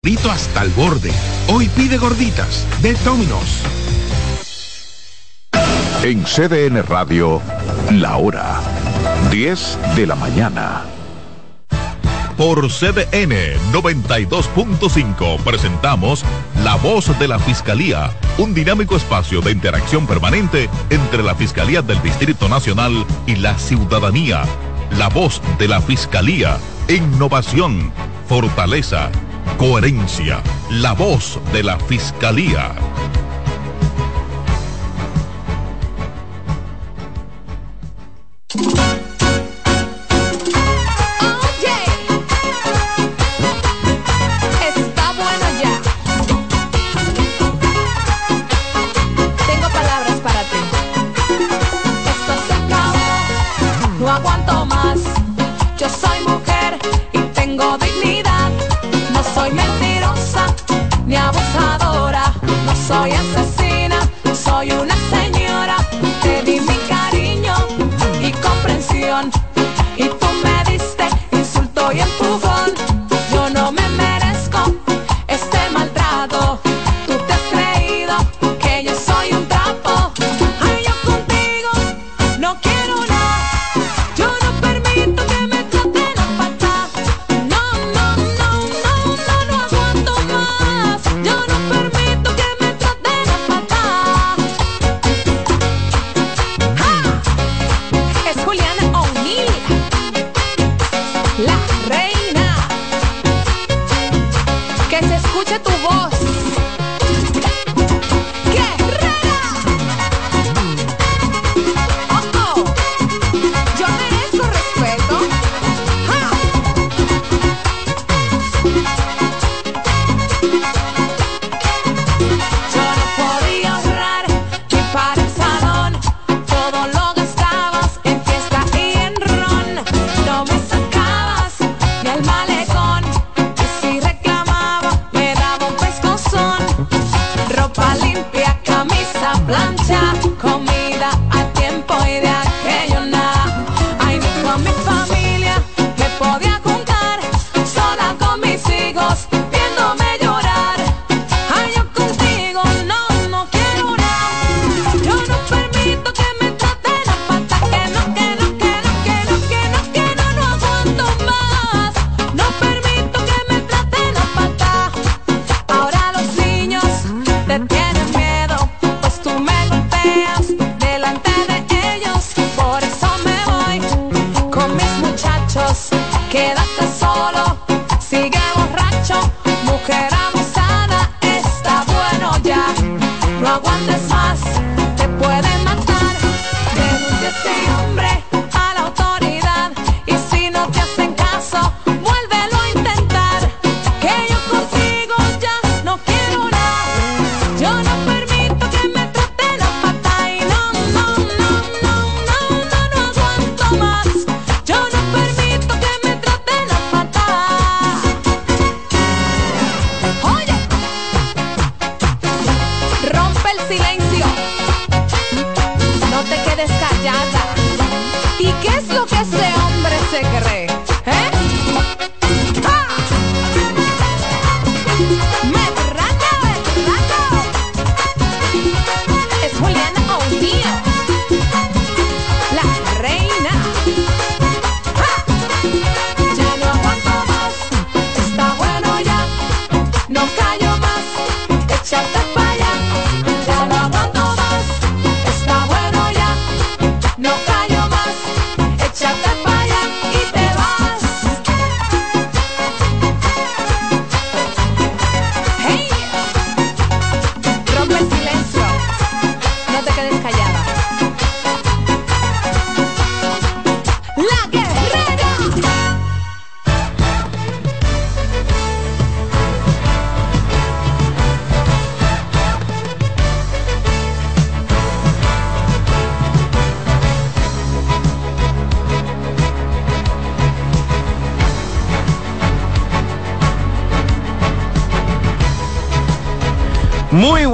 Grito 0.00 0.30
hasta 0.30 0.62
el 0.62 0.70
borde. 0.70 1.10
Hoy 1.48 1.68
pide 1.70 1.98
gorditas 1.98 2.64
de 2.82 2.94
Dominos. 3.04 3.62
En 6.04 6.22
CDN 6.22 6.84
Radio, 6.84 7.42
la 7.90 8.16
hora 8.16 8.60
10 9.32 9.78
de 9.96 10.06
la 10.06 10.14
mañana. 10.14 10.84
Por 12.36 12.68
CDN 12.70 13.58
92.5 13.72 15.40
presentamos 15.40 16.24
La 16.62 16.76
Voz 16.76 17.18
de 17.18 17.26
la 17.26 17.40
Fiscalía, 17.40 18.12
un 18.38 18.54
dinámico 18.54 18.96
espacio 18.96 19.40
de 19.40 19.50
interacción 19.50 20.06
permanente 20.06 20.70
entre 20.90 21.24
la 21.24 21.34
Fiscalía 21.34 21.82
del 21.82 22.00
Distrito 22.02 22.48
Nacional 22.48 23.04
y 23.26 23.34
la 23.34 23.58
ciudadanía. 23.58 24.44
La 24.96 25.08
Voz 25.08 25.42
de 25.58 25.66
la 25.66 25.80
Fiscalía, 25.80 26.56
innovación 26.88 27.92
fortaleza, 28.28 29.10
coherencia, 29.56 30.42
la 30.70 30.92
voz 30.92 31.40
de 31.50 31.62
la 31.62 31.78
fiscalía. 31.78 32.74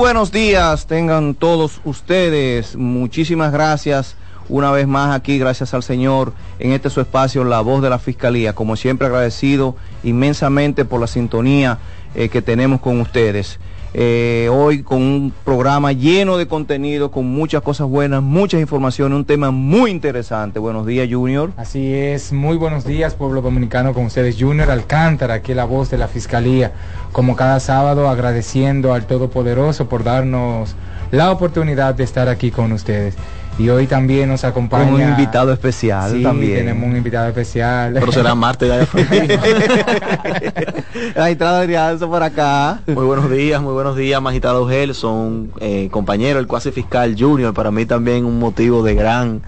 buenos 0.04 0.32
días 0.32 0.86
tengan 0.86 1.34
todos 1.34 1.80
ustedes. 1.82 2.76
Muchísimas 2.76 3.52
gracias 3.52 4.16
una 4.50 4.70
vez 4.70 4.86
más 4.86 5.16
aquí, 5.16 5.38
gracias 5.38 5.72
al 5.72 5.82
Señor, 5.82 6.34
en 6.58 6.72
este 6.72 6.90
su 6.90 7.00
espacio, 7.00 7.42
La 7.42 7.62
Voz 7.62 7.80
de 7.80 7.88
la 7.88 7.98
Fiscalía. 7.98 8.54
Como 8.54 8.76
siempre 8.76 9.06
agradecido 9.06 9.76
inmensamente 10.02 10.84
por 10.84 11.00
la 11.00 11.06
sintonía 11.06 11.78
eh, 12.14 12.28
que 12.28 12.42
tenemos 12.42 12.82
con 12.82 13.00
ustedes. 13.00 13.58
Eh, 13.96 14.48
hoy 14.50 14.82
con 14.82 15.00
un 15.00 15.32
programa 15.44 15.92
lleno 15.92 16.36
de 16.36 16.48
contenido, 16.48 17.12
con 17.12 17.26
muchas 17.26 17.62
cosas 17.62 17.86
buenas, 17.86 18.22
muchas 18.22 18.60
informaciones, 18.60 19.14
un 19.16 19.24
tema 19.24 19.52
muy 19.52 19.92
interesante. 19.92 20.58
Buenos 20.58 20.84
días, 20.84 21.08
Junior. 21.08 21.52
Así 21.56 21.94
es, 21.94 22.32
muy 22.32 22.56
buenos 22.56 22.84
días, 22.84 23.14
pueblo 23.14 23.40
dominicano, 23.40 23.94
con 23.94 24.06
ustedes, 24.06 24.36
Junior 24.36 24.68
Alcántara, 24.72 25.34
aquí 25.34 25.54
la 25.54 25.64
voz 25.64 25.90
de 25.90 25.98
la 25.98 26.08
Fiscalía, 26.08 26.72
como 27.12 27.36
cada 27.36 27.60
sábado 27.60 28.08
agradeciendo 28.08 28.94
al 28.94 29.06
Todopoderoso 29.06 29.88
por 29.88 30.02
darnos 30.02 30.74
la 31.12 31.30
oportunidad 31.30 31.94
de 31.94 32.02
estar 32.02 32.28
aquí 32.28 32.50
con 32.50 32.72
ustedes. 32.72 33.14
Y 33.56 33.68
hoy 33.68 33.86
también 33.86 34.28
nos 34.28 34.42
acompaña... 34.42 34.92
un 34.92 35.00
invitado 35.00 35.52
especial 35.52 36.10
sí, 36.10 36.22
también. 36.24 36.56
tenemos 36.56 36.88
un 36.88 36.96
invitado 36.96 37.28
especial. 37.28 37.92
Pero 37.94 38.10
será 38.10 38.34
Marte 38.44 38.66
de 38.66 39.38
La 41.14 41.30
entrada 41.30 41.64
de 41.64 42.06
por 42.06 42.22
acá. 42.24 42.80
Muy 42.88 43.04
buenos 43.04 43.30
días, 43.30 43.62
muy 43.62 43.72
buenos 43.72 43.96
días, 43.96 44.20
magistrado 44.20 44.68
Gelson, 44.68 45.52
eh, 45.60 45.88
compañero, 45.92 46.40
el 46.40 46.48
cuasi 46.48 46.72
fiscal 46.72 47.14
Junior. 47.16 47.54
Para 47.54 47.70
mí 47.70 47.86
también 47.86 48.24
un 48.24 48.40
motivo 48.40 48.82
de 48.82 48.96
gran 48.96 49.42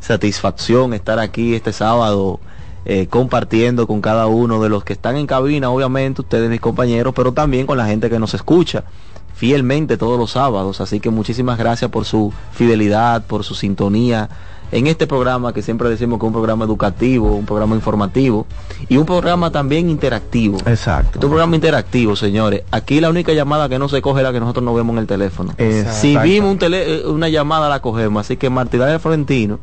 satisfacción 0.00 0.92
estar 0.92 1.20
aquí 1.20 1.54
este 1.54 1.72
sábado 1.72 2.40
eh, 2.84 3.06
compartiendo 3.06 3.86
con 3.86 4.00
cada 4.00 4.26
uno 4.26 4.60
de 4.60 4.70
los 4.70 4.82
que 4.82 4.92
están 4.92 5.16
en 5.16 5.28
cabina, 5.28 5.70
obviamente, 5.70 6.22
ustedes 6.22 6.50
mis 6.50 6.60
compañeros, 6.60 7.14
pero 7.14 7.30
también 7.30 7.66
con 7.68 7.78
la 7.78 7.86
gente 7.86 8.10
que 8.10 8.18
nos 8.18 8.34
escucha 8.34 8.82
fielmente 9.42 9.96
todos 9.96 10.20
los 10.20 10.30
sábados. 10.30 10.80
Así 10.80 11.00
que 11.00 11.10
muchísimas 11.10 11.58
gracias 11.58 11.90
por 11.90 12.04
su 12.04 12.32
fidelidad, 12.52 13.24
por 13.24 13.42
su 13.42 13.56
sintonía 13.56 14.28
en 14.70 14.86
este 14.86 15.08
programa 15.08 15.52
que 15.52 15.62
siempre 15.62 15.88
decimos 15.88 16.20
que 16.20 16.26
es 16.26 16.28
un 16.28 16.32
programa 16.32 16.64
educativo, 16.64 17.34
un 17.34 17.44
programa 17.44 17.74
informativo 17.74 18.46
y 18.88 18.98
un 18.98 19.04
programa 19.04 19.50
también 19.50 19.90
interactivo. 19.90 20.58
Exacto. 20.64 21.06
Este 21.06 21.18
es 21.18 21.24
un 21.24 21.30
programa 21.30 21.56
interactivo, 21.56 22.14
señores. 22.14 22.62
Aquí 22.70 23.00
la 23.00 23.10
única 23.10 23.32
llamada 23.32 23.68
que 23.68 23.80
no 23.80 23.88
se 23.88 24.00
coge 24.00 24.20
es 24.20 24.22
la 24.22 24.32
que 24.32 24.38
nosotros 24.38 24.64
no 24.64 24.74
vemos 24.74 24.94
en 24.94 25.00
el 25.00 25.06
teléfono. 25.08 25.54
Exacto. 25.58 25.98
Si 26.00 26.16
vimos 26.18 26.52
un 26.52 26.58
tele, 26.58 27.00
eh, 27.00 27.06
una 27.08 27.28
llamada 27.28 27.68
la 27.68 27.82
cogemos. 27.82 28.20
Así 28.20 28.36
que 28.36 28.48
Martínez 28.48 29.02
Florentino, 29.02 29.58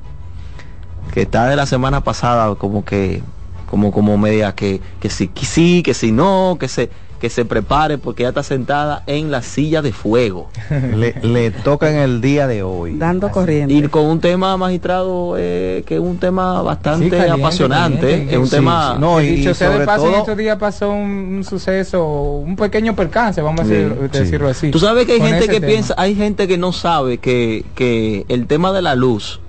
que 1.14 1.22
está 1.22 1.46
de 1.46 1.56
la 1.56 1.66
semana 1.66 2.04
pasada 2.04 2.54
como 2.56 2.84
que, 2.84 3.24
como, 3.70 3.94
como 3.94 4.18
media 4.18 4.54
que, 4.54 4.82
que 5.00 5.10
sí, 5.10 5.30
que 5.30 5.46
sí, 5.46 5.84
que 5.84 5.94
si 5.94 6.12
no, 6.12 6.58
que 6.60 6.68
se 6.68 6.90
que 7.20 7.30
se 7.30 7.44
prepare 7.46 7.98
porque 7.98 8.24
ya 8.24 8.30
está 8.30 8.44
sentada 8.44 9.04
en 9.08 9.30
la 9.30 9.42
silla 9.42 9.82
de 9.82 9.92
fuego. 9.92 10.50
le, 10.96 11.14
le 11.22 11.52
toca 11.52 11.90
en 11.92 11.98
el 11.98 12.22
día 12.22 12.48
de 12.48 12.64
hoy. 12.64 12.96
Dando 12.98 13.30
corriente. 13.30 13.74
Y 13.74 13.82
con 13.90 14.06
un 14.06 14.20
tema, 14.22 14.56
magistrado, 14.58 15.36
eh, 15.38 15.84
que 15.86 15.96
es 15.96 16.00
un 16.02 16.18
tema 16.18 16.62
bastante 16.62 17.06
Sí, 17.06 17.12
caliente, 17.12 17.42
apasionante. 17.42 18.00
caliente. 18.02 18.34
Es 18.34 18.40
un 18.40 18.46
Sí, 18.48 18.52
tema... 18.56 18.94
sí. 18.96 19.02
No, 19.02 19.22
Y 19.22 19.26
y 19.26 19.36
dicho 19.36 19.54
sea 19.54 19.68
de 19.70 19.74
sobre 19.76 19.86
paso, 19.86 20.06
en 20.06 20.12
todo- 20.12 20.20
estos 20.22 20.38
días 20.38 20.58
pasó 20.58 20.90
un, 20.92 21.10
un 21.38 21.44
suceso, 21.44 22.06
un 22.06 22.56
pequeño 22.56 22.96
percance, 22.96 23.42
vamos 23.42 23.62
a 23.62 23.64
decir- 23.66 24.10
decirlo 24.12 24.48
así. 24.48 24.72
Tú 24.72 24.80
sabes 24.80 25.06
que 25.06 25.14
hay 25.14 25.22
gente 25.22 25.48
que 25.48 25.56
tema. 25.60 25.68
piensa, 25.68 25.94
hay 25.98 26.16
gente 26.16 26.48
que 26.48 26.58
no 26.58 26.72
sabe 26.72 27.18
que, 27.18 27.66
que 27.76 28.26
el 28.30 28.48
tema 28.48 28.72
de 28.72 28.82
la 28.82 28.96
luz 28.96 29.40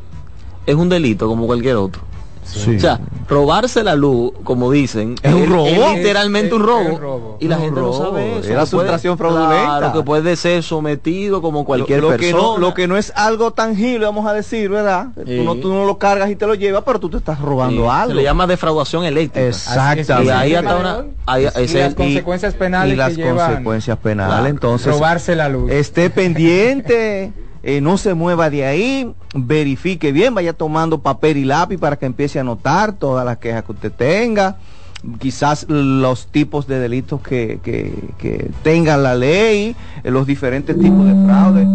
es 0.66 0.75
un 0.75 0.88
delito 0.88 1.28
como 1.28 1.46
cualquier 1.46 1.76
otro. 1.76 2.02
Sí. 2.58 2.76
O 2.76 2.81
sea, 2.81 3.00
robarse 3.29 3.85
la 3.85 3.94
luz, 3.94 4.32
como 4.43 4.70
dicen, 4.73 5.14
¿Es 5.23 5.32
un 5.32 5.47
robo? 5.49 5.67
Es 5.67 5.97
literalmente 5.99 6.49
Es- 6.49 6.52
un 6.55 6.61
es 6.62 6.67
robo. 6.67 6.81
un 6.94 7.00
robo. 7.00 7.37
Y 7.41 7.47
la 7.49 7.55
Es 7.55 7.58
un 7.61 7.64
gente 7.67 7.81
no 7.81 7.87
robo. 7.87 7.99
sabe 8.11 8.31
eso. 8.31 8.38
Era 8.38 8.47
Que 8.47 8.52
puede- 8.55 8.67
sustracción 8.67 9.19
fraudulenta. 9.19 9.64
Claro, 9.79 9.93
que 9.93 10.02
puede 10.02 10.37
ser 10.37 10.62
sometido 10.64 11.41
como 11.41 11.64
cualquier 11.64 12.00
lo, 12.00 12.11
lo 12.11 12.17
que 12.17 12.31
persona. 12.32 12.43
no, 12.43 12.58
lo 12.58 12.75
que 12.75 12.88
no 12.88 12.97
es 12.97 13.12
algo 13.14 13.52
tangible, 13.52 14.05
vamos 14.06 14.26
a 14.26 14.32
decir, 14.32 14.69
¿verdad? 14.69 15.08
Sí. 15.26 15.37
Tú, 15.38 15.44
no, 15.44 15.55
tú 15.56 15.73
no 15.73 15.85
lo 15.85 15.99
cargas 15.99 16.29
y 16.31 16.37
te 16.37 16.47
lo 16.47 16.55
llevas, 16.55 16.82
pero 16.85 16.99
tú 16.99 17.08
te 17.08 17.19
estás 17.19 17.41
robando 17.41 17.82
Sí, 17.82 17.88
algo. 17.88 18.08
Se 18.11 18.14
le 18.17 18.23
llama 18.25 18.47
defraudación 18.47 19.05
eléctrica. 19.05 19.47
Exactamente. 19.47 20.25
Y 20.26 20.31
ahí 20.31 20.55
hasta 20.56 20.76
una... 20.76 21.05
ahí- 21.26 21.44
Y 21.44 21.62
ese- 21.62 21.81
las 21.81 21.93
y- 21.93 21.94
consecuencias 21.94 22.55
penales 22.55 22.94
y 22.94 22.97
las 22.97 23.11
que 23.11 23.17
llevan 23.23 23.47
consecuencias 23.49 23.99
penales. 23.99 24.35
Claro. 24.35 24.47
Entonces, 24.49 24.93
robarse 24.93 25.37
la 25.37 25.49
luz. 25.49 25.70
esté 25.70 26.11
pendiente, 26.11 27.32
eh, 27.62 27.80
no 27.80 27.98
se 27.98 28.14
mueva 28.14 28.50
de 28.50 28.64
ahí, 28.64 29.12
verifique 29.34 30.12
bien, 30.12 30.34
vaya 30.34 30.52
tomando 30.52 31.00
papel 31.00 31.36
y 31.36 31.44
lápiz 31.44 31.78
para 31.78 31.96
que 31.96 32.06
empiece 32.06 32.38
a 32.38 32.42
anotar 32.42 32.94
todas 32.94 33.24
las 33.24 33.38
quejas 33.38 33.64
que 33.64 33.72
usted 33.72 33.92
tenga, 33.92 34.56
quizás 35.18 35.66
los 35.68 36.28
tipos 36.28 36.66
de 36.66 36.78
delitos 36.78 37.20
que, 37.20 37.60
que, 37.62 37.92
que 38.18 38.50
tenga 38.62 38.96
la 38.96 39.14
ley, 39.14 39.76
eh, 40.02 40.10
los 40.10 40.26
diferentes 40.26 40.78
tipos 40.78 41.06
de 41.06 41.14
fraude. 41.24 41.66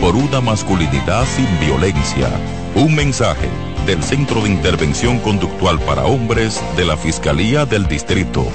por 0.00 0.16
una 0.16 0.40
masculinidad 0.40 1.24
sin 1.26 1.46
violencia. 1.60 2.28
Un 2.74 2.94
mensaje 2.94 3.48
del 3.86 4.02
Centro 4.02 4.42
de 4.42 4.50
Intervención 4.50 5.18
Conductual 5.18 5.78
para 5.80 6.04
Hombres 6.04 6.62
de 6.76 6.84
la 6.84 6.96
Fiscalía 6.96 7.66
del 7.66 7.86
Distrito. 7.86 8.46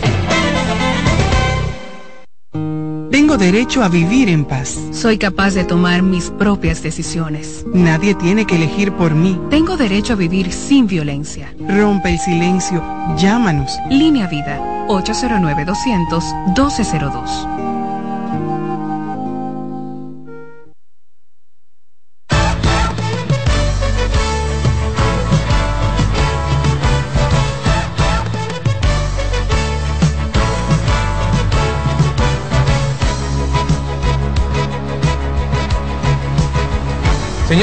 Tengo 3.11 3.37
derecho 3.37 3.83
a 3.83 3.89
vivir 3.89 4.29
en 4.29 4.45
paz. 4.45 4.79
Soy 4.91 5.17
capaz 5.17 5.53
de 5.53 5.63
tomar 5.63 6.01
mis 6.01 6.31
propias 6.31 6.81
decisiones. 6.81 7.65
Nadie 7.73 8.15
tiene 8.15 8.45
que 8.45 8.55
elegir 8.55 8.91
por 8.93 9.13
mí. 9.13 9.39
Tengo 9.49 9.77
derecho 9.77 10.13
a 10.13 10.15
vivir 10.15 10.51
sin 10.51 10.87
violencia. 10.87 11.53
Rompe 11.67 12.09
el 12.09 12.19
silencio. 12.19 12.83
Llámanos. 13.17 13.77
Línea 13.89 14.27
Vida 14.27 14.59
809-200-1202. 14.87 17.52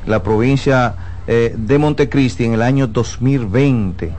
la 0.05 0.21
provincia 0.21 0.95
eh, 1.27 1.55
de 1.57 1.77
Montecristi 1.77 2.45
en 2.45 2.53
el 2.53 2.61
año 2.61 2.87
2020. 2.87 4.13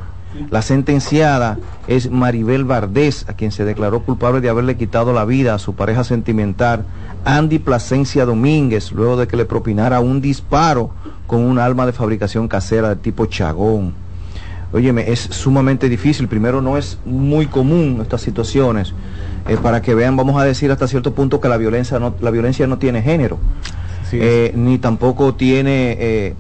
La 0.51 0.63
sentenciada 0.63 1.59
es 1.87 2.11
Maribel 2.11 2.65
Vardés, 2.65 3.25
a 3.29 3.33
quien 3.33 3.51
se 3.51 3.65
declaró 3.65 4.03
culpable 4.03 4.41
de 4.41 4.49
haberle 4.49 4.77
quitado 4.77 5.13
la 5.13 5.25
vida 5.25 5.55
a 5.55 5.59
su 5.59 5.75
pareja 5.75 6.05
sentimental, 6.05 6.85
Andy 7.25 7.59
Plasencia 7.59 8.25
Domínguez, 8.25 8.93
luego 8.93 9.17
de 9.17 9.27
que 9.27 9.37
le 9.37 9.47
propinara 9.47 10.01
un 10.01 10.21
disparo 10.21 10.91
con 11.27 11.41
un 11.41 11.59
arma 11.59 11.87
de 11.87 11.93
fabricación 11.93 12.47
casera 12.49 12.91
de 12.91 12.97
tipo 12.97 13.27
chagón. 13.27 13.95
Óyeme, 14.73 15.11
es 15.11 15.21
sumamente 15.21 15.89
difícil. 15.89 16.29
Primero, 16.29 16.61
no 16.61 16.77
es 16.77 16.99
muy 17.07 17.47
común 17.47 17.99
estas 18.03 18.21
situaciones. 18.21 18.93
Eh, 19.49 19.57
para 19.57 19.81
que 19.81 19.95
vean, 19.95 20.15
vamos 20.15 20.41
a 20.41 20.45
decir 20.45 20.71
hasta 20.71 20.87
cierto 20.87 21.15
punto 21.15 21.41
que 21.41 21.49
la 21.49 21.57
violencia 21.57 21.99
no, 21.99 22.15
la 22.21 22.31
violencia 22.31 22.67
no 22.67 22.79
tiene 22.79 23.03
género, 23.03 23.39
Sí, 24.11 24.19
eh, 24.21 24.53
ni 24.55 24.79
tampoco 24.79 25.35
tiene, 25.35 25.97
eh, 25.99 26.35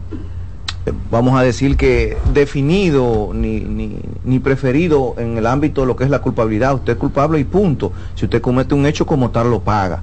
vamos 1.10 1.38
a 1.38 1.42
decir 1.42 1.76
que 1.76 2.16
definido 2.32 3.30
ni, 3.34 3.60
ni, 3.60 3.98
ni 4.24 4.38
preferido 4.38 5.14
en 5.18 5.38
el 5.38 5.46
ámbito 5.46 5.82
de 5.82 5.86
lo 5.86 5.96
que 5.96 6.04
es 6.04 6.10
la 6.10 6.20
culpabilidad. 6.20 6.74
Usted 6.74 6.94
es 6.94 6.98
culpable 6.98 7.38
y 7.38 7.44
punto. 7.44 7.92
Si 8.14 8.24
usted 8.24 8.40
comete 8.40 8.74
un 8.74 8.86
hecho 8.86 9.04
como 9.04 9.30
tal, 9.30 9.50
lo 9.50 9.60
paga. 9.60 10.02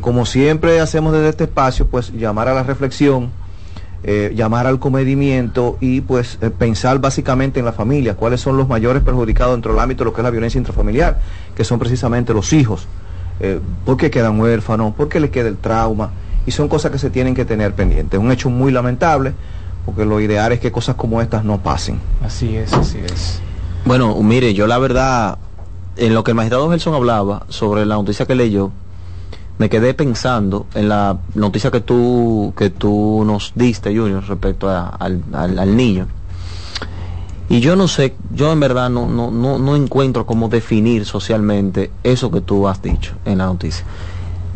Como 0.00 0.26
siempre 0.26 0.80
hacemos 0.80 1.12
desde 1.12 1.28
este 1.28 1.44
espacio, 1.44 1.86
pues 1.86 2.10
llamar 2.12 2.48
a 2.48 2.54
la 2.54 2.62
reflexión, 2.62 3.30
eh, 4.04 4.32
llamar 4.36 4.68
al 4.68 4.78
comedimiento 4.78 5.76
y 5.80 6.02
pues 6.02 6.38
eh, 6.40 6.50
pensar 6.50 7.00
básicamente 7.00 7.58
en 7.58 7.66
la 7.66 7.72
familia, 7.72 8.14
cuáles 8.14 8.40
son 8.40 8.56
los 8.56 8.68
mayores 8.68 9.02
perjudicados 9.02 9.54
dentro 9.54 9.72
del 9.72 9.80
ámbito 9.80 10.04
de 10.04 10.10
lo 10.10 10.14
que 10.14 10.20
es 10.20 10.24
la 10.24 10.30
violencia 10.30 10.58
intrafamiliar, 10.58 11.18
que 11.56 11.64
son 11.64 11.80
precisamente 11.80 12.32
los 12.32 12.52
hijos. 12.52 12.86
Eh, 13.40 13.60
¿Por 13.84 13.96
qué 13.96 14.10
quedan 14.10 14.38
huérfanos? 14.40 14.94
¿Por 14.94 15.08
qué 15.08 15.18
les 15.18 15.30
queda 15.30 15.48
el 15.48 15.56
trauma? 15.56 16.10
Y 16.46 16.52
son 16.52 16.68
cosas 16.68 16.92
que 16.92 16.98
se 16.98 17.10
tienen 17.10 17.34
que 17.34 17.44
tener 17.44 17.74
pendientes. 17.74 18.18
Un 18.18 18.30
hecho 18.30 18.50
muy 18.50 18.70
lamentable, 18.70 19.32
porque 19.84 20.04
lo 20.04 20.20
ideal 20.20 20.52
es 20.52 20.60
que 20.60 20.70
cosas 20.70 20.94
como 20.94 21.20
estas 21.20 21.44
no 21.44 21.58
pasen. 21.60 22.00
Así 22.24 22.56
es, 22.56 22.72
así 22.72 22.98
es. 22.98 23.40
Bueno, 23.84 24.14
mire, 24.22 24.54
yo 24.54 24.66
la 24.66 24.78
verdad, 24.78 25.38
en 25.96 26.14
lo 26.14 26.22
que 26.22 26.30
el 26.30 26.34
magistrado 26.36 26.70
Gelson 26.70 26.94
hablaba 26.94 27.46
sobre 27.48 27.84
la 27.84 27.96
noticia 27.96 28.26
que 28.26 28.34
leyó, 28.34 28.70
me 29.58 29.68
quedé 29.68 29.92
pensando 29.94 30.66
en 30.74 30.88
la 30.88 31.18
noticia 31.34 31.70
que 31.70 31.80
tú, 31.80 32.52
que 32.56 32.70
tú 32.70 33.22
nos 33.26 33.52
diste, 33.54 33.96
Junior, 33.96 34.24
respecto 34.26 34.68
a- 34.70 34.88
al, 34.88 35.22
al- 35.32 35.58
al 35.58 35.76
niño. 35.76 36.06
Y 37.48 37.60
yo 37.60 37.76
no 37.76 37.88
sé, 37.88 38.14
yo 38.30 38.52
en 38.52 38.60
verdad 38.60 38.90
no, 38.90 39.08
no, 39.08 39.30
no, 39.30 39.58
no 39.58 39.74
encuentro 39.74 40.26
cómo 40.26 40.48
definir 40.48 41.06
socialmente 41.06 41.90
eso 42.04 42.30
que 42.30 42.40
tú 42.42 42.68
has 42.68 42.82
dicho 42.82 43.12
en 43.24 43.38
la 43.38 43.46
noticia. 43.46 43.84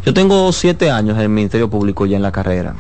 Yo 0.05 0.13
tengo 0.13 0.53
siete 0.53 0.91
años 0.91 1.17
en 1.17 1.23
el 1.23 1.29
Ministerio 1.31 1.71
Público 1.71 2.07
ya 2.07 2.17
en 2.17 2.23
la 2.23 2.33
carrera. 2.33 2.75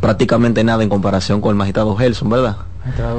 Prácticamente 0.00 0.62
nada 0.62 0.82
en 0.82 0.88
comparación 0.88 1.40
con 1.40 1.50
el 1.50 1.56
magistrado 1.56 1.96
Gelson, 1.96 2.30
¿verdad? 2.30 2.56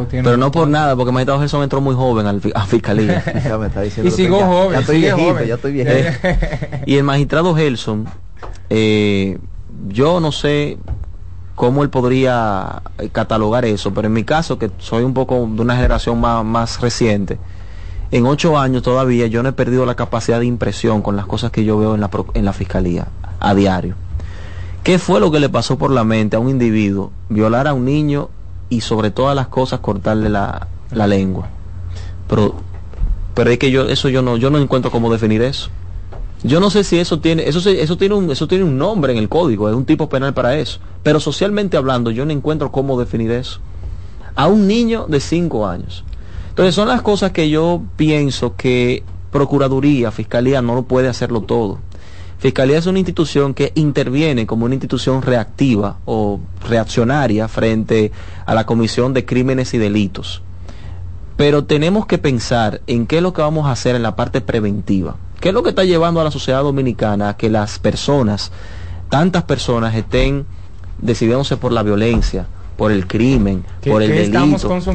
Pero 0.09 0.37
no 0.37 0.51
por 0.51 0.67
nada, 0.67 0.95
porque 0.95 1.09
el 1.09 1.13
magistrado 1.13 1.39
Gelson 1.39 1.63
entró 1.63 1.81
muy 1.81 1.93
joven 1.95 2.25
al 2.27 2.41
fi- 2.41 2.51
a 2.55 2.65
fiscalía. 2.65 3.23
Ya 3.45 3.57
me 3.57 3.67
está 3.67 3.81
diciendo 3.81 4.09
Y 4.09 4.15
sigo 4.15 4.39
ya- 4.39 4.47
joven, 4.47 4.71
Ya 4.73 4.79
estoy 4.79 4.97
viejito, 5.01 5.29
joven. 5.33 5.47
ya 5.47 5.55
estoy 5.55 5.71
viejito. 5.73 6.09
y 6.85 6.95
el 6.97 7.03
magistrado 7.03 7.53
Gelson, 7.55 8.05
eh, 8.69 9.37
yo 9.89 10.19
no 10.19 10.31
sé 10.31 10.77
cómo 11.55 11.83
él 11.83 11.89
podría 11.89 12.81
eh, 12.97 13.09
catalogar 13.11 13.65
eso, 13.65 13.93
pero 13.93 14.07
en 14.07 14.13
mi 14.13 14.23
caso, 14.23 14.57
que 14.57 14.71
soy 14.79 15.03
un 15.03 15.13
poco 15.13 15.35
de 15.51 15.61
una 15.61 15.75
generación 15.75 16.19
más, 16.19 16.43
más 16.43 16.79
reciente, 16.81 17.37
en 18.11 18.25
ocho 18.25 18.57
años 18.57 18.81
todavía 18.81 19.27
yo 19.27 19.43
no 19.43 19.49
he 19.49 19.53
perdido 19.53 19.85
la 19.85 19.95
capacidad 19.95 20.39
de 20.39 20.45
impresión 20.45 21.01
con 21.01 21.15
las 21.15 21.25
cosas 21.27 21.51
que 21.51 21.63
yo 21.63 21.77
veo 21.77 21.93
en 21.95 22.01
la, 22.01 22.09
pro- 22.09 22.27
en 22.33 22.45
la 22.45 22.53
fiscalía 22.53 23.07
a 23.39 23.53
diario. 23.53 23.95
¿Qué 24.83 24.97
fue 24.97 25.19
lo 25.19 25.31
que 25.31 25.39
le 25.39 25.47
pasó 25.47 25.77
por 25.77 25.91
la 25.91 26.03
mente 26.03 26.35
a 26.35 26.39
un 26.39 26.50
individuo 26.50 27.11
violar 27.29 27.67
a 27.67 27.73
un 27.73 27.85
niño 27.85 28.29
y 28.69 28.81
sobre 28.81 29.11
todas 29.11 29.35
las 29.35 29.47
cosas 29.47 29.79
cortarle 29.79 30.27
la, 30.27 30.67
la 30.91 31.05
lengua? 31.05 31.50
Pero, 32.27 32.55
pero 33.35 33.51
es 33.51 33.59
que 33.59 33.69
yo 33.69 33.88
eso 33.88 34.09
yo 34.09 34.23
no 34.23 34.38
yo 34.38 34.50
no 34.50 34.57
encuentro 34.57 34.89
cómo 34.89 35.11
definir 35.11 35.43
eso. 35.43 35.69
Yo 36.43 36.59
no 36.59 36.71
sé 36.71 36.83
si 36.83 36.97
eso 36.97 37.19
tiene 37.19 37.47
eso 37.47 37.69
eso 37.69 37.97
tiene 37.97 38.15
un 38.15 38.31
eso 38.31 38.47
tiene 38.47 38.63
un 38.63 38.79
nombre 38.79 39.13
en 39.13 39.19
el 39.19 39.29
código, 39.29 39.69
es 39.69 39.75
un 39.75 39.85
tipo 39.85 40.09
penal 40.09 40.33
para 40.33 40.57
eso. 40.57 40.79
Pero 41.03 41.19
socialmente 41.19 41.77
hablando 41.77 42.09
yo 42.09 42.25
no 42.25 42.31
encuentro 42.31 42.71
cómo 42.71 43.00
definir 43.00 43.29
eso. 43.31 43.59
A 44.33 44.47
un 44.47 44.65
niño 44.65 45.05
de 45.07 45.19
5 45.19 45.67
años. 45.67 46.03
Entonces 46.50 46.73
son 46.73 46.88
las 46.88 47.03
cosas 47.03 47.31
que 47.31 47.51
yo 47.51 47.83
pienso 47.97 48.55
que 48.55 49.03
Procuraduría, 49.31 50.11
Fiscalía 50.11 50.61
no 50.63 50.73
lo 50.73 50.83
puede 50.83 51.07
hacerlo 51.07 51.41
todo. 51.41 51.77
Fiscalía 52.41 52.79
es 52.79 52.88
una 52.88 52.98
institución 52.98 53.53
que 53.53 53.71
interviene 53.75 54.48
como 54.48 54.65
una 54.65 54.74
institución 54.74 55.21
reactiva 55.21 55.98
o 56.05 56.39
reaccionaria 56.67 57.48
frente 57.48 58.12
a 58.48 58.55
la 58.55 58.65
comisión 58.65 59.13
de 59.13 59.25
crímenes 59.25 59.74
y 59.75 59.77
delitos. 59.77 60.41
Pero 61.38 61.65
tenemos 61.65 62.07
que 62.07 62.17
pensar 62.17 62.81
en 62.88 63.05
qué 63.05 63.17
es 63.17 63.24
lo 63.24 63.31
que 63.33 63.43
vamos 63.43 63.67
a 63.67 63.71
hacer 63.71 63.95
en 63.95 64.01
la 64.01 64.15
parte 64.15 64.41
preventiva. 64.41 65.17
¿Qué 65.39 65.50
es 65.50 65.53
lo 65.53 65.62
que 65.62 65.69
está 65.69 65.83
llevando 65.83 66.19
a 66.19 66.24
la 66.24 66.31
sociedad 66.31 66.63
dominicana 66.63 67.29
a 67.29 67.38
que 67.38 67.50
las 67.51 67.77
personas, 67.77 68.51
tantas 69.10 69.43
personas, 69.43 69.93
estén 69.95 70.45
decidiéndose 71.00 71.57
por 71.57 71.71
la 71.71 71.83
violencia, 71.83 72.48
por 72.75 72.91
el 72.91 73.05
crimen, 73.05 73.63
¿Qué- 73.81 73.91
por 73.91 74.01
el 74.01 74.10
qué 74.10 74.15
delito? 74.15 74.33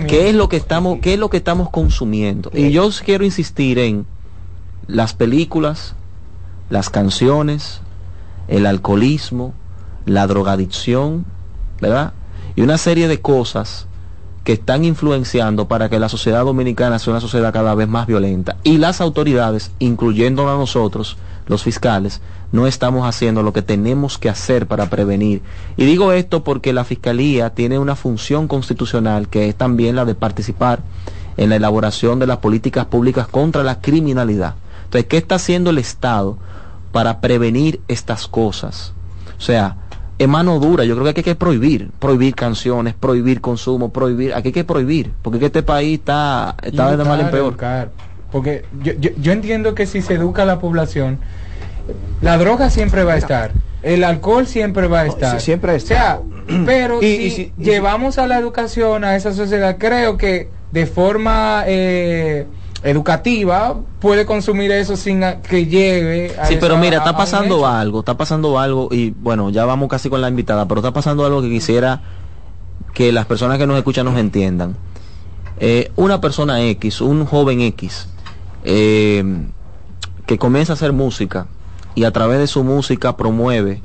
¿Qué 0.09 0.29
es 0.31 0.35
lo 0.35 0.49
que 0.49 0.57
estamos, 0.57 0.99
qué 1.01 1.15
es 1.15 1.19
lo 1.21 1.31
que 1.31 1.37
estamos 1.37 1.71
consumiendo? 1.71 2.51
Y 2.53 2.71
yo 2.73 2.89
quiero 3.05 3.25
insistir 3.25 3.79
en 3.79 4.05
las 4.89 5.15
películas, 5.15 5.95
las 6.71 6.91
canciones, 6.91 7.81
el 8.49 8.67
alcoholismo, 8.67 9.55
la 10.05 10.27
drogadicción, 10.27 11.25
¿verdad? 11.81 12.13
Y 12.55 12.63
una 12.63 12.79
serie 12.79 13.09
de 13.09 13.21
cosas 13.21 13.87
que 14.45 14.53
están 14.53 14.85
influenciando 14.85 15.67
para 15.67 15.89
que 15.89 15.99
la 15.99 16.09
sociedad 16.09 16.45
dominicana 16.45 17.01
sea 17.01 17.15
una 17.15 17.21
sociedad 17.21 17.53
cada 17.53 17.75
vez 17.75 17.89
más 17.89 18.07
violenta. 18.07 18.57
Y 18.63 18.79
las 18.79 19.01
autoridades, 19.01 19.73
incluyéndonos 19.81 20.55
a 20.55 20.59
nosotros, 20.59 21.17
los 21.49 21.65
fiscales, 21.65 22.21
no 22.53 22.69
estamos 22.69 23.09
haciendo 23.09 23.43
lo 23.43 23.53
que 23.53 23.63
tenemos 23.63 24.19
que 24.19 24.29
hacer 24.29 24.69
para 24.69 24.89
prevenir. 24.89 25.43
Y 25.77 25.85
digo 25.85 26.13
esto 26.13 26.45
porque 26.45 26.73
la 26.73 26.85
Fiscalía 26.85 27.51
tiene 27.51 27.81
una 27.81 27.97
función 27.97 28.47
constitucional 28.47 29.29
que 29.29 29.49
es 29.49 29.57
también 29.57 29.97
la 29.97 30.05
de 30.05 30.15
participar 30.15 30.81
en 31.37 31.51
la 31.51 31.57
elaboración 31.57 32.21
de 32.21 32.29
las 32.29 32.39
políticas 32.39 32.87
públicas 32.87 33.27
contra 33.27 33.65
la 33.65 33.81
criminalidad. 33.81 34.55
Entonces, 34.87 35.07
¿qué 35.09 35.17
está 35.19 35.35
haciendo 35.35 35.71
el 35.71 35.79
Estado 35.79 36.39
para 36.93 37.21
prevenir 37.21 37.81
estas 37.89 38.27
cosas? 38.29 38.93
O 39.37 39.41
sea, 39.41 39.77
en 40.19 40.31
mano 40.31 40.59
dura, 40.59 40.85
yo 40.85 40.95
creo 40.95 41.05
que 41.05 41.11
aquí 41.11 41.21
hay 41.21 41.25
que 41.25 41.35
prohibir, 41.35 41.91
prohibir 41.99 42.35
canciones, 42.35 42.95
prohibir 42.95 43.41
consumo, 43.41 43.91
prohibir, 43.93 44.33
aquí 44.35 44.49
hay 44.49 44.53
que 44.53 44.65
prohibir, 44.65 45.13
porque 45.23 45.45
este 45.45 45.63
país 45.63 45.99
está, 45.99 46.55
está 46.63 46.97
de 46.97 47.05
mal 47.05 47.21
en 47.21 47.31
peor. 47.31 47.49
Educar, 47.53 47.91
porque 48.33 48.65
yo, 48.83 48.93
yo, 48.99 49.11
yo 49.21 49.33
entiendo 49.33 49.75
que 49.75 49.85
si 49.87 50.01
se 50.01 50.15
educa 50.15 50.43
a 50.43 50.47
la 50.47 50.59
población, 50.59 51.19
la 52.23 52.39
droga 52.39 52.71
siempre 52.71 53.05
va 53.05 53.13
a 53.15 53.19
estar, 53.19 53.51
el 53.83 54.05
alcohol 54.05 54.47
siempre 54.47 54.87
va 54.87 55.01
a 55.01 55.07
estar. 55.07 55.41
Siempre 55.41 55.75
O 55.77 55.81
sea, 55.81 56.21
pero 56.65 57.03
Y- 57.03 57.17
si, 57.17 57.23
y 57.27 57.31
si- 57.31 57.53
llevamos 57.59 58.19
a 58.19 58.27
la 58.27 58.39
educación 58.39 59.05
a 59.05 59.17
esa 59.17 59.33
sociedad, 59.35 59.77
creo 59.79 60.17
que 60.17 60.49
de 60.73 60.87
forma 60.87 61.65
eh, 61.67 62.47
educativa 62.83 63.77
puede 64.01 64.27
consumir 64.27 64.71
eso 64.73 64.97
sin 64.97 65.23
que 65.49 65.67
llegue 65.67 66.35
a 66.39 66.47
Sí, 66.47 66.57
pero 66.61 66.75
esa- 66.75 66.81
mira, 66.83 66.99
está 66.99 67.17
pasando 67.17 67.67
algo, 67.67 68.01
está 68.01 68.17
pasando 68.17 68.59
algo 68.59 68.89
y 68.93 69.11
bueno, 69.11 69.51
ya 69.51 69.65
vamos 69.65 69.89
casi 69.89 70.09
con 70.11 70.21
la 70.21 70.29
invitada, 70.29 70.67
pero 70.69 70.81
está 70.81 70.93
pasando 70.93 71.25
algo 71.25 71.43
que 71.43 71.49
quisiera 71.51 72.03
que 72.95 73.13
las 73.13 73.27
personas 73.27 73.59
que 73.59 73.67
nos 73.67 73.77
escuchan 73.77 74.05
nos 74.07 74.19
entiendan. 74.19 74.77
Eh, 75.59 75.91
una 75.97 76.21
persona 76.21 76.63
X, 76.63 77.01
un 77.01 77.25
joven 77.27 77.61
X, 77.63 78.09
eh, 78.65 79.25
que 80.27 80.39
comienza 80.39 80.73
a 80.73 80.75
hacer 80.75 80.93
música 80.93 81.47
y 81.95 82.05
a 82.05 82.11
través 82.11 82.39
de 82.39 82.47
su 82.47 82.63
música 82.65 83.17
promueve 83.17 83.81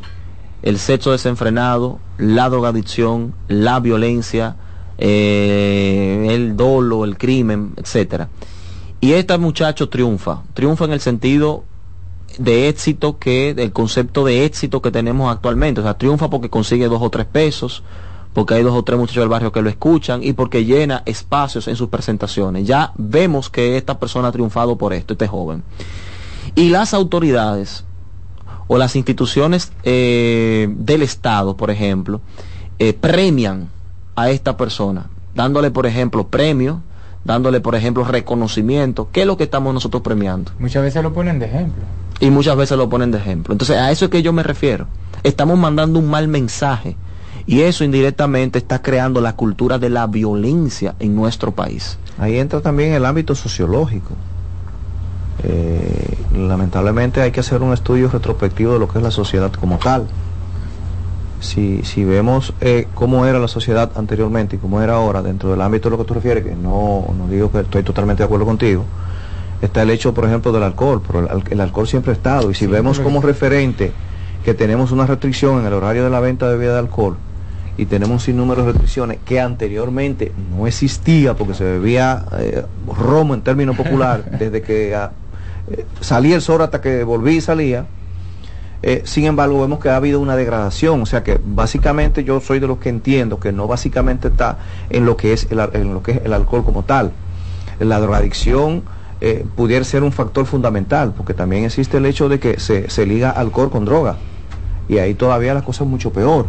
el 0.64 0.78
sexo 0.80 1.12
desenfrenado, 1.12 2.00
la 2.18 2.50
drogadicción, 2.50 3.34
la 3.48 3.80
violencia, 3.80 4.58
eh, 4.98 6.28
el 6.30 6.56
dolo, 6.56 7.04
el 7.06 7.18
crimen, 7.18 7.74
etcétera. 7.78 8.30
Y 9.02 9.14
este 9.14 9.38
muchacho 9.40 9.90
triunfa, 9.90 10.44
triunfa 10.54 10.86
en 10.86 10.94
el 10.94 11.00
sentido 11.00 11.64
de 12.38 12.70
éxito 12.70 13.18
que, 13.18 13.54
del 13.54 13.72
concepto 13.72 14.24
de 14.24 14.46
éxito 14.46 14.82
que 14.82 14.92
tenemos 14.92 15.32
actualmente. 15.32 15.82
O 15.82 15.84
sea, 15.84 15.98
triunfa 15.98 16.30
porque 16.30 16.50
consigue 16.50 16.88
dos 16.88 17.02
o 17.02 17.10
tres 17.10 17.26
pesos, 17.26 17.84
porque 18.34 18.54
hay 18.54 18.64
dos 18.64 18.76
o 18.76 18.84
tres 18.84 19.00
muchachos 19.00 19.22
del 19.22 19.30
barrio 19.30 19.52
que 19.52 19.62
lo 19.62 19.70
escuchan 19.70 20.24
y 20.24 20.34
porque 20.34 20.66
llena 20.66 21.04
espacios 21.06 21.68
en 21.68 21.76
sus 21.76 21.90
presentaciones. 21.90 22.68
Ya 22.68 22.94
vemos 22.96 23.50
que 23.50 23.76
esta 23.76 24.00
persona 24.00 24.30
ha 24.30 24.32
triunfado 24.32 24.78
por 24.78 24.94
esto, 24.94 25.14
este 25.14 25.28
joven. 25.28 25.64
Y 26.56 26.70
las 26.70 26.94
autoridades 26.94 27.84
o 28.68 28.78
las 28.78 28.96
instituciones 28.96 29.72
eh, 29.84 30.70
del 30.78 31.02
Estado, 31.02 31.58
por 31.58 31.72
ejemplo, 31.72 32.22
eh, 32.80 32.94
premian 32.94 33.70
a 34.16 34.30
esta 34.30 34.58
persona, 34.58 35.10
dándole, 35.36 35.72
por 35.72 35.86
ejemplo, 35.86 36.28
premio, 36.28 36.82
dándole, 37.24 37.60
por 37.62 37.76
ejemplo, 37.76 38.04
reconocimiento. 38.04 39.10
¿Qué 39.12 39.22
es 39.22 39.28
lo 39.28 39.38
que 39.38 39.44
estamos 39.44 39.74
nosotros 39.74 40.02
premiando? 40.02 40.52
Muchas 40.60 40.84
veces 40.84 41.04
lo 41.04 41.14
ponen 41.14 41.40
de 41.40 41.46
ejemplo. 41.46 41.84
y 42.20 42.30
muchas 42.30 42.56
veces 42.56 42.78
lo 42.78 42.88
ponen 42.88 43.12
de 43.12 43.18
ejemplo. 43.18 43.54
Entonces, 43.54 43.78
a 43.78 43.92
eso 43.92 44.06
es 44.06 44.12
que 44.12 44.22
yo 44.22 44.32
me 44.32 44.44
refiero. 44.44 44.86
Estamos 45.24 45.58
mandando 45.58 46.00
un 46.00 46.10
mal 46.10 46.28
mensaje 46.28 46.96
y 47.48 47.62
eso 47.62 47.84
indirectamente 47.84 48.60
está 48.60 48.82
creando 48.82 49.22
la 49.22 49.36
cultura 49.36 49.80
de 49.80 49.90
la 49.90 50.06
violencia 50.08 50.96
en 51.00 51.16
nuestro 51.16 51.52
país. 51.52 51.98
Ahí 52.20 52.38
entra 52.38 52.62
también 52.62 52.94
el 52.94 53.06
ámbito 53.06 53.34
sociológico. 53.34 54.12
Eh, 55.44 56.18
lamentablemente 56.36 57.22
hay 57.22 57.32
que 57.32 57.40
hacer 57.40 57.62
un 57.64 57.74
estudio 57.74 58.10
retrospectivo 58.10 58.74
de 58.74 58.80
lo 58.80 58.88
que 58.88 59.00
es 59.00 59.04
la 59.04 59.12
sociedad 59.12 59.52
como 59.52 59.78
tal. 59.80 60.08
Si, 61.42 61.82
si 61.84 62.04
vemos 62.06 62.54
eh, 62.62 62.88
cómo 62.94 63.26
era 63.26 63.40
la 63.40 63.48
sociedad 63.48 63.92
anteriormente 63.96 64.56
y 64.56 64.60
cómo 64.60 64.80
era 64.82 64.94
ahora 64.94 65.22
dentro 65.24 65.50
del 65.50 65.60
ámbito 65.62 65.90
de 65.90 65.98
lo 65.98 66.04
que 66.04 66.08
tú 66.08 66.14
refieres, 66.14 66.44
que 66.44 66.56
no, 66.56 67.04
no 67.18 67.28
digo 67.30 67.52
que 67.52 67.60
estoy 67.62 67.82
totalmente 67.84 68.22
de 68.22 68.26
acuerdo 68.26 68.46
contigo, 68.46 68.86
está 69.62 69.82
el 69.82 69.90
hecho, 69.90 70.14
por 70.14 70.26
ejemplo, 70.26 70.52
del 70.52 70.64
alcohol, 70.64 71.02
pero 71.06 71.20
el, 71.20 71.28
al- 71.30 71.44
el 71.50 71.60
alcohol 71.62 71.88
siempre 71.88 72.12
ha 72.12 72.16
estado. 72.16 72.52
Y 72.52 72.54
si 72.54 72.66
Sí, 72.66 72.72
vemos 72.72 73.00
como 73.00 73.22
referente 73.22 73.92
que 74.46 74.54
tenemos 74.54 74.92
una 74.92 75.06
restricción 75.08 75.60
en 75.60 75.66
el 75.66 75.74
horario 75.74 76.04
de 76.04 76.10
la 76.12 76.20
venta 76.20 76.48
de 76.48 76.58
bebida 76.58 76.74
de 76.74 76.80
alcohol, 76.80 77.18
y 77.78 77.86
tenemos 77.86 78.12
un 78.12 78.20
sinnúmero 78.20 78.62
de 78.64 78.74
restricciones 78.74 79.18
que 79.26 79.40
anteriormente 79.40 80.32
no 80.56 80.68
existía 80.68 81.34
porque 81.34 81.56
se 81.56 81.64
bebía 81.64 82.24
eh, 82.38 82.64
romo 83.00 83.34
en 83.34 83.42
términos 83.42 83.76
popular 83.76 84.24
desde 84.40 84.62
que 84.62 84.94
ah, 84.94 85.12
eh, 85.72 85.86
salía 86.02 86.36
el 86.36 86.42
sol 86.42 86.62
hasta 86.62 86.82
que 86.82 87.04
volví 87.04 87.38
y 87.38 87.42
salía. 87.42 87.86
Eh, 88.84 89.04
sin 89.06 89.26
embargo, 89.26 89.62
vemos 89.62 89.80
que 89.80 89.90
ha 89.90 89.96
habido 89.96 90.20
una 90.20 90.36
degradación, 90.36 91.02
o 91.02 91.06
sea 91.06 91.24
que 91.24 91.40
básicamente 91.44 92.24
yo 92.24 92.42
soy 92.42 92.60
de 92.60 92.68
los 92.68 92.80
que 92.80 92.90
entiendo 92.90 93.40
que 93.40 93.52
no 93.52 93.68
básicamente 93.68 94.30
está 94.30 94.58
en 94.90 95.06
lo 95.06 95.16
que 95.18 95.34
es 95.34 95.48
el, 95.52 95.60
en 95.74 95.94
lo 95.94 96.02
que 96.02 96.14
es 96.14 96.22
el 96.24 96.34
alcohol 96.34 96.64
como 96.64 96.84
tal. 96.84 97.12
La 97.80 98.00
drogadicción 98.00 98.84
eh, 99.22 99.46
pudiera 99.56 99.86
ser 99.86 100.04
un 100.04 100.12
factor 100.12 100.46
fundamental, 100.48 101.14
porque 101.16 101.34
también 101.36 101.66
existe 101.66 101.98
el 101.98 102.06
hecho 102.08 102.28
de 102.28 102.40
que 102.40 102.60
se, 102.60 102.90
se 102.90 103.06
liga 103.06 103.30
alcohol 103.30 103.70
con 103.70 103.86
droga, 103.86 104.16
y 104.90 104.98
ahí 104.98 105.14
todavía 105.14 105.54
la 105.54 105.62
cosa 105.62 105.84
es 105.84 105.90
mucho 105.90 106.12
peor. 106.12 106.48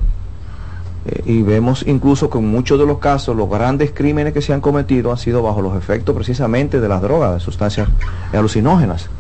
Eh, 1.05 1.23
y 1.27 1.43
vemos 1.43 1.85
incluso 1.87 2.31
que 2.31 2.39
en 2.39 2.49
muchos 2.49 2.79
de 2.79 2.87
los 2.87 2.99
casos 2.99 3.37
los 3.37 3.51
grandes 3.51 3.93
crímenes 3.93 4.33
que 4.33 4.41
se 4.41 4.53
han 4.53 4.61
cometido 4.61 5.11
han 5.11 5.19
sido 5.19 5.43
bajo 5.43 5.61
los 5.61 5.77
efectos 5.77 6.15
precisamente 6.15 6.81
de 6.81 6.89
las 6.89 7.03
drogas, 7.03 7.35
de 7.35 7.41
sustancias 7.41 7.89
alucinógenas. 8.33 9.11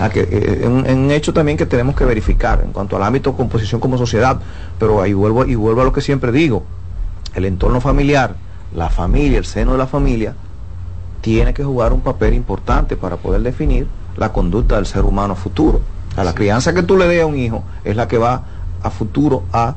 Ah, 0.00 0.08
que, 0.08 0.26
eh, 0.30 0.66
un, 0.66 1.10
hecho 1.10 1.34
también 1.34 1.58
que 1.58 1.66
tenemos 1.66 1.94
que 1.94 2.06
verificar 2.06 2.62
en 2.64 2.72
cuanto 2.72 2.96
al 2.96 3.02
ámbito 3.02 3.32
de 3.32 3.36
composición 3.36 3.82
como 3.82 3.98
sociedad, 3.98 4.40
pero 4.78 5.02
ahí 5.02 5.12
vuelvo, 5.12 5.44
y 5.44 5.54
vuelvo 5.54 5.82
a 5.82 5.84
lo 5.84 5.92
que 5.92 6.00
siempre 6.00 6.32
digo, 6.32 6.64
el 7.34 7.44
entorno 7.44 7.82
familiar, 7.82 8.34
la 8.74 8.88
familia, 8.88 9.36
el 9.36 9.44
seno 9.44 9.72
de 9.72 9.78
la 9.78 9.86
familia, 9.86 10.34
tiene 11.20 11.52
que 11.52 11.62
jugar 11.62 11.92
un 11.92 12.00
papel 12.00 12.32
importante 12.32 12.96
para 12.96 13.18
poder 13.18 13.42
definir 13.42 13.86
la 14.16 14.32
conducta 14.32 14.76
del 14.76 14.86
ser 14.86 15.04
humano 15.04 15.36
futuro. 15.36 15.82
A 16.16 16.24
la 16.24 16.34
crianza 16.34 16.72
que 16.72 16.82
tú 16.82 16.96
le 16.96 17.06
des 17.06 17.22
a 17.22 17.26
un 17.26 17.38
hijo 17.38 17.62
es 17.84 17.94
la 17.94 18.08
que 18.08 18.16
va 18.16 18.44
a 18.82 18.88
futuro 18.88 19.44
a 19.52 19.76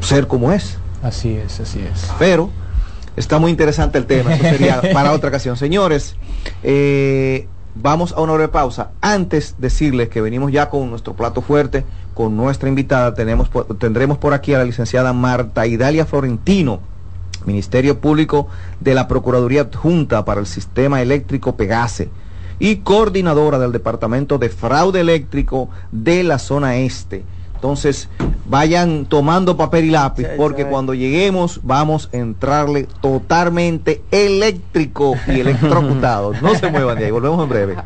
ser 0.00 0.26
como 0.26 0.52
es. 0.52 0.78
Así 1.02 1.36
es, 1.36 1.60
así 1.60 1.80
es. 1.80 2.10
Pero 2.18 2.48
está 3.14 3.38
muy 3.38 3.50
interesante 3.50 3.98
el 3.98 4.06
tema, 4.06 4.34
eso 4.34 4.44
sería 4.44 4.80
para 4.94 5.12
otra 5.12 5.28
ocasión. 5.28 5.58
Señores, 5.58 6.16
eh, 6.62 7.46
vamos 7.74 8.12
a 8.12 8.20
una 8.20 8.34
breve 8.34 8.48
pausa. 8.48 8.90
Antes 9.00 9.56
decirles 9.58 10.08
que 10.08 10.20
venimos 10.20 10.52
ya 10.52 10.70
con 10.70 10.90
nuestro 10.90 11.14
plato 11.14 11.42
fuerte, 11.42 11.84
con 12.14 12.36
nuestra 12.36 12.68
invitada, 12.68 13.14
tenemos 13.14 13.50
tendremos 13.78 14.18
por 14.18 14.34
aquí 14.34 14.54
a 14.54 14.58
la 14.58 14.64
licenciada 14.64 15.12
Marta 15.12 15.66
Idalia 15.66 16.06
Florentino, 16.06 16.80
Ministerio 17.44 18.00
Público 18.00 18.48
de 18.80 18.94
la 18.94 19.08
Procuraduría 19.08 19.62
Adjunta 19.62 20.24
para 20.24 20.40
el 20.40 20.46
Sistema 20.46 21.02
Eléctrico 21.02 21.56
Pegase 21.56 22.08
y 22.58 22.76
coordinadora 22.76 23.58
del 23.58 23.72
Departamento 23.72 24.38
de 24.38 24.48
Fraude 24.48 25.00
Eléctrico 25.00 25.68
de 25.90 26.22
la 26.22 26.38
zona 26.38 26.76
este. 26.76 27.24
Entonces, 27.64 28.10
vayan 28.44 29.06
tomando 29.06 29.56
papel 29.56 29.86
y 29.86 29.90
lápiz, 29.90 30.26
porque 30.36 30.66
cuando 30.66 30.92
lleguemos 30.92 31.60
vamos 31.62 32.10
a 32.12 32.18
entrarle 32.18 32.86
totalmente 33.00 34.02
eléctrico 34.10 35.14
y 35.26 35.30
electrocutado. 35.40 36.34
No 36.42 36.54
se 36.54 36.70
muevan 36.70 36.98
de 36.98 37.06
ahí, 37.06 37.10
volvemos 37.10 37.42
en 37.42 37.48
breve. 37.48 37.76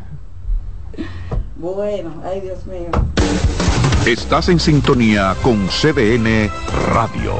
Bueno, 1.55 2.11
ay 2.25 2.41
Dios 2.41 2.65
mío. 2.65 2.89
Estás 4.05 4.49
en 4.49 4.59
sintonía 4.59 5.33
con 5.41 5.69
CDN 5.69 6.51
Radio. 6.93 7.35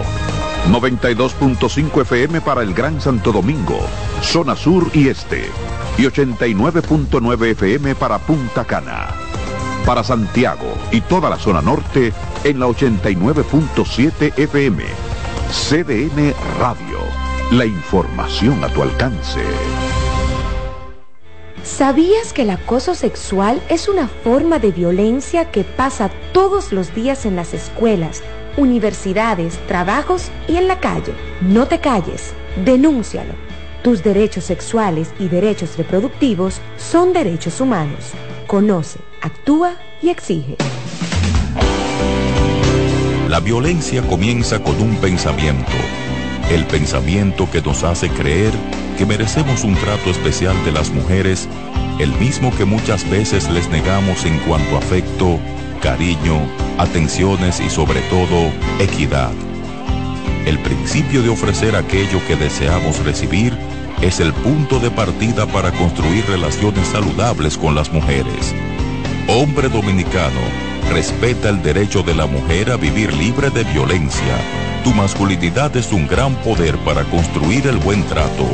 92.5 0.72 2.02
FM 2.04 2.40
para 2.40 2.62
el 2.62 2.74
Gran 2.74 3.02
Santo 3.02 3.34
Domingo, 3.34 3.82
zona 4.22 4.56
sur 4.56 4.90
y 4.94 5.10
este. 5.10 5.44
Y 5.98 6.04
89.9 6.04 7.48
FM 7.48 7.96
para 7.96 8.18
Punta 8.18 8.64
Cana. 8.64 9.29
Para 9.90 10.04
Santiago 10.04 10.78
y 10.92 11.02
toda 11.02 11.32
la 11.32 11.40
zona 11.40 11.64
norte 11.64 12.14
en 12.44 12.60
la 12.60 12.68
89.7 12.68 14.38
FM. 14.38 14.84
CDN 15.50 16.32
Radio. 16.60 17.00
La 17.50 17.66
información 17.66 18.64
a 18.64 18.68
tu 18.68 18.84
alcance. 18.84 19.42
¿Sabías 21.64 22.34
que 22.34 22.44
el 22.44 22.52
acoso 22.52 22.94
sexual 22.94 23.64
es 23.68 23.90
una 23.90 24.08
forma 24.08 24.60
de 24.60 24.72
violencia 24.72 25.50
que 25.50 25.64
pasa 25.64 26.12
todos 26.34 26.72
los 26.72 26.94
días 26.94 27.26
en 27.26 27.36
las 27.36 27.56
escuelas, 27.56 28.22
universidades, 28.58 29.58
trabajos 29.68 30.30
y 30.48 30.58
en 30.58 30.68
la 30.68 30.80
calle? 30.80 31.16
No 31.42 31.68
te 31.68 31.80
calles, 31.80 32.36
denúncialo. 32.64 33.34
Tus 33.82 34.04
derechos 34.04 34.44
sexuales 34.44 35.12
y 35.18 35.30
derechos 35.30 35.78
reproductivos 35.78 36.62
son 36.78 37.12
derechos 37.12 37.60
humanos. 37.60 38.14
Conoce, 38.50 38.98
actúa 39.22 39.76
y 40.02 40.10
exige. 40.10 40.56
La 43.28 43.40
violencia 43.42 44.02
comienza 44.02 44.64
con 44.64 44.82
un 44.82 44.96
pensamiento, 44.96 45.72
el 46.50 46.66
pensamiento 46.66 47.48
que 47.52 47.62
nos 47.62 47.84
hace 47.84 48.10
creer 48.10 48.52
que 48.98 49.06
merecemos 49.06 49.64
un 49.64 49.76
trato 49.76 50.10
especial 50.10 50.56
de 50.66 50.72
las 50.72 50.90
mujeres, 50.90 51.48
el 52.00 52.12
mismo 52.14 52.52
que 52.58 52.66
muchas 52.66 53.08
veces 53.08 53.48
les 53.52 53.70
negamos 53.70 54.26
en 54.26 54.40
cuanto 54.40 54.78
a 54.78 54.80
afecto, 54.80 55.38
cariño, 55.84 56.40
atenciones 56.80 57.60
y 57.60 57.70
sobre 57.70 58.02
todo 58.10 58.52
equidad. 58.80 59.32
El 60.48 60.58
principio 60.58 61.22
de 61.22 61.30
ofrecer 61.30 61.76
aquello 61.76 62.20
que 62.28 62.36
deseamos 62.36 62.98
recibir 63.06 63.56
es 64.02 64.22
el 64.22 64.34
punto 64.34 64.80
de 64.80 64.90
partida 64.90 65.46
para 65.46 65.72
construir 65.72 66.26
relaciones 66.26 66.88
saludables 66.88 67.58
con 67.58 67.76
las 67.76 67.92
mujeres. 67.92 68.56
Hombre 69.28 69.68
dominicano, 69.68 70.40
respeta 70.90 71.50
el 71.50 71.62
derecho 71.62 72.02
de 72.02 72.16
la 72.16 72.26
mujer 72.26 72.72
a 72.72 72.78
vivir 72.78 73.14
libre 73.14 73.50
de 73.50 73.64
violencia. 73.66 74.38
Tu 74.84 74.94
masculinidad 74.94 75.76
es 75.76 75.92
un 75.92 76.08
gran 76.08 76.34
poder 76.38 76.78
para 76.78 77.04
construir 77.06 77.68
el 77.68 77.78
buen 77.78 78.04
trato. 78.06 78.46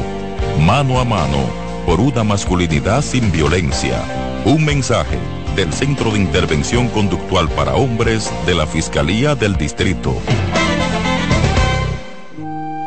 Mano 0.60 1.00
a 1.00 1.06
mano, 1.06 1.46
por 1.86 2.00
una 2.00 2.24
masculinidad 2.24 3.04
sin 3.04 3.32
violencia. 3.32 4.02
Un 4.46 4.66
mensaje 4.66 5.20
del 5.56 5.72
Centro 5.72 6.12
de 6.12 6.20
Intervención 6.20 6.90
Conductual 6.90 7.50
para 7.50 7.76
Hombres 7.76 8.32
de 8.48 8.56
la 8.56 8.66
Fiscalía 8.66 9.36
del 9.36 9.56
Distrito. 9.56 10.16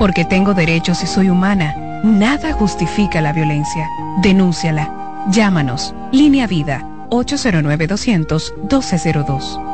Porque 0.01 0.25
tengo 0.25 0.55
derechos 0.55 1.03
y 1.03 1.07
soy 1.07 1.31
humana, 1.31 1.88
nada 2.05 2.53
justifica 2.53 3.21
la 3.21 3.33
violencia. 3.33 3.89
Denúnciala. 4.23 5.27
Llámanos. 5.31 5.93
Línea 6.13 6.47
Vida 6.47 6.87
809-200-1202. 7.11 9.65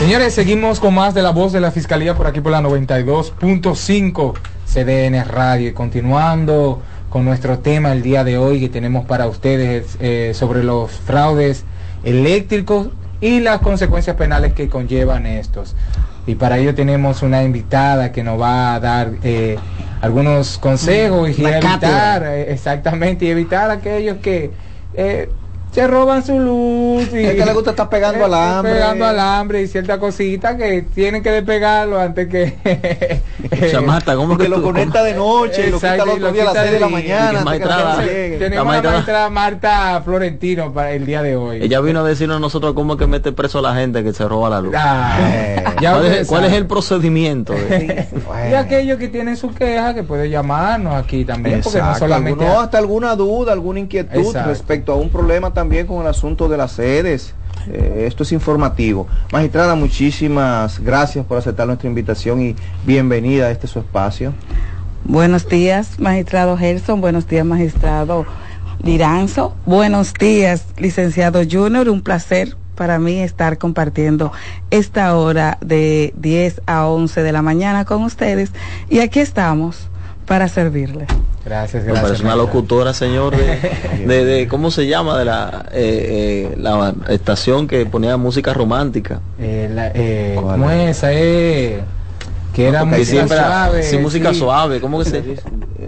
Señores, 0.00 0.34
seguimos 0.34 0.80
con 0.80 0.94
más 0.94 1.14
de 1.14 1.22
la 1.22 1.30
voz 1.30 1.52
de 1.52 1.60
la 1.60 1.70
Fiscalía 1.70 2.14
por 2.14 2.26
aquí 2.26 2.42
por 2.42 2.52
la 2.52 2.60
92.5 2.60 4.34
CDN 4.66 5.24
Radio 5.26 5.70
y 5.70 5.72
continuando 5.72 6.82
con 7.08 7.24
nuestro 7.24 7.60
tema 7.60 7.92
el 7.92 8.02
día 8.02 8.22
de 8.22 8.36
hoy 8.36 8.60
que 8.60 8.68
tenemos 8.68 9.06
para 9.06 9.26
ustedes 9.26 9.96
eh, 10.00 10.32
sobre 10.34 10.62
los 10.62 10.90
fraudes 10.90 11.64
eléctricos 12.02 12.88
y 13.24 13.40
las 13.40 13.60
consecuencias 13.60 14.16
penales 14.16 14.52
que 14.52 14.68
conllevan 14.68 15.24
estos. 15.24 15.74
Y 16.26 16.34
para 16.34 16.58
ello 16.58 16.74
tenemos 16.74 17.22
una 17.22 17.42
invitada 17.42 18.12
que 18.12 18.22
nos 18.22 18.38
va 18.38 18.74
a 18.74 18.80
dar 18.80 19.12
eh, 19.22 19.56
algunos 20.02 20.58
consejos 20.58 21.30
y 21.38 21.42
evitar, 21.42 22.22
eh, 22.22 22.52
exactamente, 22.52 23.24
y 23.24 23.30
evitar 23.30 23.70
aquellos 23.70 24.18
que 24.18 24.50
eh, 24.92 25.30
se 25.74 25.86
roban 25.88 26.24
su 26.24 26.38
luz 26.38 27.08
y 27.12 27.24
Es 27.24 27.34
que 27.34 27.44
le 27.44 27.52
gusta 27.52 27.70
estar 27.70 27.88
pegando 27.88 28.20
eh, 28.20 28.24
alambre. 28.24 28.72
pegando 28.74 29.04
alambre 29.06 29.62
y 29.62 29.66
ciertas 29.66 29.98
cositas 29.98 30.54
que 30.54 30.82
tienen 30.94 31.20
que 31.22 31.30
despegarlo 31.32 31.98
antes 31.98 32.28
que 32.28 33.20
Chamata, 33.72 34.14
¿cómo 34.14 34.38
que 34.38 34.48
lo 34.48 34.56
tú- 34.58 34.62
conecta 34.62 35.02
de 35.02 35.14
noche 35.14 35.66
y 35.66 35.70
lo 35.70 35.76
quita 35.78 35.94
Exacto, 35.94 36.04
el 36.16 36.22
otro 36.22 36.32
día 36.32 36.42
a 36.42 36.44
las 36.46 36.52
quita 36.54 36.62
6 36.62 36.72
de 36.74 36.80
la 36.80 36.88
mañana. 36.88 37.44
que 37.98 38.36
tenemos 38.38 38.56
La 38.56 38.64
maestra- 38.64 38.90
maestra 38.92 39.30
Marta 39.30 40.02
Florentino 40.04 40.72
para 40.72 40.92
el 40.92 41.04
día 41.06 41.22
de 41.22 41.34
hoy 41.36 41.58
Ella 41.62 41.80
vino 41.80 42.00
a 42.00 42.04
decirnos 42.04 42.36
a 42.36 42.40
nosotros 42.40 42.72
cómo 42.74 42.92
es 42.92 42.98
que 43.00 43.06
mete 43.08 43.32
preso 43.32 43.58
a 43.58 43.62
la 43.62 43.74
gente 43.74 44.04
que 44.04 44.12
se 44.12 44.26
roba 44.28 44.48
la 44.50 44.60
luz. 44.60 44.74
Ah, 44.76 45.74
ya 45.80 45.92
¿Cuál, 45.94 46.06
es, 46.06 46.28
cuál 46.28 46.44
es 46.44 46.50
saben. 46.50 46.62
el 46.62 46.66
procedimiento? 46.68 47.52
de- 47.52 48.06
y 48.50 48.54
aquellos 48.54 48.98
que 48.98 49.08
tienen 49.08 49.36
su 49.36 49.52
queja 49.52 49.92
que 49.92 50.04
puede 50.04 50.30
llamarnos 50.30 50.94
aquí 50.94 51.24
también 51.24 51.60
porque 51.62 51.78
no 51.78 51.84
Exacto, 51.86 51.98
solamente 52.06 52.44
alguno- 52.44 52.60
hasta 52.60 52.78
alguna 52.78 53.16
duda, 53.16 53.52
alguna 53.52 53.80
inquietud 53.80 54.20
Exacto. 54.20 54.48
respecto 54.50 54.92
a 54.92 54.96
un 54.96 55.10
problema 55.10 55.48
también 55.52 55.63
con 55.86 56.02
el 56.02 56.06
asunto 56.06 56.48
de 56.48 56.58
las 56.58 56.72
sedes. 56.72 57.34
Eh, 57.68 58.04
esto 58.06 58.22
es 58.22 58.32
informativo. 58.32 59.06
Magistrada, 59.32 59.74
muchísimas 59.74 60.78
gracias 60.78 61.24
por 61.24 61.38
aceptar 61.38 61.66
nuestra 61.66 61.88
invitación 61.88 62.42
y 62.42 62.56
bienvenida 62.84 63.46
a 63.46 63.50
este 63.50 63.66
su 63.66 63.78
espacio. 63.78 64.34
Buenos 65.04 65.48
días, 65.48 65.98
magistrado 65.98 66.56
Gerson. 66.58 67.00
Buenos 67.00 67.26
días, 67.26 67.46
magistrado 67.46 68.26
Liranzo. 68.82 69.54
Buenos 69.64 70.12
días, 70.12 70.66
licenciado 70.76 71.40
Junior. 71.50 71.88
Un 71.88 72.02
placer 72.02 72.56
para 72.74 72.98
mí 72.98 73.20
estar 73.20 73.56
compartiendo 73.56 74.32
esta 74.70 75.16
hora 75.16 75.56
de 75.62 76.12
10 76.18 76.60
a 76.66 76.86
11 76.86 77.22
de 77.22 77.32
la 77.32 77.40
mañana 77.40 77.86
con 77.86 78.02
ustedes. 78.02 78.52
Y 78.90 78.98
aquí 78.98 79.20
estamos 79.20 79.88
para 80.26 80.48
servirle. 80.48 81.06
Gracias 81.44 81.82
Me 81.84 81.88
gracias 81.92 82.02
parece 82.10 82.24
una 82.24 82.36
locutora, 82.36 82.94
señor, 82.94 83.36
de, 83.36 84.06
de- 84.06 84.24
de- 84.24 84.48
¿cómo 84.48 84.70
se 84.70 84.86
llama? 84.86 85.18
De 85.18 85.24
la, 85.24 85.66
eh, 85.72 86.50
eh, 86.52 86.56
la 86.58 86.94
estación 87.08 87.66
que 87.66 87.84
ponía 87.86 88.16
música 88.16 88.52
romántica. 88.54 89.20
Eh, 89.38 89.68
la- 89.72 89.90
eh. 89.94 90.32
¿cómo 90.40 90.70
es 90.70 90.96
esa 90.98 91.12
eh, 91.12 91.82
que 92.54 92.68
era 92.68 92.80
Que 92.80 92.86
música 92.86 93.04
siempre- 93.06 93.36
suave 93.38 93.82
sí, 93.82 93.98
música 93.98 94.32
sí. 94.32 94.38
suave, 94.38 94.80
¿cómo 94.80 94.98
que 95.00 95.04
se 95.06 95.18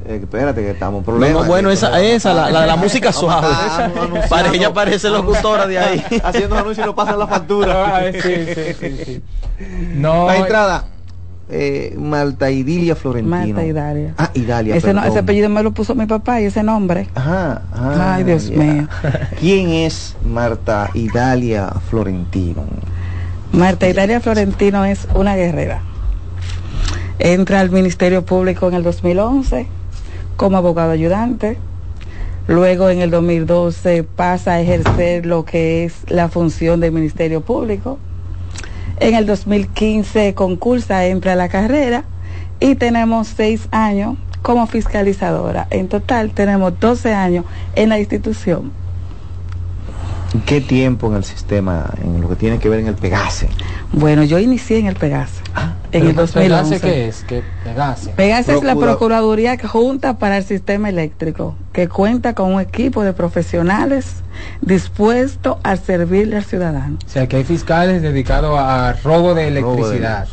espérate 0.09 0.61
que 0.63 0.71
estamos 0.73 1.01
No, 1.01 1.05
problemas. 1.07 1.43
no, 1.43 1.49
bueno, 1.49 1.71
esa, 1.71 2.01
esa 2.03 2.35
la, 2.35 2.51
la 2.51 2.61
de 2.63 2.67
la 2.67 2.77
música 2.77 3.13
suave. 3.13 3.47
No. 3.95 4.21
Para 4.29 4.53
ella 4.53 4.73
parece 4.73 5.09
locutora 5.09 5.67
de 5.67 5.79
ahí. 5.79 6.05
Haciendo 6.23 6.57
anuncios 6.57 6.85
y 6.85 6.89
no 6.89 6.95
pasan 6.95 7.19
la 7.19 7.27
factura. 7.27 7.97
Ah, 7.97 8.03
sí, 8.13 8.21
sí, 8.21 8.75
sí, 8.79 9.05
sí. 9.05 9.23
no 9.95 10.27
Magistrada, 10.27 10.85
eh, 11.49 11.95
Malta 11.99 12.51
Idilia 12.51 12.97
Florentino. 12.97 13.37
Marta 13.37 13.65
Hidalia. 13.65 14.15
Ah, 14.19 14.31
Idalia, 14.35 14.75
Ese, 14.77 14.89
no- 14.89 15.01
perdón. 15.01 15.11
ese 15.11 15.19
apellido 15.21 15.49
me 15.49 15.63
lo 15.63 15.71
puso 15.73 15.95
mi 15.95 16.07
papá 16.07 16.41
y 16.41 16.47
ese 16.47 16.63
nombre. 16.63 17.09
Ajá, 17.15 17.63
ah, 17.73 18.15
Ay, 18.17 18.25
Dios 18.25 18.51
mío. 18.51 18.89
¿Quién 19.41 19.71
es 19.71 20.17
Marta 20.25 20.91
Idalia 20.95 21.73
Florentino? 21.89 22.65
Marta 23.53 23.89
Hilaria 23.89 24.21
Florentino 24.21 24.85
es 24.85 25.07
una 25.15 25.37
guerrera. 25.37 25.81
Entra 27.19 27.61
al 27.61 27.71
Ministerio 27.71 28.25
Público 28.25 28.69
en 28.69 28.75
el 28.75 28.83
2011 28.83 29.67
como 30.37 30.57
abogado 30.59 30.91
ayudante. 30.91 31.57
Luego 32.49 32.91
en 32.91 33.01
el 33.01 33.11
2012 33.11 34.05
pasa 34.05 34.53
a 34.53 34.61
ejercer 34.61 35.27
lo 35.27 35.45
que 35.45 35.85
es 35.85 35.95
la 36.09 36.29
función 36.29 36.81
del 36.81 36.93
Ministerio 36.93 37.41
Público. 37.41 37.99
En 38.99 39.15
el 39.15 39.27
2015 39.27 40.35
concursa, 40.35 41.05
entra 41.07 41.35
a 41.35 41.37
la 41.37 41.51
carrera 41.51 42.05
y 42.61 42.77
tenemos 42.77 43.29
seis 43.29 43.69
años 43.71 44.17
como 44.41 44.67
fiscalizadora. 44.67 45.67
En 45.71 45.89
total 45.89 46.31
tenemos 46.31 46.81
12 46.81 47.13
años 47.13 47.45
en 47.75 47.91
la 47.91 47.99
institución. 47.99 48.73
¿Qué 50.45 50.61
tiempo 50.61 51.07
en 51.09 51.15
el 51.15 51.25
sistema, 51.25 51.91
en 52.03 52.21
lo 52.21 52.29
que 52.29 52.37
tiene 52.37 52.59
que 52.59 52.69
ver 52.69 52.81
en 52.81 52.89
el 52.89 52.95
Pegase? 52.95 53.49
Bueno, 53.93 54.23
yo 54.25 54.39
inicié 54.39 54.79
en 54.79 54.87
el 54.87 54.97
Pegase. 54.97 55.41
en 55.93 56.03
Pero 56.03 56.23
el 56.23 56.29
Pegase, 56.29 56.35
2011. 56.79 56.81
¿qué 56.81 57.09
es? 57.09 57.25
¿Qué 57.25 57.43
Pegase? 57.65 58.11
Pegase 58.11 58.55
es 58.55 58.63
la 58.63 58.73
Procura- 58.75 58.93
Procuraduría 58.93 59.57
Junta 59.67 60.19
para 60.19 60.37
el 60.37 60.45
Sistema 60.45 60.89
Eléctrico, 60.91 61.57
que 61.73 61.89
cuenta 61.89 62.35
con 62.35 62.53
un 62.55 62.61
equipo 62.61 63.03
de 63.03 63.13
profesionales 63.13 64.07
dispuestos 64.61 65.57
a 65.63 65.77
servirle 65.77 66.37
al 66.37 66.45
ciudadano. 66.45 66.99
O 67.05 67.09
sea, 67.09 67.27
que 67.29 67.37
hay 67.37 67.45
fiscales 67.45 68.03
dedicados 68.03 68.59
a 68.59 68.95
robo 69.05 69.35
de 69.35 69.49
electricidad. 69.49 70.27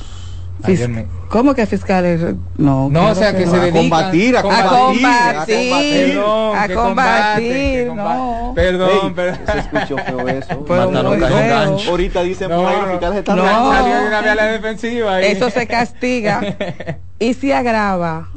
Ayer 0.63 0.89
me- 0.89 1.05
¿Cómo 1.29 1.53
que 1.55 1.65
fiscales? 1.65 2.21
No, 2.57 2.89
No, 2.89 3.09
o 3.09 3.15
sea, 3.15 3.35
que 3.35 3.45
se 3.47 3.55
A 3.55 3.59
dedican 3.59 3.81
combatir, 3.81 4.35
a 4.35 4.39
A 4.39 4.43
combatir, 4.43 4.69
combatir, 5.01 6.19
a 6.19 6.67
combatir, 6.67 6.75
combate, 6.75 7.43
que 7.43 7.91
no. 7.95 8.51
Perdón, 8.55 9.13
perdón. 9.15 9.39
Se 9.51 9.59
escuchó 9.59 9.97
feo 9.97 10.27
eso. 10.29 10.65
Pero 10.67 10.87
Mataron 10.91 11.19
gancho. 11.19 11.89
Ahorita 11.89 12.21
dicen 12.21 12.49
No, 12.49 12.57
por 12.57 12.67
ahí 12.67 12.75
los 12.77 12.85
no. 12.85 12.91
fiscales 12.91 13.17
están 13.19 13.35
No. 13.37 13.43
Salió 13.73 13.95
de 14.01 14.07
una 14.07 14.21
vía 14.21 14.31
a 14.31 14.35
la 14.35 14.45
defensiva. 14.45 15.15
ahí. 15.15 15.25
Eso 15.25 15.49
se 15.49 15.67
castiga 15.67 16.41
y 17.19 17.33
se 17.33 17.53
agrava. 17.53 18.29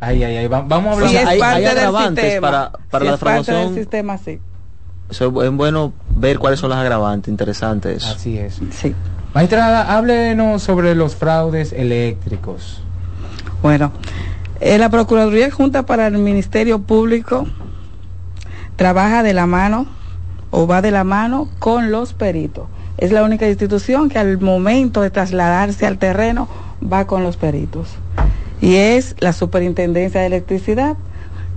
Ay, 0.00 0.22
ay, 0.24 0.36
ay. 0.36 0.46
va- 0.48 0.62
Vamos 0.62 0.90
a 0.90 0.92
hablar. 0.94 1.08
Si 1.08 1.14
sea, 1.14 1.22
es 1.22 1.28
hay- 1.28 1.38
parte 1.38 1.54
hay 1.56 1.62
del 1.62 1.78
agravantes 1.78 2.24
sistema. 2.24 2.46
para- 2.50 2.70
para 2.90 3.04
Si 3.04 3.08
la 3.08 3.14
es 3.14 3.20
parte 3.20 3.36
del 3.36 3.44
formación. 3.44 3.74
sistema, 3.74 4.18
sí. 4.18 4.40
Eso 5.10 5.42
es 5.44 5.50
bueno 5.52 5.92
ver 6.16 6.38
cuáles 6.38 6.58
son 6.60 6.70
las 6.70 6.78
agravantes, 6.78 7.30
interesante 7.30 7.94
eso. 7.94 8.12
Así 8.14 8.38
es. 8.38 8.60
Sí. 8.70 8.94
Maestrada, 9.34 9.96
háblenos 9.96 10.62
sobre 10.62 10.94
los 10.94 11.16
fraudes 11.16 11.72
eléctricos. 11.72 12.82
Bueno, 13.62 13.92
eh, 14.60 14.76
la 14.76 14.90
Procuraduría 14.90 15.50
Junta 15.50 15.86
para 15.86 16.06
el 16.06 16.18
Ministerio 16.18 16.82
Público 16.82 17.46
trabaja 18.76 19.22
de 19.22 19.32
la 19.32 19.46
mano 19.46 19.86
o 20.50 20.66
va 20.66 20.82
de 20.82 20.90
la 20.90 21.04
mano 21.04 21.48
con 21.58 21.90
los 21.90 22.12
peritos. 22.12 22.66
Es 22.98 23.10
la 23.10 23.24
única 23.24 23.48
institución 23.48 24.10
que 24.10 24.18
al 24.18 24.38
momento 24.38 25.00
de 25.00 25.10
trasladarse 25.10 25.86
al 25.86 25.98
terreno 25.98 26.46
va 26.80 27.06
con 27.06 27.22
los 27.22 27.38
peritos. 27.38 27.88
Y 28.60 28.76
es 28.76 29.16
la 29.18 29.32
Superintendencia 29.32 30.20
de 30.20 30.26
Electricidad, 30.26 30.96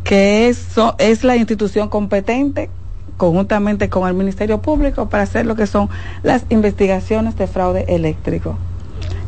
que 0.05 0.47
es, 0.47 1.23
la 1.23 1.35
institución 1.35 1.89
competente 1.89 2.69
conjuntamente 3.17 3.89
con 3.89 4.07
el 4.07 4.13
Ministerio 4.13 4.61
Público 4.61 5.09
para 5.09 5.23
hacer 5.23 5.45
lo 5.45 5.55
que 5.55 5.67
son 5.67 5.89
las 6.23 6.45
investigaciones 6.49 7.37
de 7.37 7.47
fraude 7.47 7.85
eléctrico. 7.87 8.57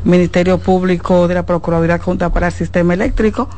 Ministerio 0.03 0.57
Público 0.57 1.27
de 1.27 1.35
la 1.35 1.45
Procuraduría 1.45 1.99
Junta 1.99 2.29
para 2.31 2.47
el 2.47 2.53
Sistema 2.53 2.93
Eléctrico 2.93 3.49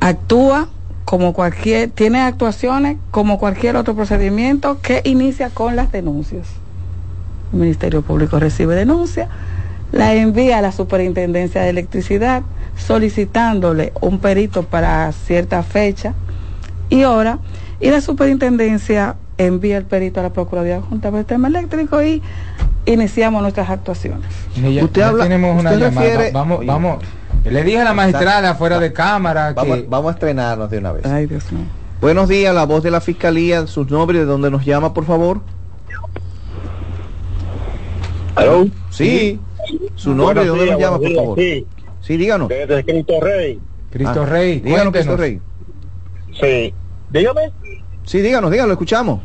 actúa 0.00 0.68
como 1.04 1.32
cualquier, 1.32 1.90
tiene 1.90 2.20
actuaciones 2.20 2.98
como 3.10 3.38
cualquier 3.38 3.76
otro 3.76 3.94
procedimiento 3.94 4.80
que 4.82 5.00
inicia 5.04 5.50
con 5.50 5.74
las 5.74 5.90
denuncias. 5.90 6.46
El 7.52 7.60
Ministerio 7.60 8.02
Público 8.02 8.38
recibe 8.38 8.74
denuncia, 8.74 9.28
la 9.90 10.12
envía 10.14 10.58
a 10.58 10.62
la 10.62 10.70
Superintendencia 10.70 11.62
de 11.62 11.70
Electricidad 11.70 12.42
solicitándole 12.76 13.92
un 14.00 14.18
perito 14.18 14.64
para 14.64 15.10
cierta 15.12 15.62
fecha 15.62 16.14
y 16.90 17.04
hora, 17.04 17.38
y 17.80 17.90
la 17.90 18.00
Superintendencia 18.00 19.16
envía 19.36 19.76
el 19.76 19.84
perito 19.84 20.20
a 20.20 20.24
la 20.24 20.32
Procuraduría 20.32 20.80
Junta 20.80 21.08
para 21.10 21.18
el 21.20 21.24
Sistema 21.24 21.48
Eléctrico 21.48 22.02
y 22.02 22.22
iniciamos 22.86 23.40
nuestras 23.42 23.70
actuaciones. 23.70 24.26
Ya- 24.56 24.84
Usted 24.84 25.00
ya 25.00 25.08
habla- 25.08 25.24
tenemos 25.24 25.60
una 25.60 25.70
usted 25.70 25.82
llamada. 25.86 26.06
refiere- 26.06 26.32
vamos, 26.32 26.58
Oye. 26.58 26.66
vamos. 26.68 27.04
Le 27.44 27.62
dije 27.64 27.78
a 27.80 27.84
la 27.84 27.94
magistrada 27.94 28.54
fuera 28.56 28.78
de 28.80 28.92
cámara 28.92 29.50
que 29.50 29.54
Vamos, 29.54 29.78
vamos 29.88 30.08
a 30.10 30.12
estrenarnos 30.14 30.70
de 30.70 30.78
una 30.78 30.92
vez. 30.92 31.06
Ay, 31.06 31.26
Dios 31.26 31.50
mío. 31.52 31.64
Buenos 32.00 32.28
días, 32.28 32.54
la 32.54 32.64
voz 32.64 32.82
de 32.82 32.90
la 32.90 33.00
fiscalía, 33.00 33.66
sus 33.66 33.90
nombres, 33.90 34.20
de 34.20 34.26
dónde 34.26 34.50
nos 34.50 34.64
llama, 34.64 34.92
por 34.92 35.04
favor. 35.04 35.40
¿Aló? 38.34 38.66
Sí, 38.90 39.40
su 39.96 40.14
nombre, 40.14 40.40
de 40.42 40.46
dónde 40.48 40.64
días, 40.64 40.74
nos 40.78 40.80
llama, 40.82 40.98
por 40.98 41.14
favor. 41.14 41.38
Sí, 42.00 42.16
díganos. 42.16 42.48
Desde 42.48 42.84
Cristo 42.84 43.14
Rey. 43.20 43.60
Cristo 43.90 44.22
Ah, 44.22 44.26
Rey, 44.26 44.60
Díganos, 44.60 44.92
Cristo. 44.92 45.16
Rey. 45.16 45.40
Sí. 46.40 46.74
Dígame. 47.10 47.50
Sí, 48.08 48.22
díganos, 48.22 48.50
díganos, 48.50 48.72
escuchamos. 48.72 49.20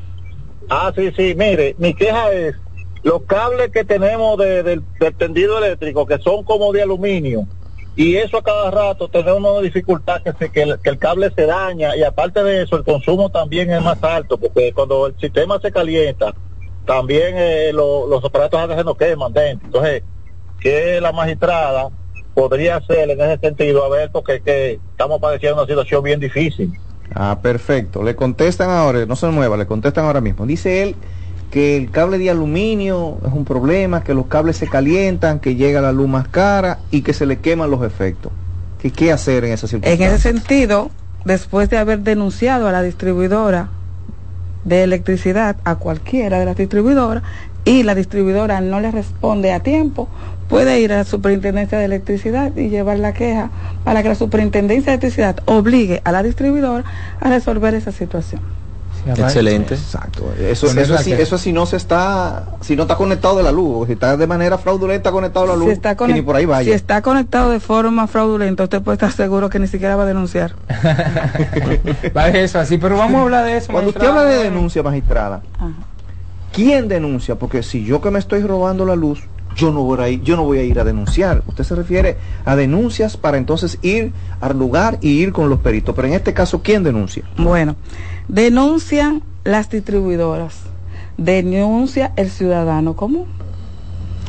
Ah, 0.69 0.91
sí, 0.93 1.09
sí. 1.15 1.33
Mire, 1.37 1.73
mi 1.77 1.93
queja 1.93 2.33
es 2.33 2.53
los 3.01 3.23
cables 3.23 3.71
que 3.71 3.85
tenemos 3.85 4.37
de- 4.37 4.61
del, 4.61 4.85
tendido 5.17 5.57
eléctrico, 5.57 6.05
que 6.05 6.17
son 6.17 6.43
como 6.43 6.73
de 6.73 6.81
aluminio, 6.81 7.47
y 7.95 8.15
eso 8.17 8.37
a 8.39 8.43
cada 8.43 8.71
rato 8.71 9.07
tenemos 9.07 9.39
una 9.39 9.61
dificultad 9.61 10.21
que, 10.21 10.33
se, 10.33 10.51
que, 10.51 10.63
el, 10.63 10.99
cable 10.99 11.31
se 11.33 11.45
daña, 11.45 11.95
y 11.95 12.03
aparte 12.03 12.43
de 12.43 12.63
eso, 12.63 12.75
el 12.75 12.83
consumo 12.83 13.29
también 13.29 13.71
es 13.71 13.81
más 13.81 14.03
alto, 14.03 14.37
porque 14.37 14.73
cuando 14.73 15.07
el 15.07 15.15
sistema 15.17 15.59
se 15.61 15.71
calienta, 15.71 16.35
también 16.85 17.35
eh, 17.37 17.71
lo- 17.71 18.05
los 18.07 18.21
aparatos 18.25 18.59
se 18.75 18.83
nos 18.83 18.97
queman 18.97 19.31
dentro. 19.31 19.65
Entonces, 19.67 20.03
que 20.59 20.99
la 20.99 21.13
magistrada 21.13 21.89
podría 22.33 22.77
hacer 22.77 23.09
en 23.11 23.21
ese 23.21 23.37
sentido? 23.39 23.85
A 23.85 23.89
ver, 23.89 24.11
porque 24.11 24.41
que 24.41 24.81
estamos 24.91 25.21
padeciendo 25.21 25.61
una 25.61 25.67
situación 25.69 26.03
bien 26.03 26.19
difícil. 26.19 26.73
Ah, 27.15 27.39
perfecto. 27.41 28.03
Le 28.03 28.15
contestan 28.15 28.69
ahora, 28.71 29.05
no 29.05 29.15
se 29.15 29.27
mueva, 29.27 29.57
le 29.57 29.67
contestan 29.67 30.05
ahora 30.05 30.21
mismo. 30.21 30.45
Dice 30.45 30.81
él 30.83 30.95
que 31.51 31.77
el 31.77 31.91
cable 31.91 32.17
de 32.17 32.31
aluminio 32.31 33.19
es 33.25 33.31
un 33.33 33.45
problema, 33.45 34.03
que 34.03 34.15
los 34.15 34.27
cables 34.27 34.57
se 34.57 34.67
calientan, 34.67 35.39
que 35.39 35.55
llega 35.55 35.81
la 35.81 35.91
luz 35.91 36.09
más 36.09 36.27
cara 36.27 36.79
y 36.89 37.01
que 37.03 37.13
se 37.13 37.25
le 37.27 37.39
queman 37.39 37.69
los 37.69 37.83
efectos. 37.83 38.31
¿Qué, 38.79 38.91
qué 38.91 39.11
hacer 39.11 39.45
en 39.45 39.53
esa 39.53 39.67
En 39.67 39.69
circunstancia? 39.69 40.07
ese 40.07 40.17
sentido, 40.19 40.89
después 41.23 41.69
de 41.69 41.77
haber 41.77 41.99
denunciado 41.99 42.67
a 42.67 42.71
la 42.71 42.81
distribuidora 42.81 43.69
de 44.63 44.83
electricidad, 44.83 45.57
a 45.65 45.75
cualquiera 45.75 46.39
de 46.39 46.45
las 46.45 46.55
distribuidoras, 46.57 47.23
y 47.65 47.83
la 47.83 47.95
distribuidora 47.95 48.61
no 48.61 48.79
le 48.79 48.91
responde 48.91 49.51
a 49.53 49.61
tiempo, 49.61 50.09
puede 50.49 50.79
ir 50.79 50.91
a 50.93 50.97
la 50.97 51.03
superintendencia 51.03 51.77
de 51.79 51.85
electricidad 51.85 52.55
y 52.55 52.69
llevar 52.69 52.99
la 52.99 53.13
queja 53.13 53.49
para 53.83 54.03
que 54.03 54.09
la 54.09 54.15
superintendencia 54.15 54.91
de 54.91 54.95
electricidad 54.95 55.37
obligue 55.45 56.01
a 56.03 56.11
la 56.11 56.23
distribuidora 56.23 56.83
a 57.19 57.29
resolver 57.29 57.73
esa 57.73 57.91
situación. 57.91 58.41
Excelente. 59.05 59.75
Exacto. 59.75 60.33
Eso, 60.39 60.67
eso, 60.67 60.97
sí, 60.97 61.11
queja. 61.11 61.23
eso 61.23 61.37
si 61.37 61.51
no 61.51 61.65
se 61.65 61.75
está, 61.75 62.45
si 62.61 62.75
no 62.75 62.83
está 62.83 62.95
conectado 62.95 63.35
de 63.37 63.43
la 63.43 63.51
luz, 63.51 63.87
si 63.87 63.93
está 63.93 64.15
de 64.15 64.27
manera 64.27 64.57
fraudulenta 64.57 65.11
conectado 65.11 65.45
a 65.45 65.49
la 65.49 65.55
luz, 65.55 65.65
Si 65.67 65.73
está, 65.73 65.95
que 65.95 66.07
ni 66.07 66.21
por 66.21 66.35
ahí 66.35 66.45
vaya. 66.45 66.69
si 66.69 66.73
está 66.73 67.01
conectado 67.01 67.51
de 67.51 67.59
forma 67.59 68.07
fraudulenta, 68.07 68.63
usted 68.63 68.81
puede 68.81 68.95
estar 68.95 69.11
seguro 69.11 69.49
que 69.49 69.59
ni 69.59 69.67
siquiera 69.67 69.95
va 69.95 70.03
a 70.03 70.05
denunciar. 70.05 70.53
Va 72.15 72.29
de 72.31 72.43
eso 72.43 72.59
así, 72.59 72.77
pero 72.77 72.97
vamos 72.97 73.19
a 73.19 73.23
hablar 73.23 73.45
de 73.45 73.57
eso. 73.57 73.71
Cuando 73.71 73.89
usted 73.89 74.05
habla 74.05 74.23
de 74.23 74.43
denuncia, 74.43 74.81
magistrada, 74.83 75.41
¿quién 76.53 76.87
denuncia? 76.87 77.35
Porque 77.35 77.63
si 77.63 77.83
yo 77.83 77.99
que 77.99 78.11
me 78.11 78.19
estoy 78.19 78.43
robando 78.43 78.85
la 78.85 78.95
luz, 78.95 79.23
yo 79.55 79.71
no 79.71 79.83
voy 79.83 79.99
a 79.99 80.09
ir, 80.09 80.21
yo 80.21 80.35
no 80.35 80.43
voy 80.43 80.59
a 80.59 80.63
ir 80.63 80.79
a 80.79 80.83
denunciar. 80.83 81.43
Usted 81.47 81.63
se 81.63 81.75
refiere 81.75 82.17
a 82.45 82.55
denuncias 82.55 83.17
para 83.17 83.37
entonces 83.37 83.77
ir 83.81 84.13
al 84.39 84.57
lugar 84.57 84.97
y 85.01 85.09
ir 85.09 85.33
con 85.33 85.49
los 85.49 85.59
peritos. 85.59 85.93
Pero 85.95 86.07
en 86.07 86.13
este 86.13 86.33
caso, 86.33 86.61
¿quién 86.63 86.83
denuncia? 86.83 87.23
Bueno, 87.37 87.75
denuncian 88.27 89.21
las 89.43 89.69
distribuidoras, 89.69 90.55
denuncia 91.17 92.13
el 92.15 92.29
ciudadano 92.29 92.95
común. 92.95 93.25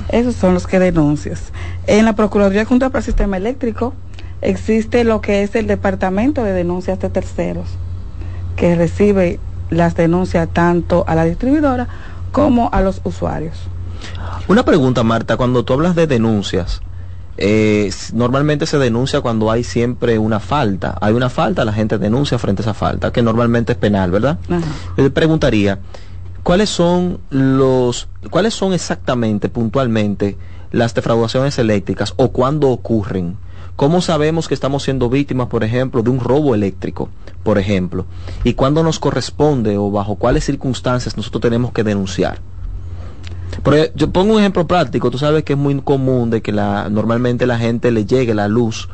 Esos 0.08 0.34
son 0.34 0.54
los 0.54 0.66
que 0.66 0.78
denuncias. 0.78 1.52
En 1.86 2.04
la 2.04 2.14
Procuraduría 2.14 2.64
Junta 2.64 2.88
para 2.88 2.98
el 2.98 3.04
Sistema 3.04 3.36
Eléctrico 3.36 3.94
existe 4.42 5.04
lo 5.04 5.20
que 5.20 5.42
es 5.42 5.54
el 5.54 5.66
Departamento 5.66 6.44
de 6.44 6.52
Denuncias 6.52 6.98
de 6.98 7.08
Terceros, 7.08 7.68
que 8.56 8.74
recibe 8.74 9.38
las 9.70 9.94
denuncias 9.94 10.48
tanto 10.52 11.04
a 11.06 11.14
la 11.14 11.24
distribuidora 11.24 11.88
como 12.34 12.68
a 12.72 12.82
los 12.82 13.00
usuarios. 13.04 13.56
Una 14.48 14.64
pregunta, 14.64 15.04
Marta, 15.04 15.36
cuando 15.36 15.64
tú 15.64 15.72
hablas 15.72 15.94
de 15.94 16.08
denuncias, 16.08 16.82
eh, 17.36 17.90
normalmente 18.12 18.66
se 18.66 18.76
denuncia 18.76 19.20
cuando 19.20 19.52
hay 19.52 19.62
siempre 19.62 20.18
una 20.18 20.40
falta. 20.40 20.98
Hay 21.00 21.14
una 21.14 21.30
falta, 21.30 21.64
la 21.64 21.72
gente 21.72 21.96
denuncia 21.96 22.36
frente 22.38 22.62
a 22.62 22.64
esa 22.64 22.74
falta, 22.74 23.12
que 23.12 23.22
normalmente 23.22 23.72
es 23.72 23.78
penal, 23.78 24.10
¿verdad? 24.10 24.38
Yo 24.48 25.04
te 25.04 25.10
preguntaría, 25.10 25.78
¿cuáles 26.42 26.70
son 26.70 27.20
los, 27.30 28.08
cuáles 28.30 28.52
son 28.52 28.72
exactamente, 28.72 29.48
puntualmente, 29.48 30.36
las 30.72 30.92
defraudaciones 30.92 31.56
eléctricas 31.60 32.14
o 32.16 32.32
cuándo 32.32 32.68
ocurren? 32.68 33.36
¿Cómo 33.76 34.00
sabemos 34.00 34.46
que 34.46 34.54
estamos 34.54 34.84
siendo 34.84 35.08
víctimas, 35.10 35.48
por 35.48 35.64
ejemplo, 35.64 36.02
de 36.02 36.10
un 36.10 36.20
robo 36.20 36.54
eléctrico, 36.54 37.08
por 37.42 37.58
ejemplo? 37.58 38.06
¿Y 38.44 38.54
cuándo 38.54 38.82
nos 38.84 39.00
corresponde 39.00 39.76
o 39.78 39.90
bajo 39.90 40.14
cuáles 40.14 40.44
circunstancias 40.44 41.16
nosotros 41.16 41.40
tenemos 41.42 41.72
que 41.72 41.82
denunciar? 41.82 42.38
Pero 43.62 43.92
yo 43.94 44.10
pongo 44.10 44.34
un 44.34 44.40
ejemplo 44.40 44.66
práctico, 44.66 45.10
tú 45.10 45.18
sabes 45.18 45.42
que 45.44 45.54
es 45.54 45.58
muy 45.58 45.80
común 45.80 46.30
de 46.30 46.40
que 46.42 46.52
la, 46.52 46.88
normalmente 46.88 47.46
la 47.46 47.58
gente 47.58 47.90
le 47.90 48.04
llegue 48.04 48.34
la 48.34 48.46
luz 48.48 48.88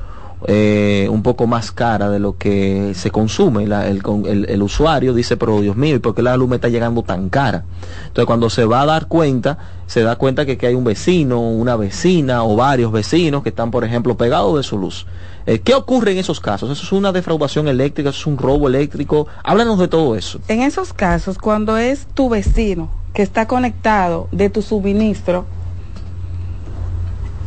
eh, 0.46 1.06
un 1.10 1.22
poco 1.22 1.46
más 1.46 1.70
cara 1.72 2.08
de 2.08 2.18
lo 2.18 2.36
que 2.38 2.92
se 2.94 3.10
consume. 3.10 3.66
La- 3.66 3.86
el, 3.88 4.00
el 4.48 4.62
usuario 4.62 5.12
dice, 5.12 5.36
pero 5.36 5.60
Dios 5.60 5.76
mío, 5.76 5.96
¿y 5.96 5.98
por 5.98 6.14
qué 6.14 6.22
la 6.22 6.36
luz 6.36 6.48
me 6.48 6.56
está 6.56 6.68
llegando 6.68 7.02
tan 7.02 7.28
cara? 7.28 7.64
Entonces 8.06 8.24
cuando 8.26 8.48
se 8.48 8.64
va 8.64 8.82
a 8.82 8.86
dar 8.86 9.06
cuenta, 9.08 9.58
se 9.90 10.02
da 10.02 10.14
cuenta 10.14 10.46
que, 10.46 10.56
que 10.56 10.68
hay 10.68 10.74
un 10.76 10.84
vecino, 10.84 11.40
una 11.40 11.74
vecina 11.74 12.44
o 12.44 12.54
varios 12.54 12.92
vecinos 12.92 13.42
que 13.42 13.48
están, 13.48 13.72
por 13.72 13.82
ejemplo, 13.82 14.16
pegados 14.16 14.56
de 14.56 14.62
su 14.62 14.78
luz. 14.78 15.04
Eh, 15.46 15.58
¿Qué 15.58 15.74
ocurre 15.74 16.12
en 16.12 16.18
esos 16.18 16.38
casos? 16.38 16.70
¿Eso 16.70 16.84
es 16.84 16.92
una 16.92 17.10
defraudación 17.10 17.66
eléctrica? 17.66 18.10
¿Eso 18.10 18.20
es 18.20 18.26
un 18.28 18.38
robo 18.38 18.68
eléctrico? 18.68 19.26
Háblanos 19.42 19.80
de 19.80 19.88
todo 19.88 20.14
eso. 20.14 20.38
En 20.46 20.62
esos 20.62 20.92
casos, 20.92 21.38
cuando 21.38 21.76
es 21.76 22.06
tu 22.14 22.28
vecino 22.28 22.88
que 23.14 23.22
está 23.22 23.48
conectado 23.48 24.28
de 24.30 24.48
tu 24.48 24.62
suministro, 24.62 25.44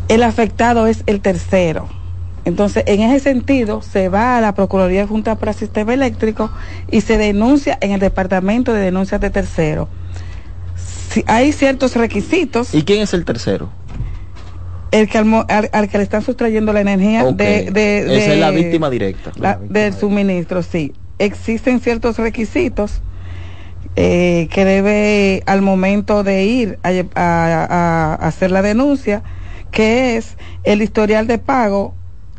el 0.10 0.22
afectado 0.22 0.86
es 0.88 1.04
el 1.06 1.22
tercero. 1.22 1.88
Entonces, 2.44 2.84
en 2.88 3.00
ese 3.04 3.22
sentido, 3.22 3.82
se 3.82 4.10
va 4.10 4.38
a 4.38 4.42
la 4.42 4.54
Procuraduría 4.54 5.08
Junta 5.08 5.36
para 5.36 5.54
el 5.54 5.58
Sistema 5.58 5.94
Eléctrico 5.94 6.52
y 6.92 7.00
se 7.00 7.18
denuncia 7.18 7.78
en 7.80 7.94
el 7.94 8.02
Departamento 8.02 8.74
de 8.74 8.82
Denuncias 8.82 9.22
de 9.22 9.30
Tercero. 9.30 9.88
Si 11.10 11.24
hay 11.28 11.52
ciertos 11.52 11.96
requisitos, 11.96 12.74
¿Y 12.74 12.84
quién 12.84 13.02
es 13.02 13.14
el 13.14 13.26
tercero? 13.26 13.70
el 14.92 15.10
que 15.10 15.18
al, 15.18 15.34
al- 15.50 15.70
al 15.74 15.90
que 15.90 15.98
le 15.98 16.04
están 16.04 16.22
sustrayendo 16.22 16.72
la 16.72 16.82
energía 16.82 17.24
de, 17.32 17.72
de- 17.72 18.18
Esa 18.18 18.34
es 18.34 18.40
la 18.40 18.52
víctima 18.52 18.90
directa. 18.92 19.32
la- 19.40 19.58
del 19.60 19.94
suministro, 19.94 20.62
sí. 20.62 20.94
Existen 21.20 21.80
ciertos 21.80 22.18
requisitos 22.18 23.02
eh, 23.96 24.48
que 24.52 24.66
debe 24.66 25.44
al 25.46 25.62
momento 25.62 26.24
de 26.24 26.46
ir 26.46 26.80
a- 26.84 26.92
a 27.16 28.14
hacer 28.28 28.52
la 28.52 28.62
denuncia, 28.62 29.24
que 29.72 30.18
es 30.18 30.38
el 30.64 30.82
historial 30.84 31.26
de 31.28 31.38
pago 31.40 31.94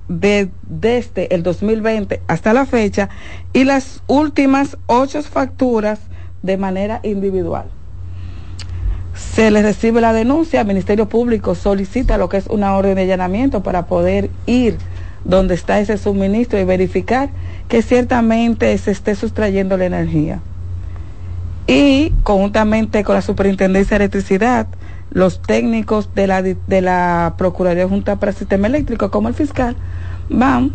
de, 0.09 0.49
desde 0.63 1.35
el 1.35 1.43
2020 1.43 2.21
hasta 2.29 2.53
la 2.53 2.67
fecha 2.67 3.09
y 3.53 3.65
las 3.65 4.03
últimas 4.07 4.77
ocho 4.87 5.23
facturas 5.23 5.99
de 6.43 6.57
manera 6.57 7.01
individual. 7.03 7.65
Se 9.15 9.51
le 9.51 9.63
recibe 9.63 10.01
la 10.01 10.13
denuncia, 10.13 10.61
el 10.61 10.67
Ministerio 10.67 11.09
Público 11.09 11.55
solicita 11.55 12.19
lo 12.19 12.29
que 12.29 12.37
es 12.37 12.47
una 12.49 12.77
orden 12.77 12.97
de 12.97 13.03
allanamiento 13.03 13.63
para 13.63 13.87
poder 13.87 14.31
ir 14.47 14.77
donde 15.25 15.55
está 15.55 15.79
ese 15.81 15.97
suministro 15.99 16.59
y 16.59 16.65
verificar 16.65 17.31
que 17.69 17.83
ciertamente 17.83 18.77
se 18.79 18.91
esté 18.91 19.15
sustrayendo 19.15 19.77
la 19.77 19.87
energía. 19.87 20.41
Y 21.67 22.13
conjuntamente 22.25 23.05
con 23.05 23.15
la 23.15 23.23
Superintendencia 23.23 23.99
de 23.99 24.05
Electricidad, 24.05 24.67
los 25.11 25.41
técnicos 25.41 26.15
de 26.15 26.27
la, 26.27 26.43
de 26.43 26.81
la 26.83 27.35
Procuraduría 27.39 27.89
Junta 27.89 28.17
para 28.17 28.33
el 28.33 28.37
Sistema 28.37 28.67
Eléctrico, 28.67 29.11
como 29.11 29.29
el 29.29 29.35
fiscal, 29.35 29.77
van 30.29 30.73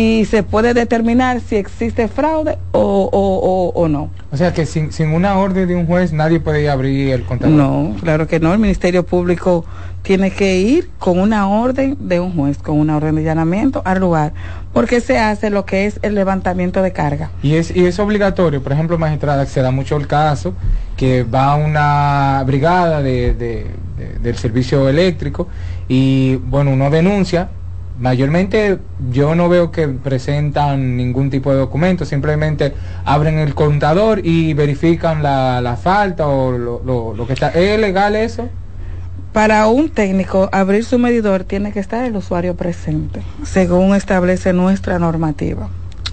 y 0.00 0.26
se 0.26 0.44
puede 0.44 0.74
determinar 0.74 1.40
si 1.40 1.56
existe 1.56 2.06
fraude 2.06 2.56
o, 2.70 2.80
o- 2.80 3.10
o- 3.10 3.72
o 3.82 3.88
no. 3.88 4.10
O 4.30 4.36
sea 4.36 4.52
que 4.52 4.64
sin, 4.64 4.92
sin 4.92 5.08
una 5.08 5.36
orden 5.38 5.66
de 5.66 5.74
un 5.74 5.86
juez 5.86 6.12
nadie 6.12 6.38
puede 6.38 6.62
ir 6.62 6.68
a 6.70 6.74
abrir 6.74 7.10
el 7.10 7.24
contador. 7.24 7.56
No, 7.56 7.96
claro 8.00 8.28
que 8.28 8.38
no. 8.38 8.52
El 8.52 8.60
Ministerio 8.60 9.04
Público 9.04 9.64
tiene 10.02 10.30
que 10.30 10.60
ir 10.60 10.88
con 11.00 11.18
una 11.18 11.48
orden 11.48 11.96
de 11.98 12.20
un 12.20 12.32
juez, 12.36 12.58
con 12.58 12.78
una 12.78 12.96
orden 12.96 13.16
de 13.16 13.22
allanamiento 13.22 13.82
al 13.84 13.98
lugar, 13.98 14.32
porque 14.72 15.00
se 15.00 15.18
hace 15.18 15.50
lo 15.50 15.64
que 15.64 15.86
es 15.86 15.98
el 16.02 16.14
levantamiento 16.14 16.80
de 16.80 16.92
carga. 16.92 17.30
Y 17.42 17.54
es, 17.56 17.74
y 17.74 17.84
es 17.84 17.98
obligatorio, 17.98 18.62
por 18.62 18.70
ejemplo, 18.70 18.98
magistrada, 18.98 19.44
que 19.46 19.50
se 19.50 19.62
da 19.62 19.72
mucho 19.72 19.96
el 19.96 20.06
caso, 20.06 20.54
que 20.96 21.24
va 21.24 21.56
una 21.56 22.40
brigada 22.46 23.02
de, 23.02 23.34
de- 23.34 23.66
de- 23.98 24.18
del 24.22 24.36
servicio 24.36 24.88
eléctrico 24.88 25.48
y, 25.88 26.36
bueno, 26.36 26.70
uno 26.70 26.88
denuncia. 26.88 27.48
Mayormente 27.98 28.78
yo 29.10 29.34
no 29.34 29.48
veo 29.48 29.72
que 29.72 29.88
presentan 29.88 30.96
ningún 30.96 31.30
tipo 31.30 31.50
de 31.50 31.58
documento, 31.58 32.04
simplemente 32.04 32.74
abren 33.04 33.38
el 33.38 33.54
contador 33.54 34.20
y 34.24 34.54
verifican 34.54 35.22
la, 35.22 35.60
la 35.60 35.76
falta 35.76 36.26
o 36.28 36.52
lo, 36.52 36.80
lo- 36.84 37.14
lo 37.14 37.26
que 37.26 37.32
está. 37.32 37.48
¿Es 37.50 37.80
legal 37.80 38.14
eso? 38.14 38.48
Para 39.32 39.66
un 39.66 39.88
técnico 39.90 40.48
abrir 40.52 40.84
su 40.84 40.98
medidor 40.98 41.44
tiene 41.44 41.72
que 41.72 41.80
estar 41.80 42.04
el 42.04 42.16
usuario 42.16 42.54
presente, 42.56 43.20
según 43.44 43.94
establece 43.94 44.52
nuestra 44.52 44.98
normativa. 44.98 45.68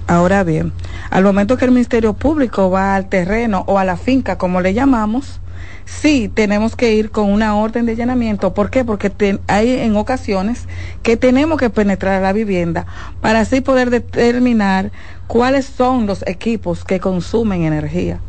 Ahora 0.08 0.44
bien, 0.44 0.72
al 1.10 1.24
momento 1.24 1.56
que 1.58 1.66
el 1.66 1.72
Ministerio 1.72 2.14
Público 2.14 2.70
va 2.70 2.96
al 2.96 3.10
terreno 3.10 3.64
o 3.68 3.80
a 3.80 3.86
la 3.86 3.98
finca, 3.98 4.38
como 4.38 4.62
le 4.62 4.74
llamamos, 4.74 5.40
sí 5.86 6.30
tenemos 6.34 6.76
que 6.76 6.94
ir 6.94 7.12
con 7.12 7.32
una 7.32 7.56
orden 7.56 7.86
de 7.86 7.94
allanamiento. 7.94 8.54
¿Por 8.54 8.70
qué? 8.70 8.84
Porque 8.84 9.10
te- 9.10 9.40
hay 9.48 9.72
en 9.80 9.96
ocasiones 9.96 10.68
que 11.04 11.16
tenemos 11.18 11.60
que 11.60 11.70
penetrar 11.70 12.16
a 12.16 12.22
la 12.22 12.34
vivienda 12.34 12.86
para 13.22 13.42
así 13.42 13.62
poder 13.62 13.90
determinar 13.92 14.92
cuáles 15.28 15.66
son 15.66 16.06
los 16.08 16.24
equipos 16.28 16.84
que 16.84 17.00
consumen 17.00 17.64
energía. 17.64 18.20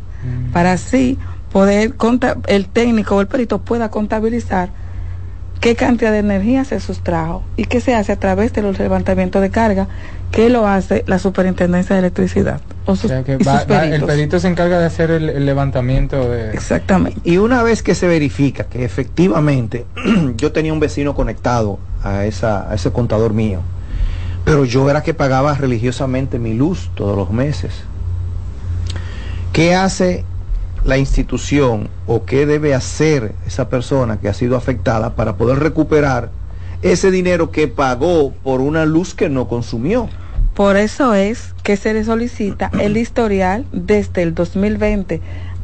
Para 0.53 0.73
así 0.73 1.17
poder, 1.51 1.93
el 2.47 2.67
técnico 2.67 3.15
o 3.15 3.21
el 3.21 3.27
perito 3.27 3.59
pueda 3.59 3.89
contabilizar 3.89 4.69
qué 5.61 5.75
cantidad 5.75 6.11
de 6.11 6.19
energía 6.19 6.63
se 6.65 6.79
sustrajo 6.79 7.43
y 7.55 7.65
qué 7.65 7.81
se 7.81 7.95
hace 7.95 8.11
a 8.11 8.19
través 8.19 8.53
de 8.53 8.61
los 8.61 8.77
levantamientos 8.77 9.41
de 9.41 9.49
carga 9.49 9.87
que 10.31 10.49
lo 10.49 10.67
hace 10.67 11.03
la 11.07 11.19
Superintendencia 11.19 11.95
de 11.95 11.99
Electricidad 12.01 12.59
o 12.85 12.95
sus, 12.95 13.05
O 13.05 13.07
sea 13.07 13.23
que 13.23 13.37
va- 13.37 13.61
sus 13.61 13.71
va- 13.71 13.85
el 13.85 14.03
perito 14.03 14.39
se 14.39 14.47
encarga 14.47 14.77
de 14.79 14.85
hacer 14.85 15.09
el, 15.11 15.29
el 15.29 15.45
levantamiento 15.45 16.29
de... 16.29 16.51
Exactamente. 16.51 17.19
Y 17.23 17.37
una 17.37 17.63
vez 17.63 17.81
que 17.81 17.95
se 17.95 18.07
verifica 18.07 18.65
que 18.65 18.83
efectivamente 18.85 19.85
yo 20.37 20.51
tenía 20.51 20.73
un 20.73 20.79
vecino 20.79 21.15
conectado 21.15 21.79
a, 22.03 22.25
esa, 22.25 22.69
a 22.69 22.75
ese 22.75 22.91
contador 22.91 23.33
mío, 23.33 23.61
pero 24.45 24.63
yo 24.65 24.89
era 24.89 25.01
que 25.03 25.13
pagaba 25.13 25.53
religiosamente 25.55 26.39
mi 26.39 26.53
luz 26.53 26.89
todos 26.95 27.15
los 27.17 27.31
meses. 27.31 27.71
¿Qué 29.53 29.73
hace 29.75 30.23
la 30.83 30.97
institución 30.97 31.89
o 32.05 32.25
qué 32.25 32.45
debe 32.45 32.73
hacer 32.75 33.33
esa 33.45 33.69
persona 33.69 34.17
que 34.17 34.29
ha 34.29 34.33
sido 34.33 34.55
afectada 34.55 35.15
para 35.15 35.35
poder 35.35 35.59
recuperar 35.59 36.29
ese 36.81 37.11
dinero 37.11 37.51
que 37.51 37.67
pagó 37.67 38.31
por 38.43 38.61
una 38.61 38.85
luz 38.85 39.13
que 39.13 39.29
no 39.29 39.47
consumió? 39.47 40.09
Por 40.53 40.77
eso 40.77 41.13
es 41.13 41.53
que 41.63 41.77
se 41.77 41.93
le 41.93 42.03
solicita 42.03 42.71
el 42.79 42.97
historial 42.97 43.65
desde 43.71 44.23
el 44.23 44.33
2020 44.33 45.21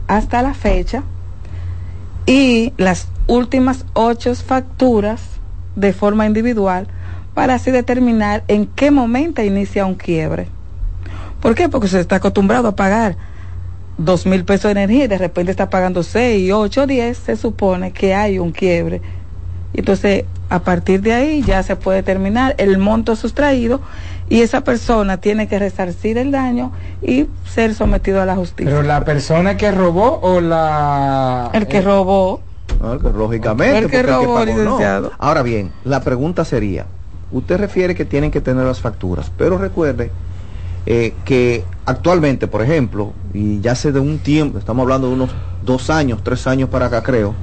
hasta 0.07 0.41
la 0.41 0.53
fecha 0.53 1.03
y 2.25 2.73
las 2.77 3.07
últimas 3.27 3.85
ocho 3.93 4.33
facturas 4.35 5.21
de 5.75 5.93
forma 5.93 6.25
individual 6.25 6.87
para 7.33 7.55
así 7.55 7.71
determinar 7.71 8.43
en 8.47 8.67
qué 8.67 8.91
momento 8.91 9.41
inicia 9.41 9.85
un 9.85 9.95
quiebre. 9.95 10.47
¿Por 11.41 11.55
qué? 11.55 11.67
Porque 11.69 11.87
se 11.87 11.99
está 11.99 12.17
acostumbrado 12.17 12.67
a 12.67 12.75
pagar 12.75 13.17
dos 13.97 14.25
mil 14.25 14.45
pesos 14.45 14.65
de 14.65 14.71
energía 14.83 15.05
y 15.05 15.07
de 15.07 15.17
repente 15.17 15.51
está 15.51 15.69
pagando 15.69 16.03
seis, 16.03 16.51
ocho, 16.51 16.87
diez, 16.87 17.17
se 17.17 17.35
supone 17.35 17.91
que 17.91 18.13
hay 18.13 18.39
un 18.39 18.51
quiebre. 18.51 19.01
Y 19.73 19.79
Entonces, 19.79 20.25
a 20.49 20.59
partir 20.59 21.01
de 21.01 21.13
ahí 21.13 21.41
ya 21.41 21.63
se 21.63 21.75
puede 21.75 21.97
determinar 21.97 22.55
el 22.57 22.77
monto 22.77 23.15
sustraído 23.15 23.81
y 24.29 24.41
esa 24.41 24.61
persona 24.61 25.17
tiene 25.17 25.47
que 25.47 25.59
resarcir 25.59 26.17
el 26.17 26.31
daño 26.31 26.71
y 27.01 27.27
ser 27.45 27.75
sometido 27.75 28.21
a 28.21 28.25
la 28.25 28.35
justicia. 28.35 28.71
Pero 28.71 28.83
la 28.83 29.03
persona 29.03 29.57
que 29.57 29.71
robó 29.71 30.19
o 30.21 30.41
la... 30.41 31.49
el 31.53 31.67
que 31.67 31.77
eh, 31.77 31.81
robó, 31.81 32.41
que 33.01 33.09
lógicamente. 33.09 33.77
El 33.79 33.89
que 33.89 34.03
robó, 34.03 34.35
pagó, 34.35 34.53
no. 34.63 35.11
Ahora 35.17 35.41
bien, 35.41 35.71
la 35.83 36.01
pregunta 36.01 36.45
sería, 36.45 36.85
usted 37.31 37.57
refiere 37.57 37.95
que 37.95 38.05
tienen 38.05 38.31
que 38.31 38.41
tener 38.41 38.65
las 38.65 38.79
facturas, 38.79 39.31
pero 39.37 39.57
recuerde 39.57 40.11
eh, 40.85 41.13
que 41.25 41.63
actualmente, 41.85 42.47
por 42.47 42.61
ejemplo, 42.61 43.13
y 43.33 43.61
ya 43.61 43.71
hace 43.73 43.91
de 43.91 43.99
un 43.99 44.19
tiempo, 44.19 44.57
estamos 44.57 44.83
hablando 44.83 45.07
de 45.07 45.13
unos 45.13 45.29
dos 45.63 45.89
años, 45.89 46.21
tres 46.23 46.45
años 46.47 46.69
para 46.69 46.87
acá 46.87 47.03
creo, 47.03 47.33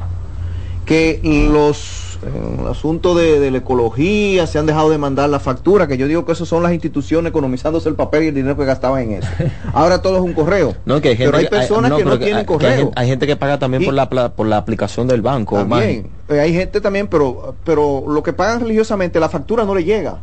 que 0.85 1.21
los 1.53 2.10
en 2.23 2.61
el 2.61 2.67
asunto 2.69 3.15
de, 3.15 3.41
de 3.41 3.51
la 3.51 3.59
ecología 3.59 4.47
se 4.47 4.59
han 4.59 4.67
dejado 4.67 4.91
de 4.91 4.99
mandar 4.99 5.31
la 5.31 5.41
factura, 5.41 5.87
que 5.87 5.97
yo 5.97 6.07
digo 6.07 6.25
que 6.27 6.33
eso 6.33 6.45
son 6.45 6.63
las 6.63 6.73
instituciones 6.73 7.31
economizándose 7.31 7.89
el 7.89 7.95
papel 7.95 8.25
y 8.25 8.29
el 8.29 8.35
dinero 8.35 8.57
que 8.57 8.65
gastaban 8.67 9.03
en 9.03 9.13
eso. 9.15 9.29
Ahora 9.73 10.03
todo 10.03 10.17
es 10.17 10.23
un 10.23 10.35
correo. 10.35 10.75
No, 10.85 11.01
que 11.01 11.09
hay 11.11 11.17
gente 11.17 11.31
pero 11.33 11.39
hay 11.39 11.47
personas 11.49 11.91
no, 11.91 11.97
que 11.97 12.05
no 12.05 12.19
tienen 12.19 12.41
que 12.41 12.47
correo. 12.47 12.91
hay 12.95 13.09
gente 13.09 13.27
que 13.27 13.37
paga 13.37 13.59
también 13.59 13.83
Y- 13.83 13.87
por 13.87 13.95
la 13.95 14.09
por 14.09 14.47
la 14.47 14.57
aplicación 14.59 15.07
del 15.09 15.23
banco. 15.23 15.57
También, 15.57 16.11
eh, 16.29 16.41
hay 16.41 16.53
gente 16.53 16.81
también, 16.81 17.07
pero, 17.09 17.55
pero 17.65 18.05
lo 18.07 18.23
que 18.23 18.33
pagan 18.33 18.61
religiosamente, 18.61 19.19
la 19.19 19.29
factura 19.29 19.65
no 19.65 19.75
le 19.75 19.85
llega. 19.85 20.19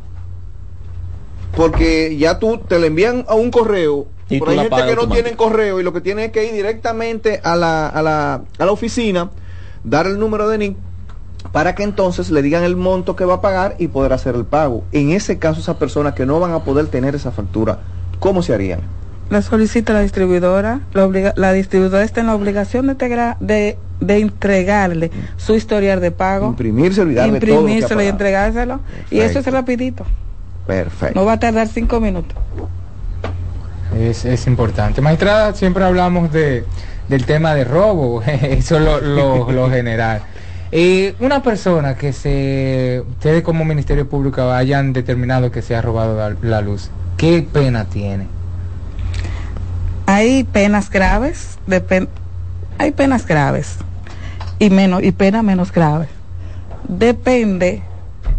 Porque 1.56 2.16
ya 2.18 2.38
tú 2.38 2.60
te 2.60 2.78
le 2.80 2.88
envían 2.88 3.26
a 3.28 3.34
un 3.34 3.50
correo, 3.50 4.06
Y 4.30 4.40
pero 4.40 4.52
hay 4.52 4.60
gente 4.60 4.86
que 4.86 4.96
no 4.96 5.10
tienen 5.10 5.36
correo 5.36 5.80
y 5.80 5.84
lo 5.84 5.92
que 5.94 6.02
tiene 6.02 6.26
es 6.26 6.32
que 6.32 6.46
ir 6.46 6.54
directamente 6.54 7.42
a 7.44 7.56
la, 7.56 7.88
a 7.88 8.02
la, 8.04 8.42
a 8.60 8.66
la 8.66 8.72
oficina, 8.72 9.32
dar 9.84 10.06
el 10.06 10.20
número 10.20 10.48
de 10.50 10.58
NIC 10.60 10.78
para 11.52 11.76
que 11.76 11.84
entonces 11.84 12.30
le 12.32 12.42
digan 12.42 12.64
el 12.64 12.76
monto 12.76 13.16
que 13.16 13.26
va 13.26 13.36
a 13.36 13.42
pagar 13.42 13.76
y 13.80 13.88
poder 13.88 14.14
hacer 14.14 14.36
el 14.36 14.46
pago. 14.46 14.84
En 14.92 15.12
ese 15.12 15.38
caso, 15.40 15.60
esas 15.60 15.78
personas 15.78 16.14
que 16.14 16.26
no 16.26 16.40
van 16.40 16.52
a 16.54 16.60
poder 16.64 16.88
tener 16.88 17.16
esa 17.16 17.32
factura, 17.32 17.80
¿cómo 18.20 18.42
se 18.42 18.54
harían? 18.54 18.80
la 19.30 19.42
solicita 19.42 19.92
la 19.92 20.00
distribuidora, 20.00 20.80
la, 20.94 21.06
obliga- 21.06 21.34
la 21.36 21.52
distribuidora 21.52 22.02
está 22.06 22.22
en 22.22 22.28
la 22.28 22.36
obligación 22.36 22.88
de, 22.88 22.94
integra- 22.98 23.36
de, 23.42 23.78
de 24.00 24.20
entregarle 24.20 25.12
su 25.36 25.54
historial 25.54 26.00
de 26.00 26.12
pago, 26.12 26.48
Imprimirse, 26.48 27.02
olvidar 27.02 27.30
de 27.30 27.32
todo 27.32 27.36
lo 27.36 27.46
que 27.46 27.52
ha 27.52 27.64
imprimírselo 27.66 28.02
y 28.04 28.06
entregárselo. 28.08 28.80
Y 29.12 29.20
eso 29.20 29.40
es 29.40 29.46
rapidito, 29.52 30.06
Perfecto. 30.66 31.20
no 31.20 31.26
va 31.26 31.34
a 31.34 31.40
tardar 31.40 31.68
cinco 31.68 32.00
minutos. 32.00 32.38
Es, 33.98 34.24
es 34.26 34.48
importante. 34.48 35.02
Magistrada, 35.02 35.54
siempre 35.54 35.84
hablamos 35.84 36.32
de, 36.32 36.64
del 37.10 37.26
tema 37.26 37.54
de 37.54 37.64
robo, 37.66 38.22
eso 38.26 38.78
es 38.78 38.82
lo, 38.82 39.02
lo, 39.02 39.52
lo 39.52 39.70
general. 39.70 40.22
Eh, 40.72 41.16
una 41.20 41.42
persona 41.44 41.96
que 41.96 42.12
se, 42.12 43.02
ustedes 43.10 43.42
como 43.42 43.64
Ministerio 43.64 44.10
Público 44.10 44.52
hayan 44.52 44.92
determinado 44.94 45.50
que 45.52 45.62
se 45.62 45.76
ha 45.76 45.82
robado 45.82 46.36
la, 46.42 46.62
luz, 46.62 46.90
¿qué 47.16 47.42
pena 47.42 47.86
tiene? 47.86 48.28
Hay 50.06 50.44
penas 50.44 50.90
graves, 50.90 51.58
depen- 51.68 52.10
hay 52.78 52.92
penas 52.92 53.26
graves 53.26 53.78
y 54.60 54.70
menos 54.70 55.04
y 55.04 55.12
penas 55.12 55.44
menos 55.44 55.72
graves. 55.72 56.10
Depende 56.88 57.82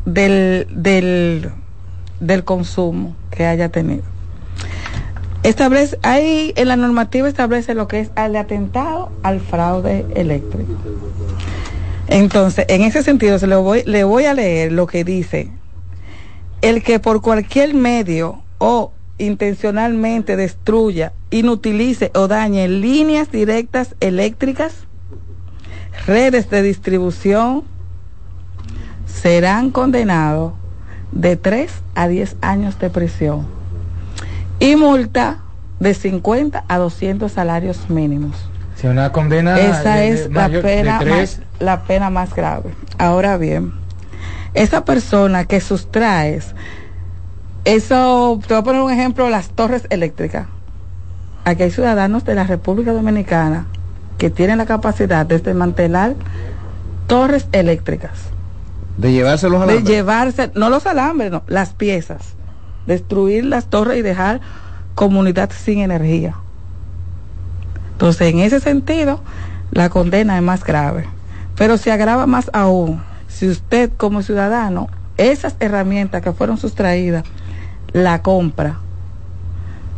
del, 0.05 0.67
del, 0.71 1.51
del 2.21 2.45
consumo 2.45 3.15
que 3.31 3.47
haya 3.47 3.71
tenido. 3.71 4.03
Establece, 5.43 5.99
hay 6.03 6.53
en 6.57 6.69
la 6.69 6.77
normativa 6.77 7.29
establece 7.29 7.75
lo 7.75 7.89
que 7.89 8.01
es 8.01 8.11
el 8.17 8.37
atentado 8.37 9.11
al 9.23 9.41
fraude 9.41 10.05
eléctrico. 10.15 10.73
Entonces, 12.09 12.65
en 12.69 12.83
ese 12.83 13.03
sentido, 13.03 13.39
se 13.39 13.47
lo 13.47 13.63
voy, 13.63 13.83
le 13.85 14.05
voy 14.05 14.25
a 14.25 14.35
leer 14.35 14.73
lo 14.73 14.87
que 14.87 15.05
dice 15.05 15.51
el 16.63 16.83
que 16.83 16.99
por 16.99 17.21
cualquier 17.21 17.75
medio 17.75 18.43
o 18.59 18.93
intencionalmente 19.19 20.37
destruya, 20.37 21.13
inutilice 21.31 22.11
o 22.15 22.29
dañe 22.29 22.69
líneas 22.69 23.31
directas 23.31 23.95
eléctricas, 24.01 24.75
redes 26.07 26.51
de 26.51 26.63
distribución, 26.63 27.65
serán 29.07 29.71
condenados 29.71 30.53
de 31.13 31.37
3 31.37 31.73
a 31.95 32.09
10 32.09 32.37
años 32.41 32.79
de 32.79 32.91
prisión 32.91 33.47
y 34.61 34.77
multa 34.77 35.43
de 35.81 35.95
50 35.95 36.65
a 36.69 36.79
200 36.79 37.31
salarios 37.31 37.89
mínimos. 37.89 38.48
Si 38.81 38.87
una 38.87 39.11
condena 39.13 39.59
Esa 39.59 39.95
de- 39.97 40.01
de 40.01 40.09
es 40.13 40.31
la 40.33 40.43
mayor- 40.49 40.63
de 40.63 40.69
pena, 40.69 40.99
tres- 41.01 41.39
más, 41.41 41.47
la 41.61 41.83
pena 41.83 42.11
más 42.11 42.35
grave. 42.35 42.71
Ahora 42.97 43.37
bien, 43.37 43.73
esa 44.55 44.85
persona 44.85 45.45
que 45.47 45.61
sustraes, 45.61 46.55
eso, 47.65 48.39
te 48.47 48.55
voy 48.55 48.61
a 48.61 48.65
poner 48.65 48.83
un 48.83 48.91
ejemplo, 48.93 49.29
las 49.29 49.49
torres 49.51 49.87
eléctricas. 49.91 50.47
Aquí 51.45 51.63
hay 51.65 51.71
ciudadanos 51.71 52.25
de 52.25 52.35
la 52.35 52.45
República 52.45 52.93
Dominicana 52.93 53.67
que 54.17 54.31
tienen 54.31 54.59
la 54.59 54.67
capacidad 54.67 55.27
de 55.27 55.39
desmantelar 55.39 56.15
torres 57.07 57.47
eléctricas, 57.53 58.13
De 58.97 59.13
llevárselos 59.13 59.63
a 59.63 59.67
la 59.67 59.73
de 59.73 59.83
llevarse, 59.83 60.51
no 60.55 60.71
los 60.71 60.87
alambres, 60.87 61.31
no, 61.31 61.43
las 61.47 61.71
piezas, 61.75 62.35
destruir 62.87 63.45
las 63.45 63.67
torres 63.67 63.99
y 63.99 64.03
dejar 64.03 64.41
comunidad 64.95 65.51
sin 65.51 65.79
energía. 65.81 66.35
Entonces, 67.99 68.33
en 68.33 68.39
ese 68.39 68.61
sentido, 68.61 69.19
la 69.73 69.89
condena 69.89 70.37
es 70.37 70.43
más 70.45 70.63
grave. 70.63 71.07
Pero 71.57 71.77
se 71.79 71.91
agrava 71.91 72.29
más 72.29 72.49
aún 72.53 73.03
si 73.27 73.49
usted 73.49 73.91
como 73.97 74.23
ciudadano, 74.23 74.87
esas 75.17 75.57
herramientas 75.59 76.23
que 76.23 76.33
fueron 76.33 76.59
sustraídas, 76.59 77.25
la 77.93 78.23
compra 78.23 78.77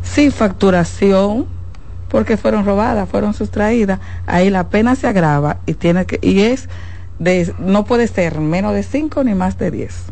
sin 0.02 0.32
facturación, 0.32 1.44
porque 2.08 2.38
fueron 2.38 2.64
robadas, 2.64 3.06
fueron 3.06 3.34
sustraídas, 3.34 4.00
ahí 4.26 4.48
la 4.48 4.70
pena 4.70 4.96
se 4.96 5.06
agrava 5.06 5.58
y 5.66 5.74
tiene 5.74 6.06
que 6.06 6.18
y 6.22 6.40
es 6.40 6.70
de 7.18 7.54
no 7.58 7.84
puede 7.84 8.08
ser 8.08 8.40
menos 8.40 8.72
de 8.72 8.82
5 8.82 9.24
ni 9.24 9.34
más 9.34 9.58
de 9.58 9.70
10. 9.70 10.04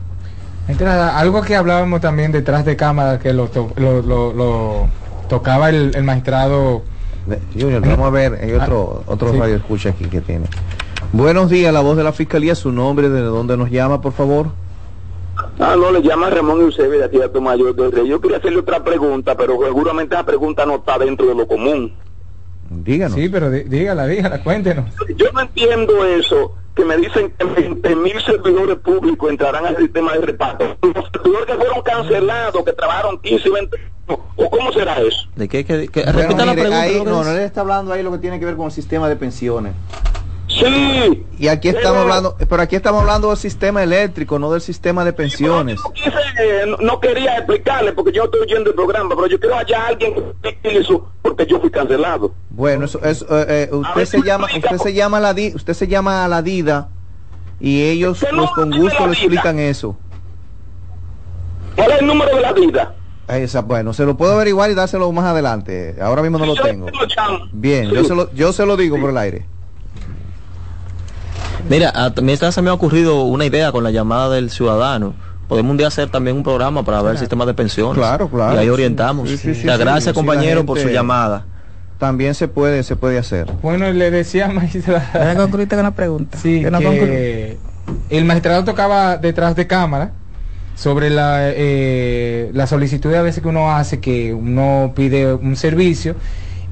Entrada, 0.68 1.18
algo 1.18 1.40
que 1.40 1.56
hablábamos 1.56 2.02
también 2.02 2.32
detrás 2.32 2.66
de 2.66 2.76
cámara 2.76 3.18
que 3.18 3.32
lo, 3.32 3.48
lo, 3.78 4.88
tocaba 5.26 5.70
el 5.70 6.02
magistrado. 6.04 6.82
Junior, 7.58 7.80
vamos 7.82 8.06
a 8.06 8.10
ver, 8.10 8.34
hay 8.42 8.52
otro, 8.52 9.02
Ah, 9.06 9.12
otro 9.12 9.32
sí. 9.32 9.38
radio 9.38 9.56
escucha 9.56 9.90
aquí 9.90 10.04
que 10.06 10.20
tiene. 10.20 10.46
Buenos 11.12 11.48
días, 11.50 11.72
la 11.72 11.80
voz 11.80 11.96
de 11.96 12.04
la 12.04 12.12
Fiscalía, 12.12 12.54
su 12.54 12.70
nombre, 12.72 13.08
de 13.08 13.20
dónde 13.22 13.56
nos 13.56 13.70
llama, 13.70 14.00
por 14.00 14.12
favor. 14.12 14.46
Ah, 15.58 15.74
no, 15.76 15.90
le 15.92 16.02
llama 16.02 16.30
Ramón 16.30 16.60
Eusebio 16.60 16.98
de 16.98 17.04
aquí 17.04 17.18
a 17.22 17.40
Mayor 17.40 17.74
del 17.74 17.92
Rey. 17.92 18.08
Yo 18.08 18.20
quería 18.20 18.38
hacerle 18.38 18.58
otra 18.60 18.82
pregunta, 18.82 19.36
pero 19.36 19.56
seguramente 19.64 20.14
esa 20.14 20.24
pregunta 20.24 20.66
no 20.66 20.76
está 20.76 20.98
dentro 20.98 21.26
de 21.26 21.34
lo 21.34 21.46
común. 21.46 21.92
Díganos. 22.70 23.14
Sí, 23.16 23.28
pero 23.28 23.50
dí- 23.50 23.64
dígala, 23.64 24.06
dígala, 24.06 24.42
cuéntenos. 24.42 24.84
Yo 25.16 25.30
no 25.32 25.40
entiendo 25.40 26.04
eso, 26.04 26.54
que 26.74 26.84
me 26.84 26.96
dicen 26.96 27.32
que 27.38 27.44
20 27.44 27.96
mil 27.96 28.20
servidores 28.22 28.76
públicos 28.78 29.30
entrarán 29.30 29.66
al 29.66 29.76
sistema 29.76 30.12
de 30.14 30.20
reparto. 30.26 30.76
Los 30.82 31.06
servidores 31.12 31.46
que 31.46 31.54
fueron 31.54 31.82
cancelados, 31.82 32.64
que 32.64 32.72
trabajaron 32.72 33.18
15 33.20 33.48
y 33.48 33.52
20 33.52 33.76
años, 33.76 34.20
¿o 34.36 34.50
cómo 34.50 34.72
será 34.72 34.98
eso? 35.00 35.28
¿De 35.34 35.48
qué? 35.48 35.64
qué- 35.64 35.88
qué- 35.88 36.02
Bueno, 36.04 36.20
repita 36.20 36.44
la 36.46 36.52
mire, 36.52 36.62
pregunta. 36.68 36.80
ahí- 36.82 37.02
no, 37.04 37.24
no 37.24 37.32
le 37.34 37.44
está 37.44 37.62
hablando 37.62 37.92
ahí 37.92 38.02
lo 38.02 38.12
que 38.12 38.18
tiene 38.18 38.38
que 38.38 38.44
ver 38.44 38.56
con 38.56 38.66
el 38.66 38.72
sistema 38.72 39.08
de 39.08 39.16
pensiones. 39.16 39.72
Sí. 40.58 41.24
Y 41.38 41.48
aquí 41.48 41.68
estamos 41.68 41.98
hablando, 42.00 42.36
pero 42.48 42.62
aquí 42.62 42.74
estamos 42.76 43.00
hablando 43.02 43.28
del 43.28 43.36
sistema 43.36 43.82
eléctrico, 43.82 44.38
no 44.38 44.50
del 44.50 44.60
sistema 44.60 45.04
de 45.04 45.12
pensiones. 45.12 45.78
Quise, 45.94 46.08
eh, 46.40 46.64
no, 46.66 46.76
no 46.78 47.00
quería 47.00 47.36
explicarle 47.36 47.92
porque 47.92 48.12
yo 48.12 48.24
estoy 48.24 48.40
oyendo 48.40 48.70
el 48.70 48.76
programa, 48.76 49.10
pero 49.14 49.26
yo 49.28 49.38
quiero 49.38 49.54
hallar 49.56 49.80
a 49.82 49.86
alguien 49.88 50.14
que 50.14 50.48
explique 50.48 50.78
eso 50.78 51.08
porque 51.22 51.46
yo 51.46 51.60
fui 51.60 51.70
cancelado. 51.70 52.32
Bueno, 52.50 52.86
eso, 52.86 53.00
eso, 53.04 53.24
eh, 53.30 53.68
eh, 53.70 53.74
usted 53.74 54.04
se 54.06 54.22
llama, 54.22 54.46
usted 54.54 54.78
se 54.78 54.92
llama 54.94 55.18
a 55.18 55.20
la 55.20 55.34
Di- 55.34 55.52
usted 55.54 55.74
se 55.74 55.86
llama 55.86 56.24
a 56.24 56.28
la 56.28 56.42
DIDA 56.42 56.88
y 57.60 57.82
ellos 57.82 58.18
pues 58.30 58.50
con 58.50 58.70
gusto 58.70 59.06
le 59.06 59.12
explican 59.12 59.58
eso. 59.60 59.96
¿Cuál 61.76 61.92
es 61.92 62.00
el 62.00 62.06
número 62.06 62.34
de 62.34 62.42
la 62.42 62.52
vida? 62.52 62.94
Esa, 63.28 63.60
bueno, 63.60 63.92
se 63.92 64.04
lo 64.04 64.16
puedo 64.16 64.32
averiguar 64.32 64.70
y 64.70 64.74
dárselo 64.74 65.12
más 65.12 65.26
adelante. 65.26 65.96
Ahora 66.00 66.22
mismo 66.22 66.38
no 66.38 66.46
lo 66.46 66.54
tengo. 66.54 66.88
lo 66.90 67.06
llamo. 67.06 67.44
Bien, 67.52 67.90
yo 67.90 68.02
se 68.04 68.14
lo, 68.14 68.32
yo 68.32 68.52
se 68.52 68.64
lo 68.66 68.76
digo 68.76 68.98
por 68.98 69.10
el 69.10 69.18
aire. 69.18 69.46
Mira, 71.68 71.90
a- 71.94 72.12
mientras 72.22 72.54
se 72.54 72.62
me 72.62 72.70
ha 72.70 72.72
ocurrido 72.72 73.22
una 73.24 73.44
idea 73.44 73.72
con 73.72 73.84
la 73.84 73.90
llamada 73.90 74.30
del 74.30 74.50
ciudadano. 74.50 75.14
Podemos 75.48 75.70
un 75.70 75.76
día 75.78 75.86
hacer 75.86 76.10
también 76.10 76.36
un 76.36 76.42
programa 76.42 76.82
para 76.84 77.00
ver 77.00 77.12
el 77.12 77.18
sistema 77.18 77.46
de 77.46 77.54
pensiones. 77.54 77.96
Claro, 77.96 78.28
claro. 78.28 78.54
Y 78.54 78.58
ahí 78.58 78.68
orientamos. 78.68 79.28
sí, 79.30 79.36
sí, 79.38 79.54
sí, 79.54 79.62
gracias, 79.66 80.04
sí, 80.04 80.12
compañero, 80.12 80.60
la 80.60 80.66
por 80.66 80.78
su 80.78 80.88
llamada. 80.88 81.46
También 81.98 82.34
se 82.34 82.48
puede, 82.48 82.82
se 82.82 82.96
puede 82.96 83.18
hacer. 83.18 83.50
Bueno, 83.62 83.90
le 83.90 84.10
decía 84.10 84.48
magistrado. 84.48 85.02
Concluirte 85.36 85.74
con 85.74 85.80
una 85.86 85.94
pregunta. 85.94 86.38
Sí, 86.38 86.62
Que 86.62 86.70
no 86.70 86.78
que 86.80 87.58
el 88.10 88.24
magistrado 88.24 88.64
tocaba 88.64 89.16
detrás 89.16 89.56
de 89.56 89.66
cámara 89.66 90.12
sobre 90.76 91.10
la, 91.10 91.38
eh, 91.50 92.50
la 92.52 92.66
solicitud 92.66 93.12
a 93.14 93.22
veces 93.22 93.42
que 93.42 93.48
uno 93.48 93.72
hace, 93.72 94.00
que 94.00 94.32
uno 94.34 94.92
pide 94.94 95.32
un 95.34 95.56
servicio 95.56 96.14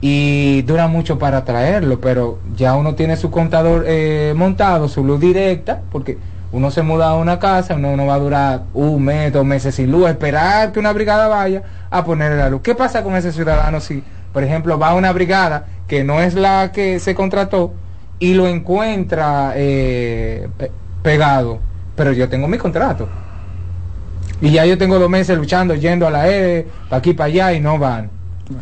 y 0.00 0.62
dura 0.62 0.88
mucho 0.88 1.18
para 1.18 1.44
traerlo, 1.44 2.00
pero 2.00 2.38
ya 2.54 2.74
uno 2.74 2.94
tiene 2.94 3.16
su 3.16 3.30
contador 3.30 3.84
eh, 3.86 4.34
montado, 4.36 4.88
su 4.88 5.02
luz 5.04 5.20
directa, 5.20 5.80
porque 5.90 6.18
uno 6.52 6.70
se 6.70 6.82
muda 6.82 7.08
a 7.08 7.14
una 7.16 7.38
casa, 7.38 7.74
uno 7.74 7.96
no 7.96 8.06
va 8.06 8.14
a 8.14 8.18
durar 8.18 8.62
un 8.74 9.02
mes, 9.04 9.32
dos 9.32 9.44
meses 9.44 9.74
sin 9.74 9.90
luz, 9.90 10.08
esperar 10.08 10.72
que 10.72 10.78
una 10.78 10.92
brigada 10.92 11.28
vaya 11.28 11.62
a 11.90 12.04
ponerle 12.04 12.36
la 12.38 12.50
luz. 12.50 12.60
¿Qué 12.62 12.74
pasa 12.74 13.02
con 13.02 13.16
ese 13.16 13.32
ciudadano 13.32 13.80
si, 13.80 14.02
por 14.32 14.44
ejemplo, 14.44 14.78
va 14.78 14.88
a 14.90 14.94
una 14.94 15.12
brigada 15.12 15.64
que 15.88 16.04
no 16.04 16.20
es 16.20 16.34
la 16.34 16.72
que 16.72 16.98
se 17.00 17.14
contrató 17.14 17.72
y 18.18 18.34
lo 18.34 18.46
encuentra 18.46 19.52
eh, 19.56 20.48
pe- 20.56 20.70
pegado, 21.02 21.58
pero 21.96 22.12
yo 22.12 22.28
tengo 22.28 22.48
mi 22.48 22.58
contrato? 22.58 23.08
Y 24.40 24.50
ya 24.50 24.66
yo 24.66 24.76
tengo 24.76 24.98
dos 24.98 25.08
meses 25.08 25.36
luchando, 25.38 25.74
yendo 25.74 26.06
a 26.06 26.10
la 26.10 26.30
E, 26.30 26.66
para 26.90 26.98
aquí, 26.98 27.14
para 27.14 27.26
allá 27.28 27.52
y 27.54 27.60
no 27.60 27.78
van. 27.78 28.10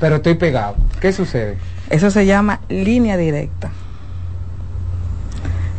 Pero 0.01 0.16
estoy 0.16 0.35
pegado. 0.35 0.76
¿Qué 1.05 1.12
sucede? 1.12 1.59
Eso 1.90 2.11
se 2.11 2.24
llama 2.24 2.61
línea 2.70 3.18
directa. 3.18 3.70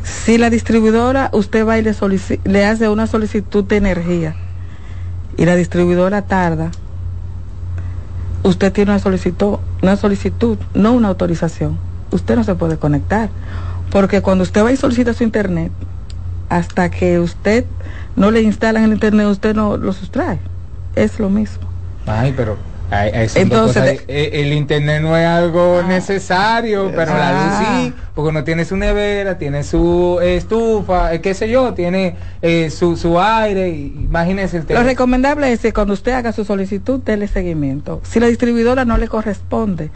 Si 0.03 0.37
la 0.37 0.51
distribuidora, 0.51 1.31
usted 1.33 1.65
va 1.65 1.79
y 1.79 1.81
le, 1.81 1.95
le 2.43 2.63
hace 2.63 2.89
una 2.89 3.07
solicitud 3.07 3.63
de 3.63 3.77
energía 3.77 4.35
y 5.35 5.45
la 5.45 5.55
distribuidora 5.55 6.21
tarda, 6.21 6.69
usted 8.43 8.71
tiene 8.71 8.91
una 8.91 8.99
solicitud, 8.99 9.57
una 9.81 9.95
solicitud, 9.95 10.59
no 10.75 10.91
una 10.91 11.07
autorización. 11.07 11.79
Usted 12.11 12.35
no 12.35 12.43
se 12.43 12.53
puede 12.53 12.77
conectar. 12.77 13.31
Porque 13.89 14.21
cuando 14.21 14.43
usted 14.43 14.63
va 14.63 14.71
y 14.73 14.77
solicita 14.77 15.15
su 15.15 15.23
internet, 15.23 15.71
hasta 16.49 16.91
que 16.91 17.19
usted 17.19 17.65
no 18.15 18.29
le 18.29 18.43
instalan 18.43 18.83
el 18.83 18.93
internet, 18.93 19.25
usted 19.25 19.55
no 19.55 19.75
lo 19.75 19.91
sustrae. 19.91 20.37
Es 20.95 21.19
lo 21.19 21.31
mismo. 21.31 21.67
Ay, 22.05 22.31
pero 22.37 22.74
ay, 22.91 23.11
ay, 23.13 23.27
Entonces, 23.35 23.83
cosas. 23.83 24.05
Eh, 24.07 24.29
el 24.33 24.53
internet 24.53 25.01
no 25.01 25.17
es 25.17 25.25
algo 25.25 25.81
necesario, 25.87 26.91
pero 26.95 27.13
la 27.13 27.29
Ah. 27.29 27.33
luz 27.33 27.67
sí, 27.67 27.93
porque 28.13 28.29
uno 28.29 28.43
tiene 28.43 28.63
su 28.65 28.77
nevera, 28.77 29.37
tiene 29.37 29.63
su 29.63 30.19
eh, 30.21 30.37
estufa, 30.37 31.13
eh, 31.13 31.21
qué 31.21 31.33
sé 31.33 31.49
yo, 31.49 31.73
tiene 31.73 32.15
eh, 32.41 32.69
su, 32.69 32.95
su 32.97 33.19
aire, 33.19 33.69
y- 33.69 33.85
imagínese 34.07 34.57
el 34.57 34.63
Lo 34.63 34.67
tema. 34.67 34.83
recomendable 34.83 35.51
es 35.51 35.59
que 35.61 35.73
cuando 35.73 35.93
usted 35.93 36.13
haga 36.13 36.31
su 36.31 36.45
solicitud, 36.45 36.99
déle 37.03 37.27
seguimiento. 37.27 38.01
Si 38.03 38.19
la 38.19 38.27
distribuidora 38.27 38.85
no 38.85 38.97
le 38.97 39.07
corresponde 39.07 39.89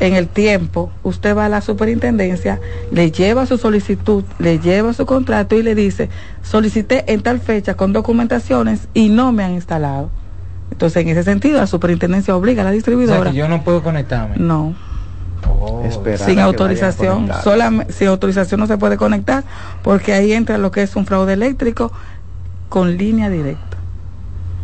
en 0.00 0.14
el 0.14 0.28
tiempo, 0.28 0.90
usted 1.02 1.36
va 1.36 1.44
a 1.44 1.48
la 1.50 1.60
superintendencia, 1.60 2.58
le 2.90 3.10
lleva 3.12 3.44
su 3.44 3.58
solicitud, 3.58 4.24
le 4.38 4.58
lleva 4.58 4.94
su 4.94 5.04
contrato 5.04 5.56
y 5.56 5.62
le 5.62 5.74
dice, 5.74 6.08
solicité 6.42 7.04
en 7.12 7.20
tal 7.22 7.38
fecha 7.40 7.74
con 7.74 7.92
documentaciones 7.92 8.88
y 8.94 9.10
no 9.10 9.30
me 9.32 9.44
han 9.44 9.52
instalado. 9.52 10.10
Entonces, 10.70 11.02
en 11.02 11.08
ese 11.08 11.22
sentido, 11.24 11.58
la 11.58 11.66
superintendencia 11.66 12.34
obliga 12.36 12.62
a 12.62 12.64
la 12.64 12.70
O 12.70 12.72
sea, 12.72 12.74
distribuidora. 12.76 13.30
que 13.30 13.36
yo 13.36 13.48
no 13.48 13.62
puedo 13.62 13.82
conectarme. 13.82 14.36
No, 14.36 14.74
a 15.44 16.18
sin 16.18 16.38
autorización. 16.38 17.30
Solamente, 17.42 17.92
sin 17.92 18.08
autorización 18.08 18.60
no 18.60 18.66
se 18.66 18.78
puede 18.78 18.96
conectar 18.96 19.44
porque 19.82 20.12
ahí 20.12 20.32
entra 20.32 20.58
lo 20.58 20.70
que 20.70 20.82
es 20.82 20.96
un 20.96 21.06
fraude 21.06 21.32
eléctrico 21.32 21.92
con 22.68 22.96
línea 22.96 23.28
directa. 23.28 23.76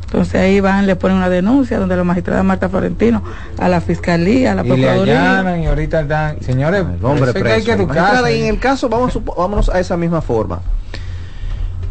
Entonces 0.05 0.37
ahí 0.37 0.61
van, 0.61 0.87
le 0.87 0.95
ponen 0.95 1.17
una 1.17 1.29
denuncia 1.29 1.79
donde 1.79 1.97
la 1.97 2.05
magistrada 2.05 2.43
Marta 2.45 2.69
Florentino 2.69 3.23
a 3.59 3.69
la 3.69 3.81
fiscalía, 3.81 4.53
a 4.53 4.55
la 4.55 4.63
y 4.63 4.69
le 4.69 4.75
procuraduría. 4.75 5.41
allanan 5.41 5.63
y 5.63 5.67
ahorita 5.67 6.05
dan, 6.05 6.41
señores, 6.43 6.85
hombre 7.03 7.33
que 7.33 7.39
hay 7.39 7.63
preso. 7.63 7.77
que 8.25 8.41
en 8.41 8.47
el 8.47 8.61
caso, 8.61 8.89
vamos, 8.89 9.19
vámonos 9.37 9.69
a 9.69 9.81
esa 9.81 9.97
misma 9.97 10.23
forma. 10.23 10.61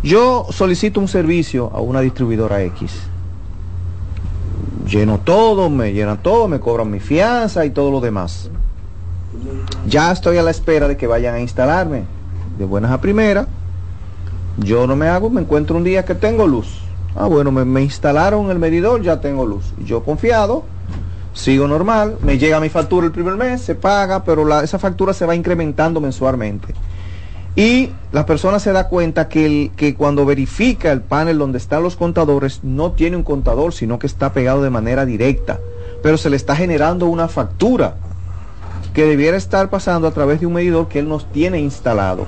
Yo 0.02 0.48
solicito 0.52 1.00
un 1.02 1.10
servicio 1.10 1.70
a 1.74 1.82
una 1.82 2.00
distribuidora 2.00 2.62
X. 2.62 2.94
Lleno 4.88 5.20
todo, 5.20 5.70
me 5.70 5.94
llenan 5.94 6.18
todo, 6.22 6.48
me 6.48 6.60
cobran 6.60 6.92
mi 6.92 7.00
fianza 7.00 7.66
y 7.66 7.72
todo 7.72 7.92
lo 7.92 8.02
demás. 8.02 8.50
Ya 9.88 10.12
estoy 10.12 10.38
a 10.38 10.44
la 10.44 10.52
espera 10.52 10.88
de 10.88 10.98
que 10.98 11.08
vayan 11.08 11.36
a 11.36 11.40
instalarme. 11.40 12.04
De 12.58 12.66
buenas 12.66 12.92
a 12.92 13.02
primeras. 13.02 13.48
Yo 14.58 14.88
no 14.88 14.96
me 14.96 15.08
hago, 15.08 15.30
me 15.30 15.42
encuentro 15.42 15.76
un 15.76 15.84
día 15.84 16.06
que 16.06 16.16
tengo 16.16 16.48
luz. 16.48 16.82
Ah, 17.16 17.28
bueno, 17.28 17.52
me, 17.52 17.66
me 17.66 17.82
instalaron 17.82 18.52
el 18.52 18.60
medidor, 18.60 19.02
ya 19.02 19.20
tengo 19.22 19.46
luz. 19.46 19.66
Yo 19.86 20.04
confiado, 20.04 20.64
sigo 21.34 21.68
normal, 21.68 22.18
me 22.22 22.38
llega 22.38 22.60
mi 22.60 22.70
factura 22.70 23.06
el 23.06 23.12
primer 23.12 23.36
mes, 23.36 23.62
se 23.62 23.76
paga, 23.76 24.24
pero 24.24 24.46
la- 24.46 24.64
esa 24.64 24.80
factura 24.80 25.14
se 25.14 25.26
va 25.26 25.36
incrementando 25.36 26.00
mensualmente. 26.02 26.74
Y 27.56 27.92
la 28.12 28.26
persona 28.26 28.60
se 28.60 28.74
da 28.74 28.90
cuenta 28.90 29.30
que, 29.30 29.72
que 29.78 29.96
cuando 29.96 30.26
verifica 30.26 30.92
el 30.92 31.02
panel 31.02 31.38
donde 31.38 31.58
están 31.58 31.84
los 31.84 31.96
contadores, 31.96 32.60
no 32.64 32.92
tiene 32.92 33.16
un 33.16 33.24
contador, 33.24 33.74
sino 33.74 33.98
que 33.98 34.08
está 34.08 34.34
pegado 34.34 34.62
de 34.62 34.70
manera 34.70 35.06
directa. 35.06 35.60
Pero 36.04 36.18
se 36.18 36.30
le 36.30 36.36
está 36.36 36.56
generando 36.56 37.06
una 37.06 37.30
factura 37.30 37.96
que 38.94 39.06
debiera 39.06 39.38
estar 39.38 39.70
pasando 39.70 40.08
a 40.08 40.12
través 40.12 40.40
de 40.40 40.48
un 40.48 40.54
medidor 40.54 40.88
que 40.90 41.00
él 41.00 41.08
nos 41.08 41.32
tiene 41.32 41.60
instalado. 41.60 42.28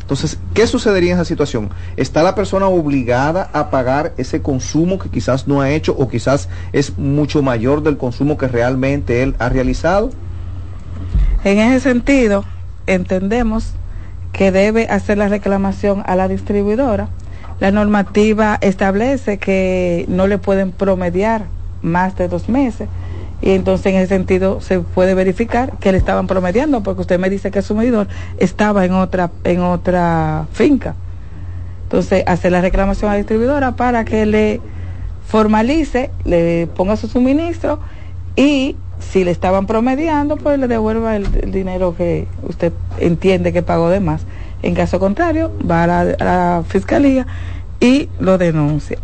Entonces, 0.00 0.38
¿qué 0.54 0.66
sucedería 0.66 1.10
en 1.12 1.16
esa 1.16 1.26
situación? 1.26 1.68
¿Está 1.96 2.22
la 2.22 2.34
persona 2.34 2.66
obligada 2.66 3.50
a 3.52 3.70
pagar 3.70 4.14
ese 4.16 4.40
consumo 4.40 4.98
que 4.98 5.10
quizás 5.10 5.46
no 5.46 5.60
ha 5.60 5.70
hecho 5.70 5.94
o 5.98 6.08
quizás 6.08 6.48
es 6.72 6.96
mucho 6.96 7.42
mayor 7.42 7.82
del 7.82 7.98
consumo 7.98 8.38
que 8.38 8.48
realmente 8.48 9.22
él 9.22 9.34
ha 9.38 9.50
realizado? 9.50 10.10
En 11.44 11.58
ese 11.58 11.80
sentido, 11.80 12.44
entendemos 12.86 13.74
que 14.32 14.52
debe 14.52 14.86
hacer 14.88 15.18
la 15.18 15.28
reclamación 15.28 16.02
a 16.06 16.16
la 16.16 16.28
distribuidora. 16.28 17.08
La 17.60 17.70
normativa 17.70 18.58
establece 18.60 19.38
que 19.38 20.04
no 20.08 20.26
le 20.26 20.38
pueden 20.38 20.70
promediar 20.72 21.46
más 21.82 22.16
de 22.16 22.28
dos 22.28 22.48
meses 22.48 22.88
y 23.40 23.50
entonces 23.50 23.86
en 23.86 23.96
ese 23.96 24.08
sentido 24.08 24.60
se 24.60 24.80
puede 24.80 25.14
verificar 25.14 25.72
que 25.78 25.92
le 25.92 25.98
estaban 25.98 26.26
promediando 26.26 26.82
porque 26.82 27.02
usted 27.02 27.18
me 27.20 27.30
dice 27.30 27.50
que 27.50 27.62
su 27.62 27.74
medidor 27.74 28.08
estaba 28.38 28.84
en 28.84 28.92
otra 28.92 29.30
en 29.44 29.60
otra 29.60 30.46
finca. 30.52 30.94
Entonces 31.84 32.24
hacer 32.26 32.52
la 32.52 32.60
reclamación 32.60 33.10
a 33.10 33.14
la 33.14 33.18
distribuidora 33.18 33.76
para 33.76 34.04
que 34.04 34.26
le 34.26 34.60
formalice, 35.26 36.10
le 36.24 36.68
ponga 36.74 36.96
su 36.96 37.06
suministro 37.06 37.78
y 38.34 38.76
si 39.00 39.24
le 39.24 39.30
estaban 39.30 39.66
promediando, 39.66 40.36
pues 40.36 40.58
le 40.58 40.68
devuelva 40.68 41.16
el, 41.16 41.26
el 41.42 41.52
dinero 41.52 41.94
que 41.96 42.26
usted 42.42 42.72
entiende 42.98 43.52
que 43.52 43.62
pagó 43.62 43.88
de 43.90 44.00
más. 44.00 44.22
En 44.62 44.74
caso 44.74 44.98
contrario, 44.98 45.52
va 45.68 45.84
a 45.84 45.86
la, 45.86 46.00
a 46.00 46.24
la 46.24 46.64
fiscalía 46.66 47.26
y 47.80 48.08
lo 48.18 48.38
denuncia 48.38 48.98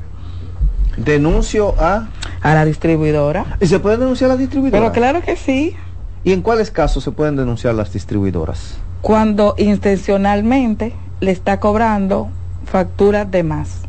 Denuncio 0.97 1.75
a... 1.79 2.09
a 2.41 2.55
la 2.55 2.65
distribuidora. 2.65 3.57
¿Y 3.61 3.67
se 3.67 3.79
pueden 3.81 4.01
denunciar 4.01 4.31
las 4.31 4.39
distribuidoras? 4.39 4.81
Pero 4.81 4.93
claro 4.93 5.25
que 5.25 5.37
sí. 5.37 5.75
¿Y 6.23 6.33
en 6.33 6.43
cuáles 6.43 6.71
casos 6.71 7.03
se 7.05 7.11
pueden 7.11 7.37
denunciar 7.37 7.75
las 7.75 7.93
distribuidoras? 7.93 8.79
cuando 9.05 9.55
intencionalmente 9.59 10.95
le 11.21 11.31
está 11.31 11.61
cobrando 11.61 12.31
facturas 12.65 13.31
de 13.31 13.43
más. 13.43 13.83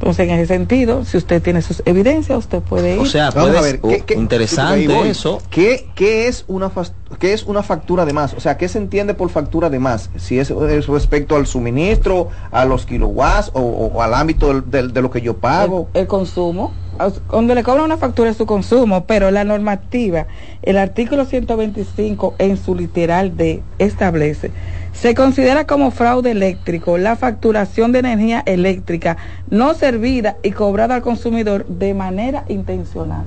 Entonces, 0.00 0.28
en 0.30 0.34
ese 0.34 0.46
sentido, 0.46 1.04
si 1.04 1.18
usted 1.18 1.42
tiene 1.42 1.60
sus 1.60 1.82
evidencias, 1.84 2.38
usted 2.38 2.62
puede 2.62 2.94
ir. 2.94 3.00
O 3.00 3.04
sea, 3.04 3.30
Vamos 3.30 3.50
a 3.50 3.58
puedes- 3.60 3.82
ver, 3.82 3.98
¿qué- 3.98 4.04
qué- 4.06 4.14
interesante 4.14 5.10
eso. 5.10 5.42
¿Qué, 5.50 5.88
qué 5.94 6.26
es 6.26 6.44
una 6.48 6.70
qué 7.18 7.34
es 7.34 7.42
una 7.44 7.62
factura 7.62 8.06
de 8.06 8.14
más? 8.14 8.32
O 8.32 8.40
sea, 8.40 8.56
¿qué 8.56 8.66
se 8.68 8.78
entiende 8.78 9.12
por 9.12 9.28
factura 9.28 9.68
de 9.68 9.78
más? 9.78 10.08
Si 10.16 10.38
es, 10.38 10.50
es 10.50 10.86
respecto 10.86 11.36
al 11.36 11.46
suministro, 11.46 12.28
a 12.50 12.64
los 12.64 12.86
kilowatts 12.86 13.50
o, 13.52 13.60
o 13.60 14.00
al 14.00 14.14
ámbito 14.14 14.48
del- 14.48 14.70
del- 14.70 14.92
de 14.94 15.02
lo 15.02 15.10
que 15.10 15.20
yo 15.20 15.36
pago. 15.36 15.88
el, 15.92 16.00
el 16.02 16.06
consumo. 16.06 16.72
Cuando 17.28 17.54
le 17.54 17.62
cobran 17.62 17.84
una 17.86 17.96
factura 17.96 18.28
es 18.30 18.36
su 18.36 18.44
consumo, 18.46 19.04
pero 19.06 19.30
la 19.30 19.42
normativa, 19.44 20.26
el 20.62 20.76
artículo 20.76 21.24
125 21.24 22.34
en 22.38 22.58
su 22.58 22.74
literal 22.74 23.36
D 23.38 23.62
establece, 23.78 24.50
se 24.92 25.14
considera 25.14 25.66
como 25.66 25.90
fraude 25.90 26.32
eléctrico 26.32 26.98
la 26.98 27.16
facturación 27.16 27.92
de 27.92 28.00
energía 28.00 28.42
eléctrica 28.46 29.16
no 29.48 29.74
servida 29.74 30.36
y 30.42 30.50
cobrada 30.50 30.96
al 30.96 31.02
consumidor 31.02 31.66
de 31.66 31.94
manera 31.94 32.44
intencional. 32.48 33.24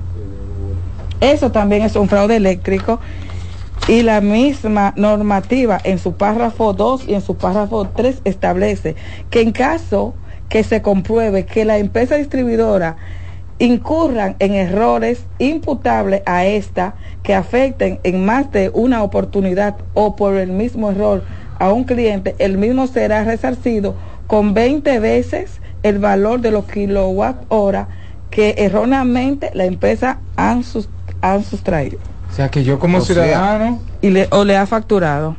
Eso 1.20 1.50
también 1.50 1.82
es 1.82 1.96
un 1.96 2.08
fraude 2.08 2.36
eléctrico 2.36 3.00
y 3.88 4.02
la 4.02 4.20
misma 4.20 4.92
normativa 4.96 5.80
en 5.84 5.98
su 5.98 6.14
párrafo 6.14 6.72
2 6.72 7.08
y 7.08 7.14
en 7.14 7.20
su 7.22 7.36
párrafo 7.36 7.88
3 7.88 8.22
establece 8.24 8.96
que 9.30 9.40
en 9.40 9.52
caso 9.52 10.14
que 10.48 10.64
se 10.64 10.82
compruebe 10.82 11.46
que 11.46 11.64
la 11.64 11.78
empresa 11.78 12.16
distribuidora 12.16 12.96
incurran 13.58 14.36
en 14.38 14.54
errores 14.54 15.24
imputables 15.38 16.22
a 16.26 16.44
esta 16.44 16.94
que 17.22 17.34
afecten 17.34 18.00
en 18.02 18.24
más 18.24 18.50
de 18.52 18.70
una 18.74 19.02
oportunidad 19.02 19.76
o 19.94 20.16
por 20.16 20.34
el 20.34 20.50
mismo 20.50 20.90
error 20.90 21.22
a 21.58 21.72
un 21.72 21.84
cliente, 21.84 22.34
el 22.38 22.58
mismo 22.58 22.86
será 22.86 23.24
resarcido 23.24 23.94
con 24.26 24.54
20 24.54 24.98
veces 25.00 25.60
el 25.82 25.98
valor 25.98 26.40
de 26.40 26.50
los 26.50 26.64
kilowatt 26.64 27.44
hora 27.48 27.88
que 28.30 28.54
erróneamente 28.58 29.50
la 29.54 29.64
empresa 29.64 30.18
han, 30.36 30.64
sus- 30.64 30.88
han 31.20 31.44
sustraído. 31.44 31.98
O 32.30 32.34
sea 32.34 32.48
que 32.48 32.64
yo 32.64 32.78
como 32.78 32.98
O 32.98 33.00
sea, 33.02 33.14
ciudadano 33.24 33.80
y 34.00 34.10
le, 34.10 34.28
o 34.30 34.44
le 34.44 34.56
ha 34.56 34.66
facturado. 34.66 35.36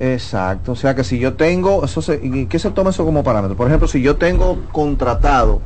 Exacto, 0.00 0.72
o 0.72 0.76
sea 0.76 0.96
que 0.96 1.04
si 1.04 1.18
yo 1.20 1.34
tengo, 1.34 1.84
eso 1.84 2.02
se, 2.02 2.18
¿y 2.20 2.46
¿qué 2.46 2.58
se 2.58 2.70
toma 2.70 2.90
eso 2.90 3.04
como 3.04 3.22
parámetro? 3.22 3.56
Por 3.56 3.68
ejemplo, 3.68 3.86
si 3.86 4.02
yo 4.02 4.16
tengo 4.16 4.58
contratado 4.72 5.60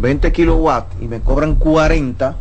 20 0.00 0.32
kilowatts 0.32 0.96
y 1.02 1.08
me 1.08 1.20
cobran 1.20 1.56
40, 1.56 2.36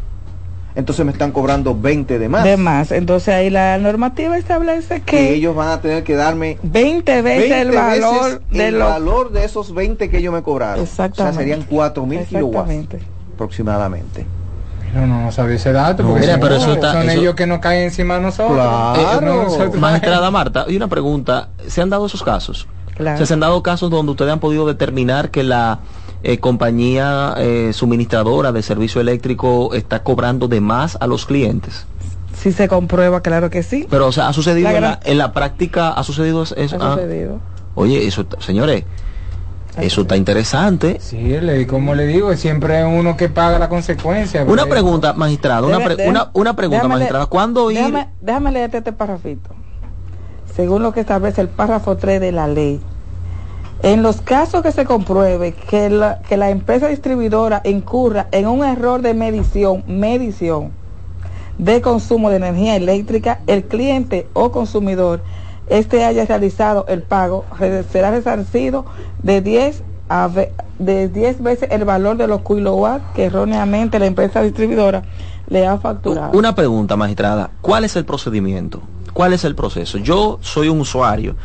entonces 0.75 1.05
me 1.05 1.11
están 1.11 1.31
cobrando 1.31 1.73
20 1.79 2.19
de 2.19 2.29
más. 2.29 2.43
De 2.43 2.57
más. 2.57 2.91
Entonces 2.91 3.33
ahí 3.33 3.49
la 3.49 3.77
normativa 3.77 4.37
establece 4.37 5.01
que 5.01 5.17
que 5.17 5.33
ellos 5.33 5.55
van 5.55 5.69
a 5.69 5.81
tener 5.81 6.03
que 6.03 6.15
darme 6.15 6.57
20 6.63 7.21
veces 7.21 7.49
20 7.49 7.61
el 7.61 7.71
valor 7.71 8.23
veces 8.25 8.39
de 8.51 8.67
el 8.67 8.79
los... 8.79 8.89
valor 8.89 9.31
de 9.31 9.45
esos 9.45 9.73
20 9.73 10.09
que 10.09 10.17
ellos 10.17 10.33
me 10.33 10.43
cobraron. 10.43 10.83
Exactamente. 10.83 11.21
O 11.21 11.33
sea, 11.33 11.41
serían 11.41 11.61
4000 11.63 12.19
kilowatts 12.25 12.69
Exactamente. 12.71 12.99
aproximadamente. 13.33 14.25
No, 14.93 15.05
no, 15.05 15.21
no 15.23 15.31
sabía 15.31 15.55
ese 15.55 15.71
dato. 15.73 16.03
No, 16.03 16.15
mira, 16.15 16.33
son- 16.33 16.39
pero 16.41 16.55
eso 16.55 16.73
está- 16.73 16.93
son 16.93 17.09
eso- 17.09 17.19
ellos 17.21 17.35
que 17.35 17.45
nos 17.47 17.59
caen 17.59 17.83
encima 17.83 18.15
de 18.15 18.21
nosotros. 18.21 18.53
Claro. 18.55 19.01
Eh, 19.01 19.25
no 19.25 19.43
nosotros- 19.43 19.75
Magistrada 19.79 20.31
Marta, 20.31 20.65
y 20.69 20.75
una 20.77 20.87
pregunta, 20.87 21.49
¿se 21.67 21.81
han 21.81 21.89
dado 21.89 22.05
esos 22.05 22.23
casos? 22.23 22.67
Claro. 22.95 23.15
O 23.15 23.17
sea, 23.17 23.25
¿Se 23.25 23.33
han 23.33 23.41
dado 23.41 23.61
casos 23.61 23.89
donde 23.89 24.11
ustedes 24.13 24.31
han 24.31 24.39
podido 24.39 24.65
determinar 24.65 25.29
que 25.31 25.43
la 25.43 25.79
eh, 26.31 26.39
compañía 26.39 27.33
eh, 27.37 27.71
suministradora 27.73 28.51
de 28.51 28.61
servicio 28.63 28.99
eléctrico 29.01 29.73
está 29.73 30.03
cobrando 30.03 30.47
de 30.47 30.59
más 30.61 30.97
a 30.99 31.07
los 31.07 31.25
clientes? 31.25 31.85
Si 32.33 32.51
se 32.51 32.67
comprueba, 32.67 33.21
claro 33.21 33.49
que 33.49 33.63
sí. 33.63 33.87
Pero, 33.89 34.07
o 34.07 34.11
sea, 34.11 34.27
¿ha 34.27 34.33
sucedido 34.33 34.69
La 34.69 34.75
en, 34.75 34.81
la, 34.81 34.99
en 35.03 35.17
la 35.17 35.31
práctica? 35.33 35.89
¿Ha 35.91 36.03
sucedido 36.03 36.43
eso? 36.43 36.55
Ha 36.57 36.93
Ah, 36.93 36.95
sucedido. 36.95 37.39
oye, 37.75 38.05
eso, 38.07 38.21
está- 38.21 38.41
señores, 38.41 38.83
eso 39.77 40.01
está 40.01 40.15
interesante. 40.17 40.97
Sí, 40.99 41.17
le, 41.17 41.65
como 41.67 41.95
le 41.95 42.07
digo, 42.07 42.33
siempre 42.35 42.79
es 42.81 42.85
uno 42.87 43.15
que 43.17 43.29
paga 43.29 43.57
la 43.59 43.69
consecuencia. 43.69 44.43
Una 44.43 44.63
porque- 44.63 44.69
pregunta, 44.71 45.13
magistrado, 45.13 45.67
una, 45.67 45.79
pre- 45.79 46.07
una, 46.09 46.29
una 46.33 46.55
pregunta, 46.55 46.77
déjame 46.83 46.95
magistrada. 46.95 47.25
leer- 47.25 47.29
¿Cuándo 47.29 47.71
ir? 47.71 47.77
Déjame, 47.77 48.09
déjame 48.21 48.51
leerte 48.51 48.77
este 48.79 48.91
párrafito. 48.93 49.49
Según 50.55 50.83
lo 50.83 50.93
que 50.93 51.01
establece 51.01 51.41
el 51.41 51.49
párrafo 51.49 51.97
3 51.97 52.19
de 52.21 52.31
la 52.31 52.47
ley, 52.47 52.79
en 53.85 54.01
los 54.01 54.19
casos 54.21 54.63
que 54.63 54.71
se 54.71 54.83
compruebe 54.85 55.53
que 55.53 55.89
la, 55.91 56.19
que 56.27 56.37
la 56.37 56.49
empresa 56.49 56.87
distribuidora 56.87 57.61
incurra 57.63 58.27
en 58.31 58.47
un 58.47 58.63
error 58.65 59.01
de 59.01 59.13
medición, 59.13 59.83
medición 59.87 60.71
de 61.59 61.81
consumo 61.81 62.29
de 62.31 62.37
energía 62.37 62.75
eléctrica, 62.75 63.39
el 63.47 63.63
cliente 63.65 64.27
o 64.33 64.51
consumidor 64.51 65.21
este 65.67 66.03
haya 66.03 66.25
realizado 66.25 66.85
el 66.87 67.01
pago, 67.03 67.45
será 67.91 68.11
resarcido 68.11 68.85
de 69.23 69.41
10 69.41 69.83
a 70.09 70.27
ve- 70.27 70.51
de 70.79 71.07
10 71.07 71.41
veces 71.41 71.69
el 71.71 71.85
valor 71.85 72.17
de 72.17 72.27
los 72.27 72.41
kilowatts 72.41 73.03
que 73.15 73.25
erróneamente 73.25 73.97
la 73.99 74.05
empresa 74.07 74.41
distribuidora 74.41 75.03
le 75.47 75.65
ha 75.65 75.77
facturado. 75.77 76.37
Una 76.37 76.53
pregunta, 76.55 76.95
magistrada. 76.97 77.51
¿Cuál 77.61 77.83
es 77.85 77.95
el 77.95 78.05
procedimiento? 78.05 78.81
¿Cuál 79.13 79.33
es 79.33 79.43
el 79.45 79.55
proceso? 79.55 79.97
Yo 79.99 80.39
soy 80.41 80.69
un 80.69 80.81
usuario. 80.81 81.35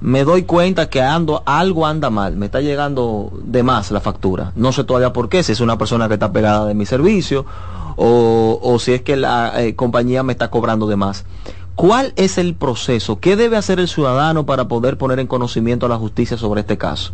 Me 0.00 0.24
doy 0.24 0.44
cuenta 0.44 0.88
que 0.88 1.02
ando, 1.02 1.42
algo 1.44 1.86
anda 1.86 2.08
mal. 2.08 2.36
Me 2.36 2.46
está 2.46 2.60
llegando 2.60 3.32
de 3.44 3.62
más 3.62 3.90
la 3.90 4.00
factura. 4.00 4.52
No 4.56 4.72
sé 4.72 4.84
todavía 4.84 5.12
por 5.12 5.28
qué. 5.28 5.42
Si 5.42 5.52
es 5.52 5.60
una 5.60 5.76
persona 5.76 6.08
que 6.08 6.14
está 6.14 6.32
pegada 6.32 6.66
de 6.66 6.74
mi 6.74 6.86
servicio 6.86 7.44
o, 7.96 8.58
o 8.62 8.78
si 8.78 8.92
es 8.94 9.02
que 9.02 9.16
la 9.16 9.62
eh, 9.62 9.76
compañía 9.76 10.22
me 10.22 10.32
está 10.32 10.50
cobrando 10.50 10.86
de 10.86 10.96
más. 10.96 11.24
¿Cuál 11.74 12.12
es 12.16 12.38
el 12.38 12.54
proceso? 12.54 13.20
¿Qué 13.20 13.36
debe 13.36 13.56
hacer 13.56 13.78
el 13.78 13.88
ciudadano 13.88 14.46
para 14.46 14.68
poder 14.68 14.98
poner 14.98 15.18
en 15.18 15.26
conocimiento 15.26 15.86
a 15.86 15.88
la 15.88 15.96
justicia 15.96 16.36
sobre 16.36 16.62
este 16.62 16.78
caso? 16.78 17.12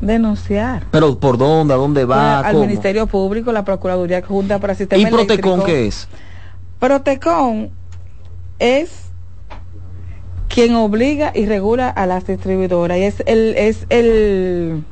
Denunciar. 0.00 0.86
Pero 0.90 1.18
¿por 1.18 1.38
dónde? 1.38 1.74
¿A 1.74 1.76
dónde 1.76 2.04
va? 2.04 2.40
al 2.40 2.52
¿Cómo? 2.52 2.64
Ministerio 2.66 3.06
Público, 3.06 3.50
la 3.52 3.64
Procuraduría 3.64 4.22
Junta 4.22 4.58
para 4.60 4.74
Sistema 4.74 5.02
¿Y 5.02 5.06
Protecon 5.06 5.54
Eléctrico. 5.54 5.64
qué 5.64 5.86
es? 5.88 6.08
Protecon 6.78 7.70
es 8.60 9.07
quien 10.48 10.74
obliga 10.74 11.30
y 11.34 11.46
regula 11.46 11.88
a 11.88 12.06
las 12.06 12.26
distribuidoras 12.26 12.98
y 12.98 13.02
es 13.02 13.22
el 13.26 13.54
es 13.56 13.86
el 13.90 14.84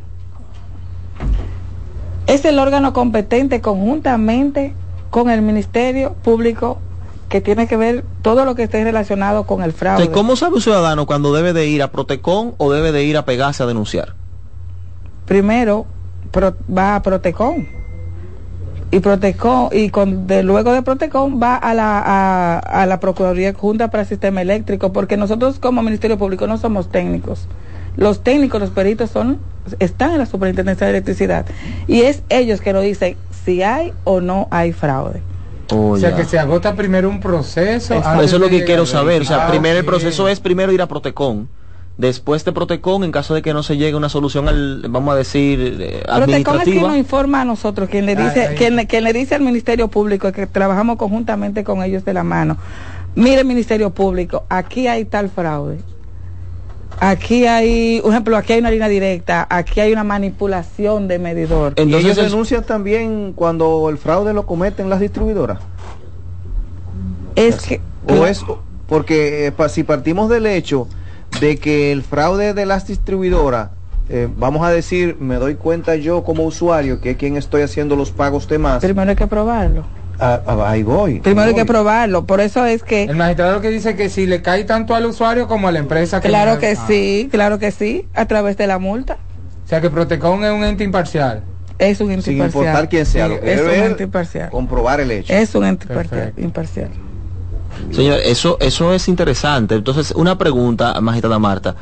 es 2.27 2.45
el 2.45 2.59
órgano 2.59 2.93
competente 2.93 3.61
conjuntamente 3.61 4.75
con 5.11 5.31
el 5.31 5.43
Ministerio 5.43 6.15
Público 6.23 6.79
que 7.29 7.41
tiene 7.41 7.67
que 7.67 7.77
ver 7.77 8.05
todo 8.23 8.45
lo 8.45 8.55
que 8.55 8.65
esté 8.65 8.83
relacionado 8.85 9.47
con 9.47 9.63
el 9.63 9.73
fraude. 9.73 10.11
¿Cómo 10.11 10.37
sabe 10.37 10.57
un 10.57 10.61
ciudadano 10.61 11.07
cuando 11.07 11.33
debe 11.33 11.53
de 11.53 11.67
ir 11.67 11.83
a 11.83 11.91
Protecon 11.91 12.55
o 12.59 12.73
debe 12.73 12.93
de 12.93 13.05
ir 13.05 13.17
a 13.17 13.25
pegarse 13.25 13.63
a 13.63 13.67
denunciar? 13.67 14.15
Primero 15.27 15.87
pro- 16.31 16.55
va 16.77 16.97
a 16.97 17.03
Protecon 17.03 17.69
y 18.91 19.01
Protecon 19.01 19.69
y 19.73 19.91
con, 19.91 20.27
de, 20.27 20.43
luego 20.43 20.73
de 20.73 20.83
Protecon 20.83 21.41
va 21.43 21.57
a 21.57 21.75
la 21.75 21.99
a, 22.05 22.59
a 22.59 22.87
la 22.87 23.01
Procuraduría 23.01 23.53
Junta 23.53 23.89
para 23.91 24.03
el 24.03 24.09
Sistema 24.09 24.43
Eléctrico 24.43 24.93
porque 24.93 25.17
nosotros 25.17 25.59
como 25.59 25.83
Ministerio 25.83 26.19
Público 26.19 26.47
no 26.47 26.57
somos 26.59 26.89
técnicos. 26.91 27.49
Los 27.97 28.23
técnicos, 28.23 28.61
los 28.61 28.71
peritos 28.71 29.11
son 29.11 29.39
están 29.81 30.13
en 30.13 30.19
la 30.19 30.27
Superintendencia 30.27 30.87
de 30.87 30.93
Electricidad 30.93 31.47
y 31.89 32.03
es 32.03 32.23
ellos 32.29 32.61
que 32.61 32.73
nos 32.73 32.83
dicen 32.83 33.17
si 33.45 33.63
hay 33.63 33.93
o 34.05 34.21
no 34.21 34.47
hay 34.51 34.73
fraude. 34.73 35.21
O 35.73 35.97
sea, 35.97 36.15
que 36.15 36.25
se 36.25 36.39
agota 36.39 36.75
primero 36.77 37.09
un 37.09 37.19
proceso. 37.19 37.95
Eso 37.95 38.23
es 38.23 38.33
lo 38.41 38.49
que 38.49 38.65
quiero 38.65 38.87
saber. 38.87 39.23
O 39.23 39.25
sea, 39.25 39.47
Ah, 39.47 39.51
primero 39.51 39.79
el 39.79 39.85
ok. 39.85 39.91
proceso 39.91 40.29
es 40.29 40.39
primero 40.39 40.73
ir 40.73 40.81
a 40.81 40.87
Protecon. 40.87 41.49
Después 41.99 42.45
de 42.45 42.53
Protecon, 42.53 43.05
en 43.05 43.13
caso 43.13 43.33
de 43.33 43.41
que 43.41 43.55
no 43.55 43.63
se 43.63 43.79
llegue 43.79 43.95
a 43.95 43.97
una 43.97 44.11
solución, 44.11 44.49
al, 44.49 44.85
vamos 44.91 45.15
a 45.15 45.17
decir, 45.17 45.59
eh, 45.61 45.65
Protecon 45.67 45.97
es 45.97 46.05
quien 46.05 46.19
administrativa. 46.19 46.89
nos 46.89 46.97
informa 46.99 47.41
a 47.41 47.45
nosotros, 47.47 47.89
quien 47.89 48.05
le 48.05 48.13
Ah, 48.13 48.29
dice, 48.29 48.55
quien, 48.55 48.77
le- 48.77 48.87
quien 48.87 49.03
le 49.03 49.15
dice 49.15 49.35
al 49.35 49.41
Ministerio 49.41 49.89
Público 49.89 50.31
que 50.31 50.47
trabajamos 50.47 50.97
conjuntamente 50.97 51.65
con 51.65 51.83
ellos 51.83 52.05
de 52.05 52.13
la 52.13 52.23
mano. 52.23 52.59
Mire, 53.15 53.45
Ministerio 53.45 53.91
Público, 53.95 54.45
aquí 54.51 54.89
hay 54.89 55.07
tal 55.07 55.31
fraude. 55.31 55.79
Aquí 57.01 57.47
hay, 57.47 58.01
por 58.03 58.11
ejemplo, 58.11 58.37
aquí 58.37 58.53
hay 58.55 58.61
una 58.61 58.71
línea 58.71 58.89
directa, 58.89 59.47
aquí 59.49 59.81
hay 59.81 59.93
una 59.93 60.05
manipulación 60.05 61.09
de 61.09 61.19
medidor. 61.19 61.73
y 61.79 61.83
Entonces 61.83 62.05
ellos 62.13 62.19
es- 62.19 62.31
denuncian 62.31 62.65
también 62.65 63.33
cuando 63.35 63.89
el 63.89 63.97
fraude 63.97 64.35
lo 64.35 64.45
cometen 64.45 64.91
las 64.91 65.01
distribuidoras. 65.01 65.61
Es 67.37 67.57
que 67.63 67.81
O 68.07 68.27
es 68.27 68.43
porque 68.87 69.47
eh, 69.47 69.53
pa- 69.53 69.69
si 69.71 69.83
partimos 69.83 70.29
del 70.29 70.47
hecho 70.47 70.89
de 71.41 71.57
que 71.59 71.93
el 71.93 72.03
fraude 72.03 72.55
de 72.55 72.67
las 72.67 72.87
distribuidoras, 72.87 73.71
eh, 74.09 74.29
vamos 74.37 74.67
a 74.67 74.71
decir, 74.71 75.17
me 75.21 75.37
doy 75.37 75.55
cuenta 75.57 75.97
yo 75.97 76.23
como 76.25 76.45
usuario 76.45 77.01
que 77.01 77.11
es 77.13 77.17
quien 77.17 77.37
estoy 77.37 77.63
haciendo 77.63 77.97
los 77.97 78.11
pagos 78.11 78.49
de 78.49 78.59
más, 78.59 78.83
primero 78.83 79.11
hay 79.11 79.17
que 79.17 79.27
probarlo. 79.27 79.85
ah, 80.19 80.41
ah, 80.47 80.71
ahí 80.71 80.83
voy. 80.83 81.21
Primero 81.21 81.43
ahí 81.43 81.49
hay 81.51 81.55
que 81.55 81.65
probarlo. 81.67 82.25
Por 82.25 82.41
eso 82.41 82.65
es 82.65 82.83
que 82.83 83.05
El 83.05 83.17
magistrado 83.17 83.61
que 83.61 83.69
dice 83.71 83.97
que 83.97 84.09
si 84.09 84.27
le 84.27 84.43
cae 84.43 84.65
tanto 84.65 84.95
al 84.95 85.07
usuario 85.07 85.47
como 85.49 85.69
a 85.69 85.73
la 85.73 85.79
empresa 85.81 86.21
que 86.21 86.29
Claro 86.29 86.59
que 86.59 86.71
Ah. 86.79 86.85
sí, 86.87 87.29
claro 87.31 87.59
que 87.59 87.71
sí, 87.71 88.07
a 88.15 88.27
través 88.27 88.57
de 88.57 88.67
la 88.67 88.79
multa. 88.79 89.19
O 89.65 89.69
sea 89.69 89.81
que 89.81 89.91
Protecon 89.91 90.45
es 90.45 90.53
un 90.53 90.65
ente 90.65 90.85
imparcial. 90.85 91.43
Es 91.79 92.01
un 92.01 92.11
ente 92.13 92.23
Sin 92.27 92.35
imparcial. 92.35 92.63
importar 92.65 92.89
quién 92.89 93.05
sea, 93.05 93.27
Sí, 93.27 93.35
lo 93.35 93.41
que 93.41 93.53
es 93.53 93.61
un 93.61 93.71
ente 93.71 94.05
imparcial. 94.05 94.49
comprobar 94.51 95.01
el 95.01 95.11
hecho. 95.11 95.33
Es 95.33 95.55
un 95.55 95.65
ente 95.67 95.87
Perfecto. 95.89 96.41
imparcial. 96.41 96.89
Señor, 97.91 98.19
eso, 98.25 98.57
eso 98.61 98.93
es 98.93 99.09
interesante. 99.09 99.75
Entonces, 99.75 100.13
una 100.17 100.39
pregunta, 100.39 101.01
magistrada 101.01 101.39
Marta. 101.39 101.77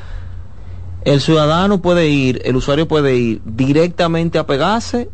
¿El 1.05 1.21
ciudadano 1.21 1.83
puede 1.83 2.09
ir, 2.09 2.41
el 2.45 2.57
usuario 2.57 2.89
puede 2.89 3.17
ir 3.17 3.43
directamente 3.45 4.39
a 4.39 4.47
pegarse 4.47 5.11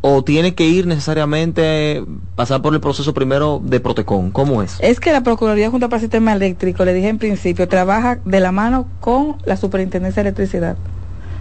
o 0.00 0.22
tiene 0.22 0.54
que 0.54 0.66
ir 0.66 0.86
necesariamente, 0.86 2.04
pasar 2.36 2.62
por 2.62 2.74
el 2.74 2.80
proceso 2.80 3.14
primero 3.14 3.60
de 3.62 3.80
Protecon? 3.80 4.30
¿Cómo 4.30 4.62
es? 4.62 4.76
Es 4.80 5.00
que 5.00 5.12
la 5.12 5.22
Procuraduría 5.22 5.70
Junta 5.70 5.88
para 5.88 5.96
el 5.96 6.02
Sistema 6.02 6.32
Eléctrico, 6.32 6.84
le 6.84 6.92
dije 6.92 7.08
en 7.08 7.18
principio, 7.18 7.68
trabaja 7.68 8.18
de 8.24 8.40
la 8.40 8.52
mano 8.52 8.86
con 9.00 9.36
la 9.44 9.56
Superintendencia 9.56 10.22
de 10.22 10.28
Electricidad. 10.28 10.76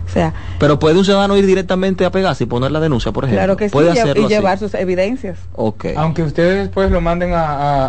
O 0.08 0.10
sea, 0.10 0.34
Pero 0.60 0.80
puede 0.80 0.98
un 0.98 1.04
ciudadano 1.06 1.36
ir 1.38 1.46
directamente 1.46 2.06
a 2.06 2.12
pegarse 2.12 2.46
y 2.46 2.48
poner 2.48 2.72
la 2.72 2.80
denuncia, 2.80 3.12
por 3.12 3.26
ejemplo. 3.26 3.40
claro 3.42 3.58
que 3.58 3.66
sí, 3.68 3.74
puede 3.74 3.92
hacerlo 3.92 4.22
y 4.22 4.26
así? 4.26 4.34
llevar 4.34 4.58
sus 4.58 4.74
evidencias. 4.74 5.38
Aunque 5.98 6.24
ustedes 6.24 6.64
después 6.64 6.90
lo 6.92 7.02
manden 7.02 7.34
a, 7.34 7.44
a, 7.44 7.86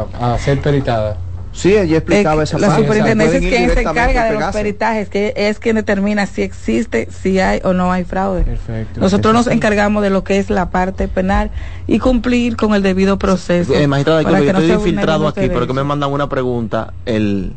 a, 0.00 0.06
a- 0.20 0.34
a 0.34 0.38
ser 0.38 0.60
peritada. 0.60 1.18
Sí, 1.52 1.74
ella 1.74 1.96
explicaba 1.96 2.42
Eh, 2.42 2.44
esa 2.44 2.58
la 2.58 2.66
parte. 2.68 2.82
superintendencia 2.82 3.38
es 3.38 3.46
quien 3.46 3.70
se 3.70 3.80
encarga 3.80 4.24
de 4.26 4.34
los 4.38 4.44
peritajes, 4.52 5.08
que 5.08 5.32
es 5.36 5.58
quien 5.58 5.76
determina 5.76 6.26
si 6.26 6.42
existe, 6.42 7.08
si 7.10 7.40
hay 7.40 7.60
o 7.64 7.72
no 7.72 7.90
hay 7.90 8.04
fraude. 8.04 8.42
Perfecto. 8.42 9.00
Nosotros 9.00 9.32
nos 9.32 9.46
encargamos 9.46 10.02
de 10.02 10.10
lo 10.10 10.22
que 10.22 10.36
es 10.38 10.50
la 10.50 10.68
parte 10.68 11.08
penal 11.08 11.50
y 11.86 11.98
cumplir 11.98 12.56
con 12.56 12.74
el 12.74 12.82
debido 12.82 13.18
proceso. 13.18 13.72
Eh, 13.74 13.86
magistrado, 13.88 14.22
para 14.22 14.40
yo 14.42 14.52
no 14.52 14.58
estoy 14.58 14.76
infiltrado 14.76 15.26
aquí, 15.28 15.48
pero 15.48 15.66
que 15.66 15.72
me 15.72 15.82
mandan 15.82 16.12
una 16.12 16.28
pregunta. 16.28 16.92
El, 17.06 17.54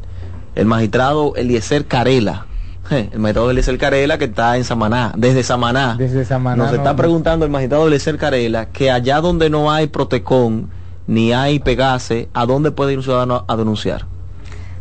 el 0.55 0.65
magistrado 0.65 1.35
Eliezer 1.35 1.85
Carela. 1.85 2.45
El 2.89 3.19
magistrado 3.19 3.51
Eliezer 3.51 3.77
Carela 3.77 4.17
que 4.17 4.25
está 4.25 4.57
en 4.57 4.63
Samaná, 4.63 5.13
desde 5.15 5.43
Samaná. 5.43 5.95
Desde 5.97 6.25
Samaná. 6.25 6.55
Nos 6.55 6.71
no- 6.71 6.77
está 6.77 6.95
preguntando 6.95 7.45
el 7.45 7.51
magistrado 7.51 7.87
Eliezer 7.87 8.17
Carela 8.17 8.65
que 8.67 8.89
allá 8.91 9.21
donde 9.21 9.49
no 9.49 9.71
hay 9.71 9.87
Protecon 9.87 10.69
ni 11.07 11.33
hay 11.33 11.59
Pegase, 11.59 12.29
¿a 12.33 12.45
dónde 12.45 12.71
puede 12.71 12.93
ir 12.93 12.97
un 12.99 13.03
ciudadano 13.03 13.45
a 13.47 13.55
denunciar? 13.55 14.05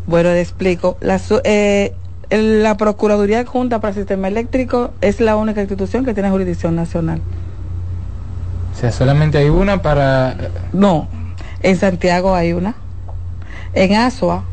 Bueno, 0.07 0.31
le 0.31 0.41
explico. 0.41 0.97
La, 1.01 1.21
eh, 1.45 1.95
la 2.31 2.77
Procuraduría 2.77 3.45
Junta 3.47 3.81
para 3.81 3.91
el 3.91 3.97
Sistema 3.97 4.29
Eléctrico 4.29 4.93
es 5.01 5.21
la 5.21 5.37
única 5.37 5.61
institución 5.61 6.05
que 6.05 6.15
tiene 6.15 6.31
jurisdicción 6.31 6.77
nacional. 6.77 7.21
O 8.75 8.81
sea, 8.81 8.93
solamente 8.93 9.39
hay 9.39 9.49
una 9.49 9.83
para... 9.83 10.37
No, 10.73 11.09
en 11.63 11.77
Santiago 11.77 12.35
hay 12.35 12.53
una, 12.53 12.75
en 13.75 13.95
Asua 13.97 14.45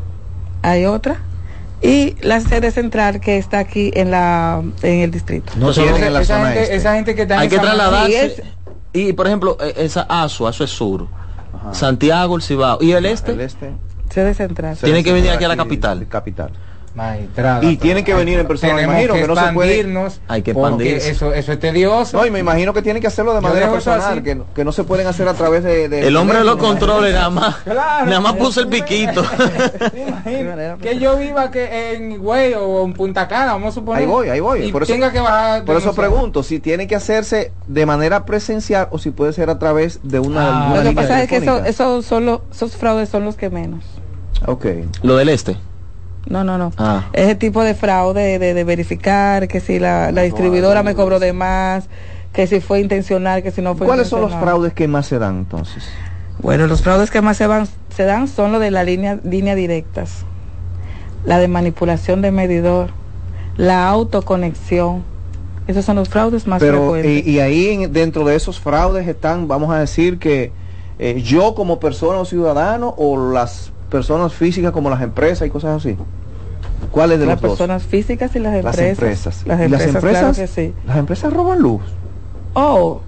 hay 0.62 0.84
otra 0.86 1.16
y 1.82 2.16
la 2.22 2.40
sede 2.40 2.70
central 2.70 3.20
que 3.20 3.36
está 3.36 3.58
aquí 3.58 3.90
en 3.94 4.10
la 4.10 4.62
en 4.82 5.00
el 5.00 5.10
distrito. 5.10 5.52
No 5.56 5.68
Entonces, 5.70 5.84
tienen 5.84 6.04
en 6.04 6.14
la 6.14 6.20
esa 6.22 6.36
zona 6.36 6.46
gente, 6.46 6.62
este. 6.62 6.76
esa 6.76 6.94
gente 6.94 7.14
que 7.14 7.22
está 7.22 7.38
Hay 7.38 7.44
en 7.44 7.50
que 7.50 7.58
trasladarse. 7.58 8.44
Y, 8.92 9.12
por 9.12 9.26
ejemplo, 9.26 9.58
eh, 9.60 9.74
esa 9.76 10.02
ASUA, 10.08 10.50
eso 10.50 10.64
es 10.64 10.70
sur. 10.70 11.06
Santiago, 11.72 12.36
el 12.36 12.42
Cibao. 12.42 12.78
¿Y 12.80 12.92
el 12.92 13.04
este? 13.04 13.32
El 13.32 13.40
este. 13.40 13.72
Sede 14.10 14.34
central. 14.34 14.76
Tiene 14.78 15.04
que 15.04 15.12
venir 15.12 15.30
aquí 15.30 15.44
a 15.44 15.48
la 15.48 15.54
Aquí, 15.54 16.06
capital. 16.06 16.52
Y 17.62 17.76
tienen 17.76 18.04
que 18.04 18.14
venir 18.14 18.38
en 18.38 18.46
persona, 18.46 18.74
me 18.74 18.82
imagino, 18.84 19.14
que 19.14 19.26
no 19.26 19.36
se 19.36 19.52
puede- 19.52 19.70
expandirnos, 19.74 20.20
Hay 20.28 20.42
que 20.42 20.52
expandirse. 20.52 21.10
Eso, 21.10 21.32
eso 21.34 21.52
es 21.52 21.60
tedioso. 21.60 22.16
No, 22.16 22.26
y 22.26 22.30
me 22.30 22.38
imagino 22.38 22.72
que 22.72 22.80
tienen 22.82 23.00
que 23.02 23.06
hacerlo 23.08 23.34
de 23.34 23.40
manera 23.42 23.70
personal, 23.70 24.22
que, 24.22 24.34
no- 24.34 24.46
que 24.54 24.64
no 24.64 24.72
se 24.72 24.84
pueden 24.84 25.06
hacer 25.06 25.28
a 25.28 25.34
través 25.34 25.62
de... 25.62 25.88
de- 25.88 26.06
El 26.06 26.16
hombre 26.16 26.38
de 26.38 26.44
de- 26.44 26.56
controles 26.56 27.14
nada 27.14 27.30
más. 27.30 27.56
Claro. 27.64 28.06
Nada 28.06 28.20
más 28.20 28.32
puso 28.34 28.60
el 28.60 28.68
piquito. 28.68 29.22
Que 30.80 30.98
yo 30.98 31.16
viva 31.16 31.50
que 31.50 31.94
en 31.94 32.18
Güey 32.18 32.54
o 32.54 32.84
en 32.84 32.92
Punta 32.92 33.28
Cana, 33.28 33.52
vamos 33.52 33.70
a 33.70 33.74
suponer. 33.74 34.00
Ahí 34.02 34.06
voy, 34.06 34.28
ahí 34.28 34.40
voy. 34.40 34.64
Y 34.64 34.72
Por 34.72 34.82
eso, 34.82 34.92
tenga 34.92 35.12
que 35.12 35.20
bajar. 35.20 35.64
por 35.64 35.76
eso 35.76 35.90
denunciar. 35.90 36.06
pregunto 36.10 36.42
si 36.42 36.60
tiene 36.60 36.86
que 36.86 36.96
hacerse 36.96 37.52
de 37.66 37.86
manera 37.86 38.24
presencial 38.24 38.88
o 38.90 38.98
si 38.98 39.10
puede 39.10 39.32
ser 39.32 39.50
a 39.50 39.58
través 39.58 40.00
de 40.02 40.18
una, 40.20 40.46
Ah. 40.46 40.66
una 40.68 40.76
Lo 40.76 40.82
que 40.82 40.88
línea 40.90 41.02
pasa 41.02 41.22
es 41.22 41.28
que 41.28 41.36
eso, 41.68 42.02
son 42.02 42.26
los- 42.26 42.40
esos 42.52 42.76
fraudes 42.76 43.08
son 43.08 43.24
los 43.24 43.36
que 43.36 43.50
menos. 43.50 43.84
Ok. 44.46 44.66
Lo 45.02 45.16
del 45.16 45.28
este. 45.28 45.56
No, 46.26 46.42
no, 46.44 46.58
no. 46.58 46.72
Ah. 46.76 47.04
Ese 47.12 47.34
tipo 47.36 47.62
de 47.62 47.74
fraude 47.74 48.38
de, 48.38 48.52
de 48.54 48.64
verificar 48.64 49.46
que 49.48 49.60
si 49.60 49.78
la, 49.78 50.10
la 50.12 50.22
distribuidora 50.22 50.82
me 50.82 50.94
cobró 50.94 51.18
de 51.20 51.32
más, 51.32 51.88
que 52.32 52.46
si 52.46 52.60
fue 52.60 52.80
intencional, 52.80 53.42
que 53.42 53.50
si 53.50 53.62
no 53.62 53.74
fue 53.76 53.86
¿Cuáles 53.86 54.08
son 54.08 54.20
los 54.22 54.32
fraudes 54.34 54.72
que 54.72 54.88
más 54.88 55.06
se 55.06 55.18
dan 55.18 55.36
entonces? 55.38 55.84
Bueno, 56.40 56.66
los 56.66 56.82
fraudes 56.82 57.10
que 57.10 57.22
más 57.22 57.36
se, 57.36 57.46
van, 57.46 57.66
se 57.94 58.04
dan 58.04 58.28
son 58.28 58.52
los 58.52 58.60
de 58.60 58.70
la 58.70 58.84
línea, 58.84 59.18
línea 59.24 59.54
directas, 59.54 60.24
la 61.24 61.38
de 61.38 61.48
manipulación 61.48 62.20
de 62.22 62.30
medidor, 62.32 62.90
la 63.56 63.88
autoconexión. 63.88 65.02
Esos 65.66 65.84
son 65.84 65.96
los 65.96 66.08
fraudes 66.08 66.46
más 66.46 66.60
Pero 66.60 66.78
frecuentes. 66.92 67.26
y, 67.26 67.30
y 67.30 67.40
ahí 67.40 67.68
en- 67.70 67.92
dentro 67.92 68.24
de 68.24 68.36
esos 68.36 68.60
fraudes 68.60 69.08
están, 69.08 69.48
vamos 69.48 69.70
a 69.74 69.78
decir 69.78 70.18
que 70.18 70.52
eh, 70.98 71.22
yo 71.22 71.54
como 71.54 71.80
persona 71.80 72.18
o 72.18 72.24
ciudadano 72.24 72.94
o 72.98 73.32
las 73.32 73.72
personas 73.90 74.32
físicas 74.32 74.72
como 74.72 74.90
las 74.90 75.00
empresas 75.02 75.46
y 75.46 75.50
cosas 75.50 75.76
así. 75.84 75.96
¿Cuáles 76.90 77.18
de 77.18 77.26
las 77.26 77.34
los 77.36 77.42
dos? 77.42 77.50
personas 77.58 77.82
físicas 77.82 78.34
y 78.36 78.38
las 78.38 78.54
empresas. 78.54 78.80
Las 78.80 78.88
empresas. 78.90 79.42
Las 79.46 79.60
¿Y 79.60 79.62
empresas, 79.64 79.92
las 79.94 80.02
claro 80.02 80.16
empresas? 80.28 80.38
que 80.38 80.46
sí. 80.46 80.74
Las 80.86 80.96
empresas 80.98 81.32
roban 81.32 81.58
luz. 81.60 81.82
Oh, 82.58 83.02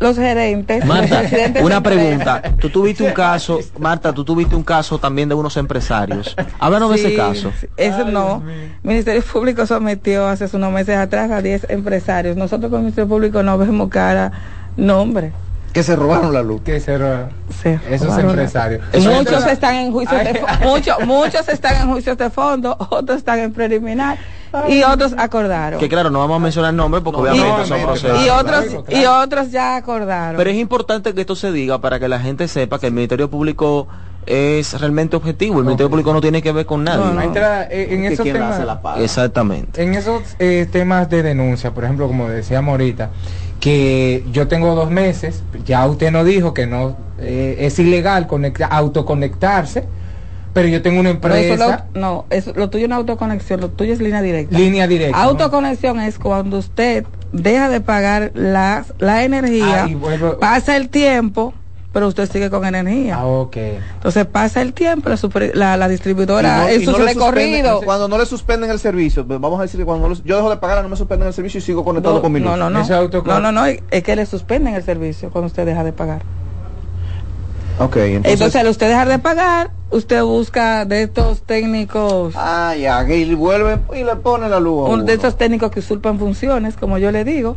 los 0.00 0.16
gerentes. 0.16 0.82
Marta, 0.86 1.22
los 1.54 1.62
una 1.62 1.82
pregunta. 1.82 2.40
Tú 2.58 2.70
tuviste 2.70 3.04
un 3.04 3.12
caso, 3.12 3.58
Marta, 3.78 4.10
tú 4.14 4.24
tuviste 4.24 4.56
un 4.56 4.62
caso 4.62 4.98
también 4.98 5.28
de 5.28 5.34
unos 5.34 5.58
empresarios. 5.58 6.34
Háblanos 6.58 6.88
de 6.90 6.96
ese 6.96 7.10
Sí, 7.10 7.16
caso. 7.16 7.52
sí, 7.60 7.66
Eso 7.76 8.06
no. 8.06 8.42
Ministerio 8.82 9.22
Público 9.22 9.66
sometió 9.66 10.26
hace 10.26 10.48
unos 10.56 10.72
meses 10.72 10.96
atrás 10.96 11.30
a 11.30 11.42
10 11.42 11.66
empresarios. 11.68 12.38
Nosotros 12.38 12.70
con 12.70 12.78
el 12.80 12.84
Ministerio 12.84 13.08
Público 13.08 13.42
no 13.42 13.58
vemos 13.58 13.90
cara, 13.90 14.32
nombre. 14.78 15.32
Que 15.76 15.82
se 15.82 15.94
robaron 15.94 16.32
la 16.32 16.42
luz. 16.42 16.62
Que 16.62 16.80
se 16.80 16.96
roba. 16.96 17.28
Se 17.62 17.78
Esos 17.90 18.06
robaron. 18.06 18.30
empresarios. 18.30 18.82
Muchos 18.94 19.46
están 19.46 19.74
en 19.74 19.92
juicios 19.92 20.24
de 20.24 20.34
fondo, 20.34 20.66
muchos, 20.66 21.06
muchos 21.06 21.48
están 21.50 21.82
en 21.82 21.90
juicios 21.90 22.16
de 22.16 22.30
fondo, 22.30 22.74
otros 22.88 23.18
están 23.18 23.40
en 23.40 23.52
preliminar 23.52 24.16
y 24.70 24.82
otros 24.84 25.12
acordaron. 25.18 25.78
Que 25.78 25.90
claro, 25.90 26.08
no 26.08 26.20
vamos 26.20 26.36
a 26.36 26.38
mencionar 26.38 26.72
nombres 26.72 27.04
porque 27.04 27.20
obviamente 27.20 27.46
no, 27.46 27.66
son 27.66 27.80
no, 27.82 27.86
procesos. 27.88 28.24
y 28.24 28.30
otros 28.30 28.64
Claro, 28.64 28.84
y 28.88 29.04
otros 29.04 29.50
ya 29.50 29.76
acordaron. 29.76 30.38
Pero 30.38 30.48
es 30.48 30.56
importante 30.56 31.12
que 31.12 31.20
esto 31.20 31.36
se 31.36 31.52
diga 31.52 31.78
para 31.78 32.00
que 32.00 32.08
la 32.08 32.20
gente 32.20 32.48
sepa 32.48 32.78
que 32.78 32.86
el 32.86 32.94
Ministerio 32.94 33.28
Público 33.28 33.86
es 34.24 34.80
realmente 34.80 35.14
objetivo. 35.14 35.58
El 35.58 35.66
Ministerio 35.66 35.90
Público 35.90 36.10
no 36.14 36.22
tiene 36.22 36.40
que 36.40 36.52
ver 36.52 36.64
con 36.64 36.84
nadie. 36.84 37.00
No, 37.00 37.08
no. 37.08 37.14
Maestra, 37.16 37.64
eh, 37.64 37.88
en 37.90 38.06
esos 38.06 38.24
temas, 38.24 38.64
la 38.64 38.80
paga. 38.80 39.02
Exactamente. 39.02 39.82
en 39.82 39.92
esos 39.92 40.22
eh, 40.38 40.66
temas 40.72 41.10
de 41.10 41.22
denuncia, 41.22 41.74
por 41.74 41.84
ejemplo, 41.84 42.06
como 42.06 42.30
decíamos 42.30 42.72
ahorita, 42.72 43.10
que 43.60 44.24
yo 44.32 44.48
tengo 44.48 44.74
dos 44.74 44.90
meses, 44.90 45.42
ya 45.64 45.86
usted 45.86 46.10
nos 46.10 46.24
dijo 46.26 46.54
que 46.54 46.66
no 46.66 46.96
eh, 47.18 47.56
es 47.60 47.78
ilegal 47.78 48.26
conecta- 48.26 48.66
autoconectarse, 48.66 49.84
pero 50.52 50.68
yo 50.68 50.82
tengo 50.82 51.00
una 51.00 51.10
empresa, 51.10 51.86
lo, 51.94 52.00
no, 52.00 52.24
eso, 52.30 52.52
lo 52.54 52.70
tuyo 52.70 52.88
no 52.88 52.94
es 52.94 52.98
autoconexión, 53.00 53.60
lo 53.60 53.70
tuyo 53.70 53.92
es 53.92 54.00
línea 54.00 54.22
directa. 54.22 54.56
línea 54.56 54.86
directa. 54.86 55.18
¿no? 55.18 55.24
Autoconexión 55.30 56.00
es 56.00 56.18
cuando 56.18 56.58
usted 56.58 57.04
deja 57.32 57.68
de 57.68 57.80
pagar 57.80 58.30
la, 58.34 58.84
la 58.98 59.24
energía, 59.24 59.84
Ah, 59.84 60.34
pasa 60.40 60.76
el 60.76 60.88
tiempo, 60.88 61.52
pero 61.96 62.08
usted 62.08 62.30
sigue 62.30 62.50
con 62.50 62.62
energía. 62.66 63.16
Ah, 63.20 63.24
ok. 63.24 63.56
Entonces 63.94 64.26
pasa 64.26 64.60
el 64.60 64.74
tiempo, 64.74 65.08
la, 65.08 65.16
super- 65.16 65.56
la, 65.56 65.78
la 65.78 65.88
distribuidora 65.88 66.58
Y 66.58 66.60
no- 66.60 66.68
en 66.68 66.82
y 66.82 66.84
su 66.84 66.92
no 66.92 66.98
le 66.98 67.06
recorrido. 67.06 67.80
cuando 67.80 68.06
no 68.06 68.18
le 68.18 68.26
suspenden 68.26 68.68
el 68.70 68.78
servicio, 68.78 69.26
pues 69.26 69.40
vamos 69.40 69.58
a 69.58 69.62
decir 69.62 69.80
que 69.80 69.86
cuando 69.86 70.06
no 70.06 70.14
le- 70.14 70.20
yo 70.22 70.36
dejo 70.36 70.50
de 70.50 70.58
pagar, 70.58 70.82
no 70.82 70.90
me 70.90 70.96
suspenden 70.96 71.26
el 71.28 71.32
servicio 71.32 71.56
y 71.56 71.62
sigo 71.62 71.82
conectado 71.86 72.16
No, 72.16 72.20
con 72.20 72.32
mi 72.32 72.38
luz. 72.40 72.50
no, 72.50 72.56
no, 72.58 72.68
no. 72.68 72.84
No, 73.24 73.40
no, 73.40 73.50
no, 73.50 73.64
es 73.64 74.02
que 74.02 74.14
le 74.14 74.26
suspenden 74.26 74.74
el 74.74 74.82
servicio 74.82 75.30
cuando 75.30 75.46
usted 75.46 75.64
deja 75.64 75.84
de 75.84 75.94
pagar. 75.94 76.20
Ok, 77.78 77.96
Entonces, 77.96 78.32
entonces... 78.32 78.60
al 78.60 78.68
usted 78.68 78.88
dejar 78.88 79.08
de 79.08 79.18
pagar, 79.18 79.70
usted 79.90 80.22
busca 80.22 80.84
de 80.84 81.02
estos 81.04 81.42
técnicos, 81.42 82.34
ah, 82.36 82.74
ya, 82.76 83.02
y 83.08 83.34
vuelven 83.34 83.82
y 83.94 84.04
le 84.04 84.16
ponen 84.16 84.50
la 84.50 84.60
luz. 84.60 85.04
de 85.04 85.12
estos 85.14 85.36
técnicos 85.36 85.70
que 85.70 85.80
usurpan 85.80 86.18
funciones, 86.18 86.76
como 86.76 86.98
yo 86.98 87.10
le 87.12 87.24
digo. 87.24 87.56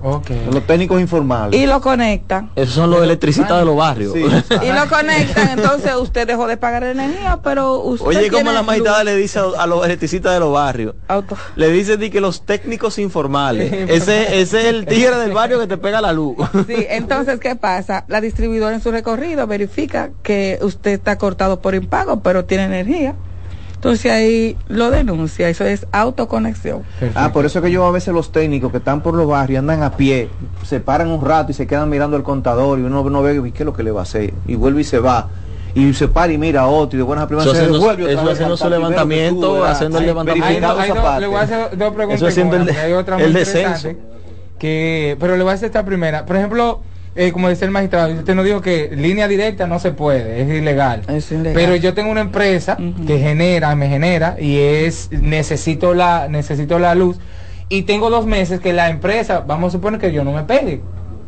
Los 0.51 0.63
técnicos 0.67 1.01
informales. 1.01 1.59
y 1.59 1.65
lo 1.65 1.81
conectan. 1.81 2.51
Esos 2.55 2.75
son 2.75 2.91
los 2.91 3.03
electricistas 3.03 3.59
de 3.59 3.65
los 3.65 3.75
barrios. 3.75 4.13
Sí. 4.13 4.23
Y 4.61 4.71
lo 4.73 4.87
conectan, 4.89 5.57
entonces 5.59 5.93
usted 5.95 6.27
dejó 6.27 6.47
de 6.47 6.57
pagar 6.57 6.83
energía, 6.83 7.39
pero 7.43 7.79
usted 7.79 8.05
Oye, 8.07 8.29
como 8.29 8.51
la 8.51 8.61
magistrada 8.63 9.03
le 9.03 9.15
dice 9.15 9.39
a, 9.39 9.43
a 9.63 9.67
los 9.67 9.83
electricistas 9.85 10.33
de 10.33 10.39
los 10.39 10.51
barrios. 10.53 10.95
Auto- 11.07 11.37
Le 11.55 11.69
dice 11.71 11.97
di 11.97 12.09
que 12.09 12.21
los 12.21 12.45
técnicos 12.45 12.99
informales. 12.99 13.71
ese, 13.89 14.39
ese 14.41 14.59
es 14.59 14.65
el 14.65 14.85
tigre 14.85 15.17
del 15.17 15.31
barrio 15.31 15.59
que 15.59 15.67
te 15.67 15.77
pega 15.77 16.01
la 16.01 16.13
luz. 16.13 16.35
Sí, 16.67 16.75
entonces, 16.89 17.39
¿qué 17.39 17.55
pasa? 17.55 18.05
La 18.07 18.21
distribuidora 18.21 18.75
en 18.75 18.81
su 18.81 18.91
recorrido 18.91 19.47
verifica 19.47 20.11
que 20.23 20.59
usted 20.61 20.91
está 20.91 21.17
cortado 21.17 21.59
por 21.61 21.73
impago, 21.75 22.18
pero 22.21 22.45
tiene 22.45 22.65
energía. 22.65 23.15
Entonces 23.75 24.11
ahí 24.11 24.57
lo 24.67 24.91
denuncia, 24.91 25.47
eso 25.47 25.63
es 25.63 25.87
autoconexión. 25.93 26.83
Ah, 27.15 27.31
por 27.31 27.45
eso 27.45 27.61
que 27.61 27.71
yo 27.71 27.85
a 27.85 27.91
veces 27.91 28.13
los 28.13 28.31
técnicos 28.33 28.71
que 28.71 28.77
están 28.79 29.01
por 29.01 29.13
los 29.13 29.25
barrios 29.25 29.59
andan 29.59 29.83
a 29.83 29.95
pie, 29.95 30.29
se 30.65 30.81
paran 30.81 31.07
un 31.09 31.23
rato 31.23 31.51
y 31.51 31.53
se 31.53 31.65
quedan 31.65 31.89
mirando 31.89 32.17
el 32.17 32.23
contador 32.23 32.77
y 32.79 32.81
uno 32.83 33.09
no 33.09 33.21
ve 33.21 33.35
¿y 33.47 33.51
qué 33.53 33.63
es 33.63 33.65
lo 33.65 33.71
que 33.73 33.83
le 33.83 33.91
va 33.91 34.01
a 34.01 34.03
hacer 34.03 34.33
y 34.47 34.55
vuelve 34.55 34.81
y 34.81 34.83
se 34.83 34.99
va 34.99 35.29
y 35.75 35.93
se 35.93 36.09
para 36.09 36.33
y 36.33 36.37
mira 36.37 36.61
a 36.61 36.67
otro 36.67 36.97
y 36.97 36.99
de 36.99 37.03
buenas 37.03 37.23
a 37.23 37.27
primeras 37.27 37.45
Eso 37.45 37.55
se 37.55 37.61
haciendo- 37.61 37.79
devuelve 37.79 38.03
otra 38.03 38.13
eso 38.15 38.23
vez 38.25 38.33
haciendo 38.33 38.57
su 38.57 38.69
levantamiento, 38.69 39.63
haciendo 39.63 39.97
el 39.99 40.03
Ahí, 40.03 40.07
levantamiento. 40.09 40.67
Dos- 40.67 40.97
parte. 40.97 41.21
le 41.21 41.27
voy 41.27 41.35
a 41.37 41.41
hacer 41.41 41.77
dos 41.77 41.93
preguntas. 41.93 42.15
Eso 42.17 42.27
haciendo 42.27 42.55
el 42.57 42.61
el 42.61 42.67
muy 42.67 43.39
descenso. 43.39 43.89
interesante 43.89 43.97
que, 44.59 45.15
pero 45.21 45.37
le 45.37 45.43
voy 45.43 45.51
a 45.51 45.53
hacer 45.55 45.67
esta 45.67 45.85
primera. 45.85 46.25
Por 46.25 46.35
ejemplo, 46.35 46.81
eh, 47.15 47.31
como 47.31 47.49
dice 47.49 47.65
el 47.65 47.71
magistrado, 47.71 48.13
yo 48.13 48.23
te 48.23 48.35
no 48.35 48.43
digo 48.43 48.61
que 48.61 48.89
línea 48.95 49.27
directa 49.27 49.67
no 49.67 49.79
se 49.79 49.91
puede, 49.91 50.41
es 50.41 50.49
ilegal. 50.49 51.03
Es 51.07 51.31
ilegal. 51.31 51.53
Pero 51.53 51.75
yo 51.75 51.93
tengo 51.93 52.11
una 52.11 52.21
empresa 52.21 52.77
que 53.05 53.19
genera, 53.19 53.75
me 53.75 53.89
genera 53.89 54.35
y 54.39 54.57
es 54.57 55.09
necesito 55.11 55.93
la 55.93 56.27
necesito 56.27 56.79
la 56.79 56.95
luz 56.95 57.17
y 57.67 57.83
tengo 57.83 58.09
dos 58.09 58.25
meses 58.25 58.59
que 58.59 58.73
la 58.73 58.89
empresa, 58.89 59.43
vamos 59.45 59.69
a 59.69 59.77
suponer 59.77 59.99
que 59.99 60.11
yo 60.11 60.23
no 60.23 60.31
me 60.31 60.43
pegue. 60.43 60.81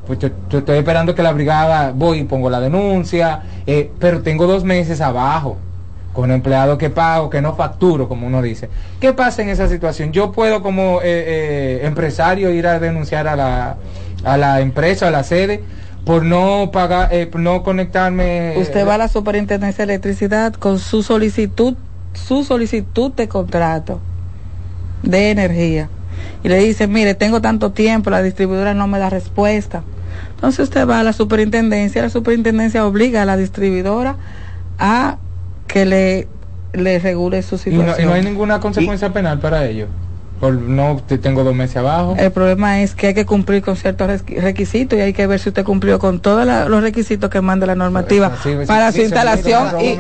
Pues 0.08 0.18
yo, 0.18 0.30
yo 0.50 0.60
estoy 0.60 0.80
esperando 0.80 1.14
que 1.14 1.22
la 1.22 1.32
brigada 1.32 1.92
voy 1.92 2.20
y 2.20 2.24
pongo 2.24 2.50
la 2.50 2.60
denuncia, 2.60 3.44
eh, 3.68 3.92
pero 4.00 4.22
tengo 4.22 4.48
dos 4.48 4.64
meses 4.64 5.02
abajo 5.02 5.58
con 6.14 6.32
empleado 6.32 6.78
que 6.78 6.90
pago, 6.90 7.30
que 7.30 7.42
no 7.42 7.56
facturo, 7.56 8.08
como 8.10 8.28
uno 8.28 8.42
dice. 8.42 8.70
¿Qué 9.00 9.14
pasa 9.14 9.42
en 9.44 9.50
esa 9.50 9.68
situación? 9.70 10.12
Yo 10.12 10.32
puedo 10.32 10.62
como 10.62 11.00
eh, 11.02 11.04
eh, 11.04 11.82
empresario 11.84 12.50
ir 12.52 12.68
a 12.68 12.80
denunciar 12.80 13.28
a 13.28 13.36
la, 13.36 13.78
a 14.24 14.38
la 14.38 14.62
empresa, 14.62 15.08
a 15.08 15.12
la 15.12 15.24
sede, 15.24 15.64
por 16.06 16.24
no 16.24 16.72
pagar, 16.72 17.14
eh, 17.14 17.28
por 17.28 17.42
no 17.42 17.64
conectarme. 17.64 18.56
Usted 18.58 18.88
va 18.88 18.96
a 18.96 18.98
la 18.98 19.08
Superintendencia 19.08 19.86
de 19.86 19.94
Electricidad 19.94 20.54
con 20.54 20.80
su 20.80 21.04
solicitud, 21.04 21.76
su 22.14 22.44
solicitud 22.44 23.12
de 23.14 23.28
contrato 23.28 24.00
de 25.04 25.32
energía. 25.32 25.90
Y 26.44 26.50
le 26.50 26.58
dice, 26.58 26.88
mire, 26.88 27.16
tengo 27.16 27.42
tanto 27.42 27.72
tiempo, 27.72 28.10
la 28.10 28.22
distribuidora 28.22 28.74
no 28.74 28.88
me 28.88 29.00
da 29.00 29.10
respuesta. 29.10 29.84
Entonces 30.36 30.64
usted 30.64 30.88
va 30.88 31.00
a 31.00 31.04
la 31.04 31.14
superintendencia, 31.14 32.02
la 32.02 32.10
superintendencia 32.10 32.86
obliga 32.86 33.22
a 33.22 33.26
la 33.26 33.38
distribuidora 33.38 34.18
a 34.80 35.18
que 35.68 35.86
le, 35.86 36.28
le 36.74 37.00
regule 37.00 37.42
su 37.44 37.56
y, 37.56 37.74
no, 37.74 37.82
situación. 37.82 38.02
y 38.02 38.06
no 38.06 38.14
hay 38.14 38.24
ninguna 38.24 38.60
consecuencia 38.60 39.14
penal 39.14 39.40
para 39.40 39.66
ello. 39.66 39.88
Por 40.42 40.54
no, 40.56 41.00
te 41.08 41.20
tengo 41.20 41.44
dos 41.44 41.54
meses 41.54 41.78
abajo. 41.78 42.16
El 42.18 42.32
problema 42.32 42.82
es 42.82 42.96
que 42.96 43.08
hay 43.08 43.14
que 43.14 43.28
cumplir 43.28 43.62
con 43.62 43.76
ciertos 43.76 44.10
requ- 44.10 44.42
requisitos 44.42 44.98
y 44.98 45.02
hay 45.04 45.14
que 45.14 45.28
ver 45.28 45.40
si 45.40 45.50
usted 45.50 45.64
cumplió 45.64 46.00
con 46.00 46.20
todos 46.20 46.48
los 46.68 46.82
requisitos 46.82 47.30
que 47.30 47.42
manda 47.42 47.68
la 47.68 47.76
normativa 47.76 48.36
Sí, 48.42 48.50
sí, 48.60 48.66
para 48.66 48.92
sí, 48.92 48.98
su 48.98 49.04
instalación 49.04 49.68
y, 49.80 49.96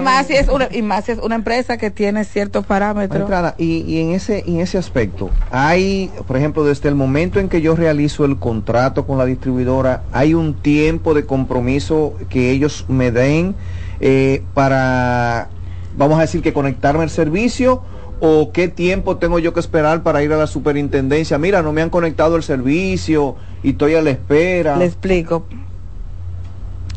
más 0.00 0.26
si 0.26 0.34
es 0.34 0.48
una 0.48 0.68
y 0.70 0.82
más 0.82 1.06
si 1.06 1.12
es 1.12 1.18
una 1.18 1.36
empresa 1.36 1.78
que 1.78 1.90
tiene 1.90 2.24
ciertos 2.26 2.66
parámetros. 2.66 3.22
Entrada, 3.22 3.54
y, 3.56 3.78
y 3.90 4.00
en 4.02 4.10
ese 4.10 4.44
en 4.46 4.60
ese 4.60 4.76
aspecto, 4.76 5.30
hay, 5.50 6.10
por 6.26 6.36
ejemplo, 6.36 6.62
desde 6.64 6.90
el 6.90 6.94
momento 6.94 7.40
en 7.40 7.48
que 7.48 7.62
yo 7.62 7.74
realizo 7.74 8.26
el 8.26 8.36
contrato 8.38 9.06
con 9.06 9.16
la 9.16 9.24
distribuidora, 9.24 10.02
hay 10.12 10.34
un 10.34 10.52
tiempo 10.52 11.14
de 11.14 11.24
compromiso 11.24 12.12
que 12.28 12.50
ellos 12.50 12.84
me 12.88 13.10
den 13.10 13.54
eh, 14.00 14.42
para, 14.52 15.48
vamos 15.96 16.18
a 16.18 16.20
decir, 16.20 16.42
que 16.42 16.52
conectarme 16.52 17.02
al 17.04 17.08
servicio 17.10 17.80
o 18.20 18.52
qué 18.52 18.68
tiempo 18.68 19.16
tengo 19.16 19.38
yo 19.38 19.52
que 19.52 19.60
esperar 19.60 20.02
para 20.02 20.22
ir 20.22 20.32
a 20.32 20.36
la 20.36 20.46
superintendencia. 20.46 21.38
Mira, 21.38 21.62
no 21.62 21.72
me 21.72 21.82
han 21.82 21.90
conectado 21.90 22.36
el 22.36 22.42
servicio 22.42 23.36
y 23.62 23.70
estoy 23.70 23.94
a 23.94 24.02
la 24.02 24.10
espera. 24.10 24.76
Le 24.76 24.86
explico. 24.86 25.46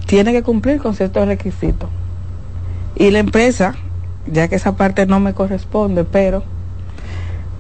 Tiene 0.06 0.32
que 0.32 0.44
cumplir 0.44 0.80
con 0.80 0.96
ciertos 0.96 1.28
requisitos. 1.28 1.90
Y 2.96 3.12
la 3.12 3.20
empresa, 3.20 3.76
ya 4.26 4.48
que 4.48 4.56
esa 4.56 4.76
parte 4.76 5.06
no 5.06 5.20
me 5.20 5.34
corresponde, 5.34 6.04
pero 6.04 6.44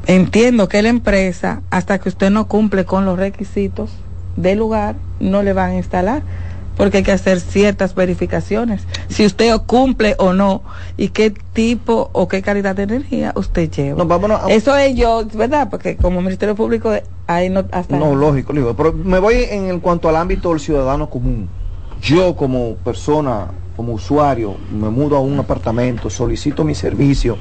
entiendo 0.05 0.67
que 0.69 0.81
la 0.81 0.89
empresa, 0.89 1.61
hasta 1.69 1.99
que 1.99 2.09
usted 2.09 2.29
no 2.29 2.47
cumple 2.47 2.85
con 2.85 3.05
los 3.05 3.19
requisitos 3.19 3.91
del 4.35 4.59
lugar, 4.59 4.95
no 5.19 5.43
le 5.43 5.53
van 5.53 5.71
a 5.71 5.75
instalar. 5.75 6.23
Porque 6.77 6.97
hay 6.97 7.03
que 7.03 7.11
hacer 7.11 7.39
ciertas 7.39 7.95
verificaciones. 7.95 8.83
Si 9.09 9.25
usted 9.25 9.51
cumple 9.65 10.15
o 10.19 10.33
no, 10.33 10.61
y 10.95 11.09
qué 11.09 11.31
tipo 11.31 12.09
o 12.13 12.27
qué 12.27 12.41
calidad 12.41 12.75
de 12.75 12.83
energía 12.83 13.33
usted 13.35 13.69
lleva. 13.71 13.97
No, 13.97 14.05
vámonos 14.05 14.41
a- 14.43 14.47
Eso 14.51 14.75
es 14.75 14.95
yo, 14.95 15.25
¿verdad? 15.33 15.69
Porque 15.69 15.97
como 15.97 16.21
Ministerio 16.21 16.55
Público, 16.55 16.91
ahí 17.25 17.49
no, 17.49 17.65
hasta 17.71 17.97
No, 17.97 18.15
lógico, 18.15 18.53
lógico. 18.53 18.75
Pero 18.75 18.93
me 18.93 19.19
voy 19.19 19.45
en 19.49 19.65
el 19.65 19.81
cuanto 19.81 20.07
al 20.07 20.15
ámbito 20.15 20.49
del 20.49 20.59
ciudadano 20.59 21.09
común. 21.09 21.49
Yo 22.01 22.35
como 22.35 22.75
persona, 22.75 23.47
como 23.75 23.93
usuario, 23.93 24.55
me 24.71 24.89
mudo 24.89 25.17
a 25.17 25.19
un 25.19 25.39
apartamento, 25.39 26.09
solicito 26.09 26.63
mi 26.63 26.75
servicio. 26.75 27.37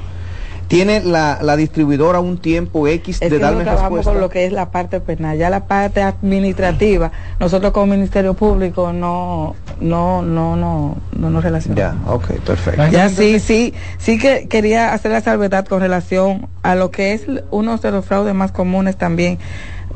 ¿Tiene 0.67 1.01
la, 1.01 1.39
la 1.41 1.55
distribuidora 1.55 2.19
un 2.19 2.37
tiempo 2.37 2.87
X 2.87 3.21
Es 3.21 3.29
de 3.29 3.37
que 3.37 3.41
darme 3.41 3.63
nosotros 3.63 3.75
trabajamos 3.75 3.97
respuesta? 3.99 4.11
con 4.11 4.21
lo 4.21 4.29
que 4.29 4.45
es 4.45 4.51
la 4.51 4.69
parte 4.69 4.99
penal, 4.99 5.37
ya 5.37 5.49
la 5.49 5.65
parte 5.65 6.01
administrativa, 6.01 7.11
nosotros 7.39 7.71
como 7.71 7.87
Ministerio 7.87 8.33
Público 8.33 8.91
no, 8.91 9.55
no, 9.79 10.21
no, 10.21 10.55
no, 10.55 10.97
no 11.17 11.29
nos 11.29 11.43
relacionamos. 11.43 12.05
Ya, 12.05 12.11
ok, 12.11 12.39
perfecto. 12.45 12.87
Ya 12.89 13.09
sí, 13.09 13.39
sí, 13.39 13.73
sí 13.97 14.17
que 14.17 14.47
quería 14.47 14.93
hacer 14.93 15.11
la 15.11 15.21
salvedad 15.21 15.65
con 15.65 15.79
relación 15.79 16.47
a 16.63 16.75
lo 16.75 16.91
que 16.91 17.13
es 17.13 17.23
uno 17.51 17.77
de 17.77 17.91
los 17.91 18.05
fraudes 18.05 18.35
más 18.35 18.51
comunes 18.51 18.97
también 18.97 19.39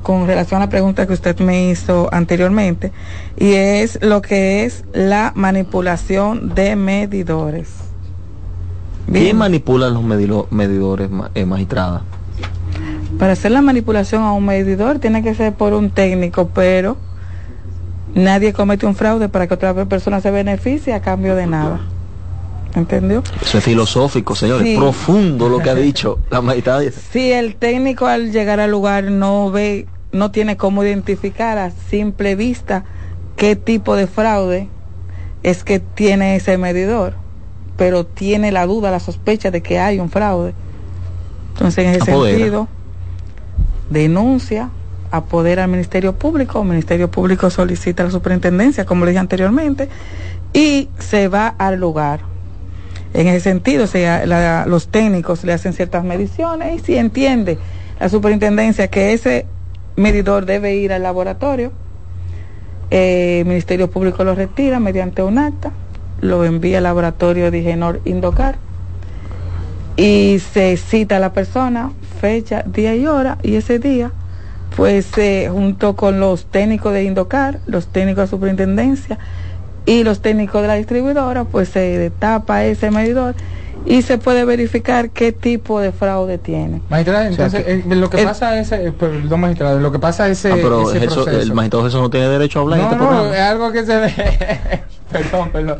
con 0.03 0.25
relación 0.25 0.61
a 0.61 0.65
la 0.65 0.69
pregunta 0.69 1.05
que 1.05 1.13
usted 1.13 1.39
me 1.39 1.69
hizo 1.69 2.09
anteriormente 2.11 2.91
y 3.37 3.53
es 3.53 3.99
lo 4.01 4.21
que 4.21 4.65
es 4.65 4.83
la 4.93 5.31
manipulación 5.35 6.55
de 6.55 6.75
medidores. 6.75 7.80
¿Quién 9.11 9.37
manipula 9.37 9.89
los 9.89 10.03
medilo- 10.03 10.47
medidores, 10.51 11.09
eh, 11.35 11.45
magistrada? 11.45 12.03
Para 13.19 13.33
hacer 13.33 13.51
la 13.51 13.61
manipulación 13.61 14.23
a 14.23 14.31
un 14.33 14.45
medidor 14.45 14.99
tiene 14.99 15.21
que 15.21 15.35
ser 15.35 15.53
por 15.53 15.73
un 15.73 15.89
técnico, 15.91 16.49
pero 16.53 16.97
nadie 18.15 18.53
comete 18.53 18.85
un 18.85 18.95
fraude 18.95 19.29
para 19.29 19.47
que 19.47 19.53
otra 19.53 19.73
persona 19.85 20.21
se 20.21 20.31
beneficie 20.31 20.93
a 20.93 21.01
cambio 21.01 21.35
de 21.35 21.45
nada. 21.47 21.81
¿Entendió? 22.73 23.21
Eso 23.41 23.57
es 23.57 23.63
filosófico, 23.63 24.33
señores. 24.33 24.65
Sí. 24.65 24.77
Profundo 24.77 25.49
lo 25.49 25.59
que 25.59 25.69
ha 25.69 25.75
dicho 25.75 26.19
la 26.29 26.39
magistrada. 26.41 26.81
Si 27.11 27.31
el 27.31 27.55
técnico 27.55 28.07
al 28.07 28.31
llegar 28.31 28.61
al 28.61 28.71
lugar 28.71 29.03
no 29.05 29.51
ve, 29.51 29.87
no 30.13 30.31
tiene 30.31 30.55
cómo 30.55 30.83
identificar 30.83 31.57
a 31.57 31.71
simple 31.71 32.35
vista 32.35 32.85
qué 33.35 33.57
tipo 33.57 33.95
de 33.97 34.07
fraude 34.07 34.69
es 35.43 35.65
que 35.65 35.79
tiene 35.79 36.35
ese 36.37 36.57
medidor, 36.57 37.15
pero 37.81 38.05
tiene 38.05 38.51
la 38.51 38.67
duda, 38.67 38.91
la 38.91 38.99
sospecha 38.99 39.49
de 39.49 39.63
que 39.63 39.79
hay 39.79 39.99
un 39.99 40.11
fraude. 40.11 40.53
Entonces, 41.53 41.83
en 41.83 41.95
ese 41.99 42.11
Apodera. 42.11 42.37
sentido, 42.37 42.67
denuncia, 43.89 44.69
apodera 45.09 45.63
al 45.63 45.71
Ministerio 45.71 46.13
Público, 46.13 46.61
el 46.61 46.67
Ministerio 46.67 47.09
Público 47.09 47.49
solicita 47.49 48.03
a 48.03 48.05
la 48.05 48.11
superintendencia, 48.11 48.85
como 48.85 49.03
le 49.05 49.09
dije 49.13 49.19
anteriormente, 49.19 49.89
y 50.53 50.89
se 50.99 51.27
va 51.27 51.47
al 51.57 51.79
lugar. 51.79 52.19
En 53.15 53.25
ese 53.27 53.39
sentido, 53.39 53.87
se- 53.87 54.27
la- 54.27 54.67
los 54.67 54.89
técnicos 54.89 55.43
le 55.43 55.51
hacen 55.53 55.73
ciertas 55.73 56.03
mediciones 56.03 56.75
y 56.75 56.85
si 56.85 56.97
entiende 56.97 57.57
la 57.99 58.09
superintendencia 58.09 58.89
que 58.89 59.11
ese 59.13 59.47
medidor 59.95 60.45
debe 60.45 60.75
ir 60.75 60.93
al 60.93 61.01
laboratorio, 61.01 61.71
eh, 62.91 63.39
el 63.39 63.47
Ministerio 63.47 63.89
Público 63.89 64.23
lo 64.23 64.35
retira 64.35 64.79
mediante 64.79 65.23
un 65.23 65.39
acta, 65.39 65.71
lo 66.21 66.45
envía 66.45 66.77
al 66.77 66.83
laboratorio 66.83 67.51
de 67.51 67.59
Igenor 67.59 67.99
Indocar 68.05 68.55
y 69.97 70.39
se 70.39 70.77
cita 70.77 71.17
a 71.17 71.19
la 71.19 71.33
persona, 71.33 71.91
fecha, 72.19 72.63
día 72.65 72.95
y 72.95 73.05
hora, 73.07 73.37
y 73.43 73.55
ese 73.55 73.77
día, 73.79 74.11
pues 74.75 75.07
eh, 75.17 75.49
junto 75.51 75.95
con 75.95 76.19
los 76.19 76.45
técnicos 76.45 76.93
de 76.93 77.03
Indocar, 77.03 77.59
los 77.67 77.87
técnicos 77.87 78.23
de 78.25 78.27
superintendencia 78.29 79.19
y 79.85 80.03
los 80.03 80.21
técnicos 80.21 80.61
de 80.61 80.67
la 80.67 80.75
distribuidora, 80.75 81.43
pues 81.43 81.69
se 81.69 81.79
destapa 81.97 82.63
ese 82.65 82.89
medidor 82.91 83.35
y 83.85 84.03
se 84.03 84.19
puede 84.19 84.45
verificar 84.45 85.09
qué 85.09 85.31
tipo 85.31 85.79
de 85.81 85.91
fraude 85.91 86.37
tiene. 86.37 86.81
Magistrada, 86.89 87.29
O 87.29 87.33
sea, 87.33 87.45
entonces, 87.47 87.63
que- 87.65 87.71
eh, 87.93 87.95
lo 87.95 88.09
que 88.11 88.19
el- 88.21 88.25
pasa 88.27 88.59
es, 88.59 88.71
eh, 88.71 88.93
perdón, 88.97 89.39
magistrada, 89.39 89.79
lo 89.79 89.91
que 89.91 89.97
pasa 89.99 90.27
es 90.29 90.37
ese, 90.45 90.51
Ah, 90.53 90.57
pero 90.61 90.89
ese 90.89 90.99
Gerson- 91.01 91.13
proceso. 91.23 91.41
el 91.41 91.53
magistrado 91.53 91.85
Jesús 91.85 91.99
no 92.01 92.09
tiene 92.11 92.27
derecho 92.29 92.59
a 92.59 92.61
hablar 92.61 92.79
en 92.79 92.85
no, 92.85 92.91
este 92.91 93.03
no, 93.03 93.09
programa. 93.09 93.35
es 93.35 93.41
algo 93.41 93.71
que 93.71 93.85
se 93.85 93.95
ve. 93.97 94.11
perdón, 95.11 95.49
perdón. 95.51 95.79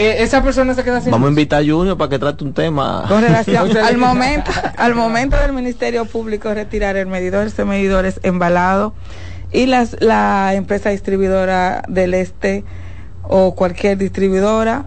Eh, 0.00 0.22
esa 0.22 0.44
persona 0.44 0.74
se 0.74 0.84
queda 0.84 1.00
sin 1.00 1.10
Vamos 1.10 1.26
a 1.26 1.30
invitar 1.30 1.60
a 1.60 1.66
Junior 1.66 1.98
para 1.98 2.08
que 2.08 2.20
trate 2.20 2.44
un 2.44 2.54
tema. 2.54 3.06
Con 3.08 3.20
relación 3.20 3.76
al 3.84 3.98
momento, 3.98 4.52
al 4.76 4.94
momento 4.94 5.36
del 5.36 5.52
Ministerio 5.52 6.04
Público 6.04 6.54
retirar 6.54 6.96
el 6.96 7.08
medidor, 7.08 7.48
ese 7.48 7.64
medidor 7.64 8.06
es 8.06 8.20
embalado 8.22 8.94
y 9.50 9.66
las, 9.66 9.96
la 9.98 10.54
empresa 10.54 10.90
distribuidora 10.90 11.82
del 11.88 12.14
este 12.14 12.62
o 13.24 13.56
cualquier 13.56 13.98
distribuidora 13.98 14.86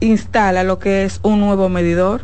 instala 0.00 0.64
lo 0.64 0.78
que 0.78 1.04
es 1.04 1.20
un 1.22 1.40
nuevo 1.40 1.68
medidor. 1.68 2.22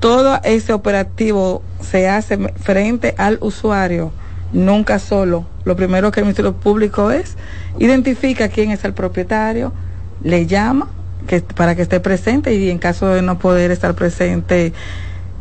Todo 0.00 0.40
ese 0.42 0.72
operativo 0.72 1.62
se 1.80 2.08
hace 2.08 2.38
frente 2.56 3.14
al 3.18 3.38
usuario, 3.40 4.10
nunca 4.52 4.98
solo. 4.98 5.46
Lo 5.64 5.76
primero 5.76 6.10
que 6.10 6.18
el 6.18 6.26
Ministerio 6.26 6.54
Público 6.54 7.12
es 7.12 7.36
identifica 7.78 8.48
quién 8.48 8.72
es 8.72 8.84
el 8.84 8.94
propietario, 8.94 9.72
le 10.20 10.46
llama 10.46 10.88
que, 11.26 11.40
para 11.40 11.74
que 11.74 11.82
esté 11.82 12.00
presente 12.00 12.54
y 12.54 12.70
en 12.70 12.78
caso 12.78 13.08
de 13.08 13.22
no 13.22 13.38
poder 13.38 13.70
estar 13.70 13.94
presente, 13.94 14.72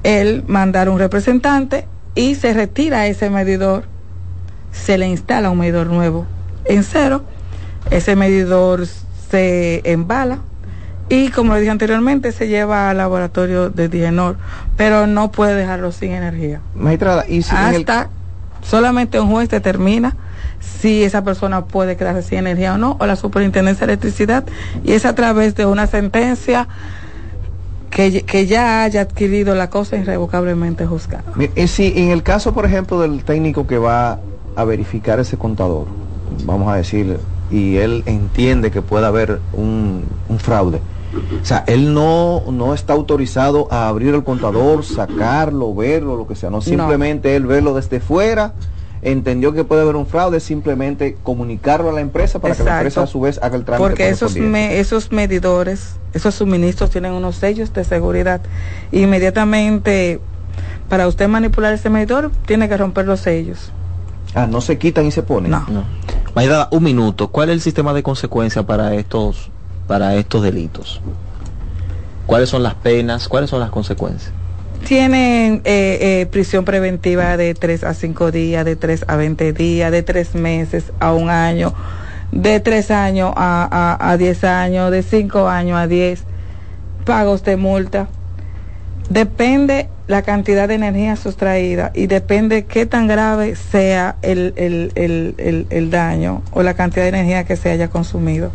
él 0.03 0.43
mandar 0.47 0.89
un 0.89 0.99
representante 0.99 1.85
y 2.15 2.35
se 2.35 2.53
retira 2.53 3.07
ese 3.07 3.29
medidor, 3.29 3.83
se 4.71 4.97
le 4.97 5.07
instala 5.07 5.49
un 5.49 5.59
medidor 5.59 5.87
nuevo 5.87 6.25
en 6.65 6.83
cero, 6.83 7.23
ese 7.91 8.15
medidor 8.15 8.85
se 9.29 9.81
embala 9.89 10.39
y 11.09 11.29
como 11.29 11.53
le 11.53 11.59
dije 11.59 11.71
anteriormente 11.71 12.31
se 12.31 12.47
lleva 12.47 12.89
al 12.89 12.97
laboratorio 12.97 13.69
de 13.69 13.89
Dienor, 13.89 14.37
pero 14.77 15.05
no 15.07 15.31
puede 15.31 15.55
dejarlo 15.55 15.91
sin 15.91 16.11
energía. 16.11 16.61
Magistrada, 16.75 17.25
y 17.27 17.41
si 17.41 17.53
el- 17.55 17.75
Hasta 17.75 18.09
solamente 18.61 19.19
un 19.19 19.29
juez 19.29 19.49
determina 19.49 20.15
si 20.81 21.03
esa 21.03 21.23
persona 21.23 21.65
puede 21.65 21.95
quedarse 21.95 22.23
sin 22.23 22.39
energía 22.39 22.75
o 22.75 22.77
no, 22.77 22.97
o 22.99 23.05
la 23.05 23.15
superintendencia 23.15 23.87
de 23.87 23.93
electricidad, 23.93 24.43
y 24.83 24.93
es 24.93 25.05
a 25.05 25.15
través 25.15 25.55
de 25.55 25.65
una 25.65 25.87
sentencia 25.87 26.67
que, 27.89 28.23
que 28.23 28.47
ya 28.47 28.83
haya 28.83 29.01
adquirido 29.01 29.55
la 29.55 29.69
cosa 29.69 29.97
irrevocablemente 29.97 30.85
juzgada. 30.85 31.23
Eh, 31.55 31.67
si 31.67 31.93
en 31.95 32.09
el 32.09 32.23
caso, 32.23 32.53
por 32.53 32.65
ejemplo, 32.65 32.99
del 32.99 33.23
técnico 33.23 33.67
que 33.67 33.77
va 33.77 34.19
a 34.55 34.63
verificar 34.63 35.19
ese 35.19 35.37
contador, 35.37 35.87
vamos 36.45 36.71
a 36.71 36.75
decir, 36.75 37.17
y 37.51 37.77
él 37.77 38.03
entiende 38.05 38.71
que 38.71 38.81
puede 38.81 39.05
haber 39.05 39.39
un, 39.53 40.03
un 40.27 40.39
fraude, 40.39 40.81
o 41.41 41.45
sea, 41.45 41.63
él 41.67 41.93
no, 41.93 42.43
no 42.51 42.73
está 42.73 42.93
autorizado 42.93 43.67
a 43.71 43.87
abrir 43.87 44.15
el 44.15 44.23
contador, 44.23 44.83
sacarlo, 44.83 45.73
verlo, 45.75 46.15
lo 46.15 46.27
que 46.27 46.35
sea, 46.35 46.49
no, 46.49 46.61
simplemente 46.61 47.35
él 47.35 47.45
verlo 47.45 47.75
desde 47.75 47.99
fuera, 47.99 48.53
entendió 49.03 49.53
que 49.53 49.63
puede 49.63 49.81
haber 49.81 49.95
un 49.95 50.05
fraude, 50.07 50.39
simplemente 50.39 51.17
comunicarlo 51.23 51.89
a 51.89 51.93
la 51.93 52.01
empresa 52.01 52.39
para 52.39 52.53
que 52.55 52.63
la 52.63 52.69
Exacto. 52.69 52.79
empresa 52.81 53.01
a 53.03 53.07
su 53.07 53.19
vez 53.21 53.39
haga 53.41 53.57
el 53.57 53.65
trámite 53.65 53.87
Porque 53.89 54.09
esos, 54.09 54.35
me- 54.37 54.79
esos 54.79 55.11
medidores, 55.11 55.95
esos 56.13 56.35
suministros 56.35 56.89
tienen 56.89 57.11
unos 57.13 57.35
sellos 57.35 57.73
de 57.73 57.83
seguridad. 57.83 58.41
Inmediatamente, 58.91 60.19
para 60.89 61.07
usted 61.07 61.27
manipular 61.27 61.73
ese 61.73 61.89
medidor, 61.89 62.31
tiene 62.45 62.67
que 62.69 62.77
romper 62.77 63.05
los 63.05 63.19
sellos. 63.19 63.71
Ah, 64.35 64.47
no 64.47 64.61
se 64.61 64.77
quitan 64.77 65.05
y 65.05 65.11
se 65.11 65.21
ponen. 65.23 65.51
No. 65.51 65.65
Maida, 66.35 66.67
un 66.71 66.83
minuto. 66.83 67.27
¿Cuál 67.27 67.49
es 67.49 67.53
el 67.53 67.61
sistema 67.61 67.93
de 67.93 68.01
consecuencia 68.03 68.63
para 68.63 68.95
estos, 68.95 69.49
para 69.87 70.15
estos 70.15 70.41
delitos? 70.41 71.01
¿Cuáles 72.25 72.49
son 72.49 72.63
las 72.63 72.73
penas? 72.75 73.27
¿Cuáles 73.27 73.49
son 73.49 73.59
las 73.59 73.69
consecuencias? 73.69 74.31
Tienen 74.85 75.61
eh, 75.63 76.21
eh, 76.21 76.27
prisión 76.29 76.65
preventiva 76.65 77.37
de 77.37 77.53
3 77.53 77.85
a 77.85 77.93
5 77.93 78.31
días, 78.31 78.65
de 78.65 78.75
3 78.75 79.05
a 79.07 79.15
20 79.15 79.53
días, 79.53 79.91
de 79.91 80.03
3 80.03 80.35
meses 80.35 80.91
a 80.99 81.13
un 81.13 81.29
año, 81.29 81.73
de 82.31 82.59
3 82.59 82.91
años 82.91 83.33
a, 83.35 83.97
a, 83.99 84.11
a 84.11 84.17
10 84.17 84.43
años, 84.43 84.91
de 84.91 85.01
5 85.01 85.47
años 85.47 85.77
a 85.77 85.87
10, 85.87 86.23
pagos 87.05 87.43
de 87.43 87.55
multa. 87.55 88.07
Depende 89.09 89.87
la 90.07 90.21
cantidad 90.21 90.67
de 90.67 90.75
energía 90.75 91.15
sustraída 91.15 91.91
y 91.93 92.07
depende 92.07 92.65
qué 92.65 92.85
tan 92.85 93.07
grave 93.07 93.55
sea 93.55 94.17
el, 94.21 94.53
el, 94.57 94.91
el, 94.95 95.35
el, 95.37 95.67
el 95.69 95.91
daño 95.91 96.41
o 96.51 96.61
la 96.61 96.73
cantidad 96.73 97.03
de 97.03 97.09
energía 97.09 97.45
que 97.45 97.55
se 97.55 97.71
haya 97.71 97.89
consumido. 97.89 98.51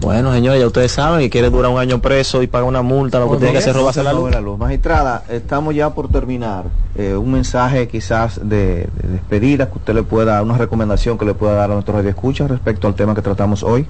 Bueno, 0.00 0.32
señores, 0.32 0.60
ya 0.60 0.66
ustedes 0.66 0.92
saben 0.92 1.20
que 1.20 1.30
quiere 1.30 1.50
durar 1.50 1.70
un 1.70 1.78
año 1.78 2.00
preso 2.00 2.42
y 2.42 2.46
pagar 2.46 2.68
una 2.68 2.82
multa, 2.82 3.18
lo 3.18 3.30
que 3.30 3.38
tiene 3.38 3.52
que 3.52 3.58
hacer 3.58 3.70
es 3.70 3.76
robarse 3.76 4.02
la 4.02 4.12
luz. 4.12 4.58
Magistrada, 4.58 5.24
estamos 5.28 5.74
ya 5.74 5.94
por 5.94 6.08
terminar. 6.08 6.64
Eh, 6.96 7.14
un 7.16 7.32
mensaje 7.32 7.88
quizás 7.88 8.40
de, 8.42 8.88
de 9.02 9.08
despedida 9.08 9.70
que 9.70 9.78
usted 9.78 9.94
le 9.94 10.02
pueda, 10.02 10.42
una 10.42 10.58
recomendación 10.58 11.18
que 11.18 11.24
le 11.24 11.34
pueda 11.34 11.54
dar 11.54 11.70
a 11.70 11.74
nuestros 11.74 11.96
radioescuchas 11.96 12.50
respecto 12.50 12.86
al 12.86 12.94
tema 12.94 13.14
que 13.14 13.22
tratamos 13.22 13.62
hoy. 13.62 13.86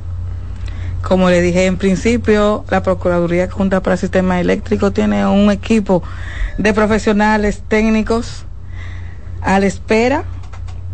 Como 1.02 1.30
le 1.30 1.40
dije 1.40 1.66
en 1.66 1.76
principio, 1.76 2.64
la 2.68 2.82
Procuraduría 2.82 3.48
Junta 3.50 3.80
para 3.80 3.94
el 3.94 3.98
Sistema 4.00 4.40
Eléctrico 4.40 4.90
tiene 4.90 5.24
un 5.26 5.50
equipo 5.50 6.02
de 6.58 6.72
profesionales 6.72 7.62
técnicos 7.68 8.44
a 9.40 9.60
la 9.60 9.66
espera 9.66 10.24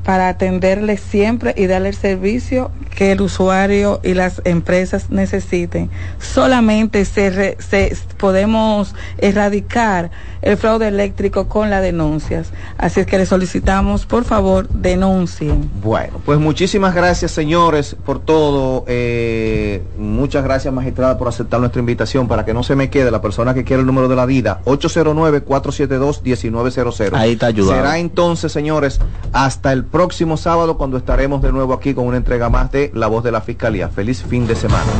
para 0.04 0.28
atenderle 0.28 0.96
siempre 0.96 1.54
y 1.56 1.66
darle 1.66 1.90
el 1.90 1.94
servicio 1.94 2.70
que 2.96 3.12
el 3.12 3.20
usuario 3.20 4.00
y 4.02 4.14
las 4.14 4.42
empresas 4.44 5.10
necesiten. 5.10 5.90
Solamente 6.18 7.04
se, 7.04 7.30
re- 7.30 7.56
se- 7.60 7.96
podemos 8.18 8.94
erradicar 9.18 10.10
el 10.42 10.56
fraude 10.56 10.88
eléctrico 10.88 11.48
con 11.48 11.70
las 11.70 11.82
denuncias. 11.82 12.50
Así 12.78 12.98
es 13.00 13.06
que 13.06 13.16
le 13.16 13.26
solicitamos, 13.26 14.04
por 14.06 14.24
favor, 14.24 14.68
denuncien. 14.68 15.70
Bueno, 15.82 16.20
pues 16.24 16.38
muchísimas 16.40 16.94
gracias 16.94 17.30
señores 17.30 17.96
por 18.04 18.18
todo. 18.20 18.84
Eh, 18.88 19.82
muchas 19.98 20.42
gracias 20.44 20.74
magistrada 20.74 21.16
por 21.16 21.28
aceptar 21.28 21.60
nuestra 21.60 21.80
invitación 21.80 22.26
para 22.28 22.44
que 22.44 22.52
no 22.52 22.62
se 22.64 22.74
me 22.76 22.90
quede 22.90 23.10
la 23.10 23.22
persona 23.22 23.54
que 23.54 23.64
quiere 23.64 23.80
el 23.80 23.86
número 23.86 24.08
de 24.08 24.16
la 24.16 24.26
vida. 24.26 24.60
809-472-1900. 24.66 27.10
Ahí 27.14 27.32
está 27.32 27.46
ayudado. 27.46 27.76
Será 27.76 27.98
entonces, 27.98 28.52
señores, 28.52 29.00
hasta 29.32 29.72
el 29.72 29.84
próximo 29.92 30.36
sábado 30.36 30.76
cuando 30.76 30.96
estaremos 30.96 31.42
de 31.42 31.52
nuevo 31.52 31.74
aquí 31.74 31.94
con 31.94 32.06
una 32.06 32.16
entrega 32.16 32.48
más 32.48 32.72
de 32.72 32.90
La 32.94 33.06
Voz 33.06 33.22
de 33.22 33.30
la 33.30 33.42
Fiscalía. 33.42 33.88
Feliz 33.88 34.24
fin 34.28 34.46
de 34.46 34.56
semana. 34.56 34.90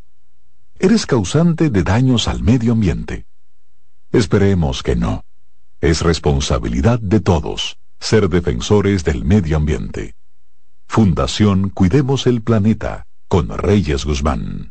¿Eres 0.81 1.07
causante 1.07 1.71
de 1.71 1.85
daños 1.85 2.27
al 2.27 2.43
medio 2.43 2.73
ambiente? 2.73 3.27
Esperemos 4.11 4.83
que 4.83 4.97
no. 4.97 5.23
Es 5.81 6.03
responsabilidad 6.03 6.99
de 6.99 7.21
todos 7.21 7.79
ser 8.01 8.29
defensores 8.29 9.05
del 9.05 9.25
medio 9.25 9.57
ambiente. 9.57 10.17
Fundación 10.89 11.71
Cuidemos 11.71 12.27
el 12.27 12.43
Planeta 12.43 13.07
con 13.29 13.57
Reyes 13.57 14.05
Guzmán. 14.05 14.71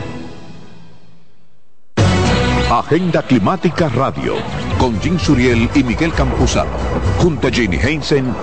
Agenda 2.71 3.21
Climática 3.21 3.89
Radio, 3.89 4.35
con 4.79 4.97
Jim 5.01 5.19
Suriel 5.19 5.69
y 5.75 5.83
Miguel 5.83 6.13
Campuzano, 6.13 6.71
junto 7.17 7.49
a 7.49 7.51
Jenny 7.51 7.75
Heinsen, 7.75 8.33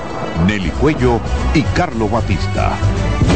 Nelly 0.47 0.69
Cuello 0.73 1.19
y 1.55 1.63
Carlo 1.63 2.11
Batista. 2.11 2.77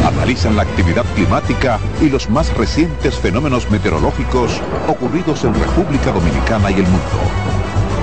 Analizan 0.06 0.54
la 0.54 0.64
actividad 0.64 1.06
climática 1.14 1.80
y 2.02 2.10
los 2.10 2.28
más 2.28 2.54
recientes 2.58 3.14
fenómenos 3.14 3.70
meteorológicos 3.70 4.60
ocurridos 4.86 5.42
en 5.44 5.54
República 5.54 6.12
Dominicana 6.12 6.70
y 6.70 6.74
el 6.74 6.82
mundo. 6.82 7.00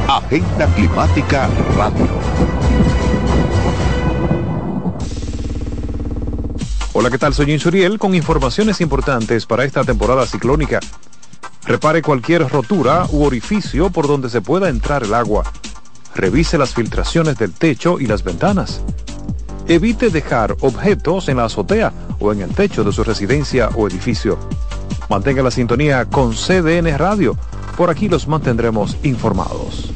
Agenda 0.08 0.66
Climática 0.74 1.48
Radio. 1.78 2.08
Hola, 6.94 7.12
¿qué 7.12 7.20
tal? 7.20 7.36
Soy 7.36 7.52
Insuriel 7.52 8.00
con 8.00 8.16
informaciones 8.16 8.82
importantes 8.82 9.46
para 9.46 9.64
esta 9.64 9.84
temporada 9.84 10.26
ciclónica. 10.26 10.80
Repare 11.70 12.02
cualquier 12.02 12.50
rotura 12.50 13.06
u 13.12 13.24
orificio 13.24 13.92
por 13.92 14.08
donde 14.08 14.28
se 14.28 14.42
pueda 14.42 14.70
entrar 14.70 15.04
el 15.04 15.14
agua. 15.14 15.44
Revise 16.16 16.58
las 16.58 16.74
filtraciones 16.74 17.38
del 17.38 17.54
techo 17.54 18.00
y 18.00 18.08
las 18.08 18.24
ventanas. 18.24 18.82
Evite 19.68 20.10
dejar 20.10 20.58
objetos 20.62 21.30
en 21.30 21.38
la 21.38 21.46
azotea 21.46 21.94
o 22.18 22.34
en 22.34 22.42
el 22.42 22.50
techo 22.56 22.84
de 22.84 22.92
su 22.92 23.04
residencia 23.04 23.70
o 23.76 23.88
edificio. 23.88 24.40
Mantenga 25.12 25.44
la 25.44 25.52
sintonía 25.52 26.06
con 26.06 26.32
CDN 26.32 26.98
Radio. 26.98 27.38
Por 27.78 27.92
aquí 27.92 28.10
los 28.10 28.28
mantendremos 28.28 28.98
informados. 29.04 29.92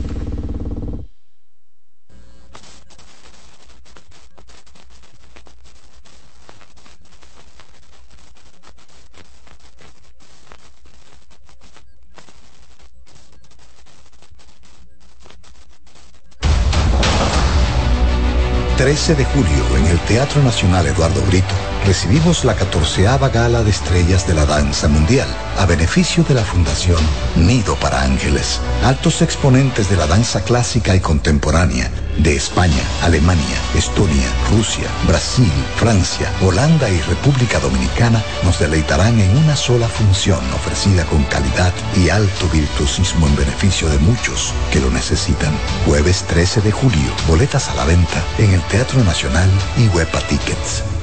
...13 18.93 19.15
de 19.15 19.25
julio 19.25 19.75
en 19.75 19.87
el 19.87 19.99
Teatro 20.01 20.43
Nacional 20.43 20.85
Eduardo 20.85 21.23
Brito... 21.23 21.72
...recibimos 21.86 22.45
la 22.45 22.55
catorceava 22.55 23.27
gala 23.27 23.61
de 23.61 23.69
estrellas 23.69 24.25
de 24.25 24.34
la 24.34 24.45
danza 24.45 24.88
mundial... 24.88 25.27
...a 25.59 25.65
beneficio 25.65 26.23
de 26.23 26.34
la 26.34 26.43
Fundación 26.43 27.03
Nido 27.36 27.75
para 27.75 28.03
Ángeles... 28.03 28.61
...altos 28.86 29.21
exponentes 29.21 29.89
de 29.89 29.97
la 29.97 30.07
danza 30.07 30.41
clásica 30.41 30.95
y 30.95 31.01
contemporánea... 31.01 31.91
...de 32.17 32.38
España, 32.38 32.81
Alemania, 33.01 33.57
Estonia, 33.75 34.29
Rusia, 34.49 34.88
Brasil, 35.07 35.51
Francia, 35.75 36.31
Holanda 36.41 36.89
y 36.89 37.01
República 37.01 37.59
Dominicana... 37.59 38.23
...nos 38.43 38.59
deleitarán 38.59 39.19
en 39.19 39.36
una 39.36 39.57
sola 39.57 39.89
función 39.89 40.39
ofrecida 40.53 41.03
con 41.03 41.23
calidad 41.25 41.73
y 41.97 42.09
alto 42.09 42.47
virtuosismo... 42.47 43.27
...en 43.27 43.36
beneficio 43.36 43.89
de 43.89 43.97
muchos 43.99 44.53
que 44.71 44.79
lo 44.79 44.89
necesitan... 44.89 45.51
Jueves 45.86 46.23
13 46.29 46.61
de 46.61 46.71
julio, 46.71 47.11
boletas 47.27 47.67
a 47.67 47.75
la 47.75 47.84
venta... 47.84 48.23
...en 48.38 48.53
el 48.53 48.61
Teatro 48.67 49.03
Nacional 49.03 49.49
y 49.77 49.89
Huepa 49.89 50.21
Tickets... 50.21 51.03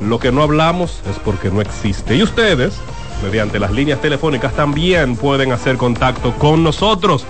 lo 0.00 0.18
que 0.18 0.30
no 0.30 0.42
hablamos 0.42 1.00
es 1.10 1.18
porque 1.18 1.50
no 1.50 1.60
existe. 1.60 2.16
Y 2.16 2.22
ustedes, 2.22 2.78
mediante 3.22 3.58
las 3.58 3.72
líneas 3.72 4.00
telefónicas, 4.00 4.52
también 4.54 5.16
pueden 5.16 5.52
hacer 5.52 5.76
contacto 5.76 6.32
con 6.34 6.62
nosotros, 6.62 7.24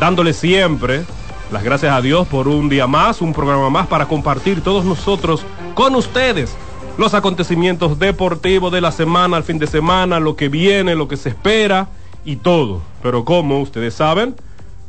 dándole 0.00 0.32
siempre 0.32 1.04
las 1.52 1.62
gracias 1.62 1.92
a 1.92 2.00
Dios 2.00 2.26
por 2.26 2.48
un 2.48 2.68
día 2.68 2.86
más, 2.86 3.20
un 3.20 3.32
programa 3.32 3.70
más 3.70 3.86
para 3.86 4.08
compartir 4.08 4.62
todos 4.62 4.84
nosotros 4.84 5.44
con 5.74 5.94
ustedes 5.94 6.56
los 6.98 7.12
acontecimientos 7.12 7.98
deportivos 7.98 8.72
de 8.72 8.80
la 8.80 8.90
semana, 8.90 9.36
al 9.36 9.44
fin 9.44 9.58
de 9.58 9.66
semana, 9.66 10.18
lo 10.18 10.34
que 10.34 10.48
viene, 10.48 10.94
lo 10.94 11.08
que 11.08 11.18
se 11.18 11.28
espera 11.28 11.88
y 12.26 12.36
todo. 12.36 12.82
Pero 13.02 13.24
como 13.24 13.60
ustedes 13.60 13.94
saben, 13.94 14.34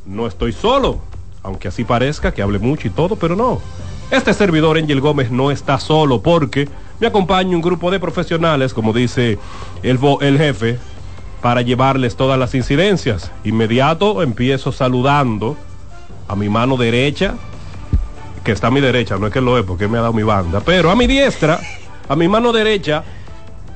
no 0.05 0.27
estoy 0.27 0.51
solo, 0.51 0.99
aunque 1.43 1.69
así 1.69 1.85
parezca 1.85 2.33
que 2.33 2.41
hable 2.41 2.59
mucho 2.59 2.87
y 2.87 2.91
todo, 2.91 3.15
pero 3.15 3.37
no. 3.37 3.61
Este 4.11 4.33
servidor 4.33 4.77
Angel 4.77 4.99
Gómez 4.99 5.31
no 5.31 5.51
está 5.51 5.79
solo 5.79 6.21
porque 6.21 6.67
me 6.99 7.07
acompaña 7.07 7.55
un 7.55 7.61
grupo 7.61 7.91
de 7.91 7.99
profesionales, 7.99 8.73
como 8.73 8.91
dice 8.91 9.37
el, 9.83 9.99
el 10.21 10.37
jefe, 10.37 10.79
para 11.41 11.61
llevarles 11.61 12.15
todas 12.15 12.39
las 12.39 12.55
incidencias. 12.55 13.31
Inmediato 13.43 14.23
empiezo 14.23 14.71
saludando 14.71 15.55
a 16.27 16.35
mi 16.35 16.49
mano 16.49 16.75
derecha, 16.75 17.35
que 18.43 18.51
está 18.51 18.67
a 18.67 18.71
mi 18.71 18.81
derecha, 18.81 19.17
no 19.17 19.27
es 19.27 19.33
que 19.33 19.41
lo 19.41 19.57
es 19.57 19.65
porque 19.65 19.87
me 19.87 19.97
ha 19.97 20.01
dado 20.01 20.13
mi 20.13 20.23
banda, 20.23 20.61
pero 20.61 20.89
a 20.89 20.95
mi 20.95 21.05
diestra, 21.05 21.59
a 22.07 22.15
mi 22.15 22.27
mano 22.27 22.53
derecha, 22.53 23.03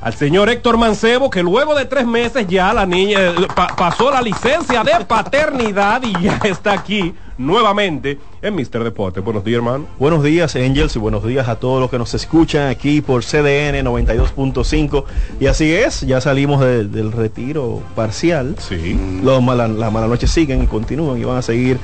al 0.02 0.16
señor 0.16 0.50
Héctor 0.50 0.78
Mancebo, 0.78 1.30
que 1.30 1.44
luego 1.44 1.76
de 1.76 1.86
tres 1.86 2.06
meses 2.08 2.48
ya 2.48 2.74
la 2.74 2.86
niña 2.86 3.34
pa 3.56 3.68
pasó 3.68 4.10
la 4.10 4.22
licencia 4.22 4.84
de 4.84 5.06
paternidad 5.06 6.02
y 6.04 6.14
ya 6.22 6.40
está 6.44 6.74
aquí 6.74 7.14
nuevamente 7.38 8.20
en 8.42 8.56
Mister 8.56 8.84
Deporte. 8.84 9.20
Buenos 9.20 9.44
días, 9.44 9.58
hermano. 9.58 9.86
Buenos 10.00 10.24
días, 10.24 10.56
Angels, 10.56 10.96
y 10.96 11.00
buenos 11.00 11.26
días 11.26 11.48
a 11.48 11.56
todos 11.58 11.80
los 11.80 11.90
que 11.90 11.98
nos 11.98 12.14
escuchan 12.14 12.68
aquí 12.68 13.02
por 13.02 13.24
CDN 13.24 13.86
92.5. 13.86 15.04
Y 15.40 15.48
así 15.48 15.72
es, 15.72 16.02
ya 16.02 16.22
salimos 16.22 16.62
de, 16.62 16.86
del 16.86 17.12
retiro 17.12 17.82
parcial. 17.96 18.56
Sí. 18.60 19.00
Los 19.24 19.44
las 19.44 19.92
malas 19.92 20.10
noches 20.10 20.32
siguen 20.32 20.64
y 20.64 20.68
continúan 20.68 21.20
y 21.20 21.24
van 21.24 21.38
a 21.38 21.42
seguir 21.42 21.78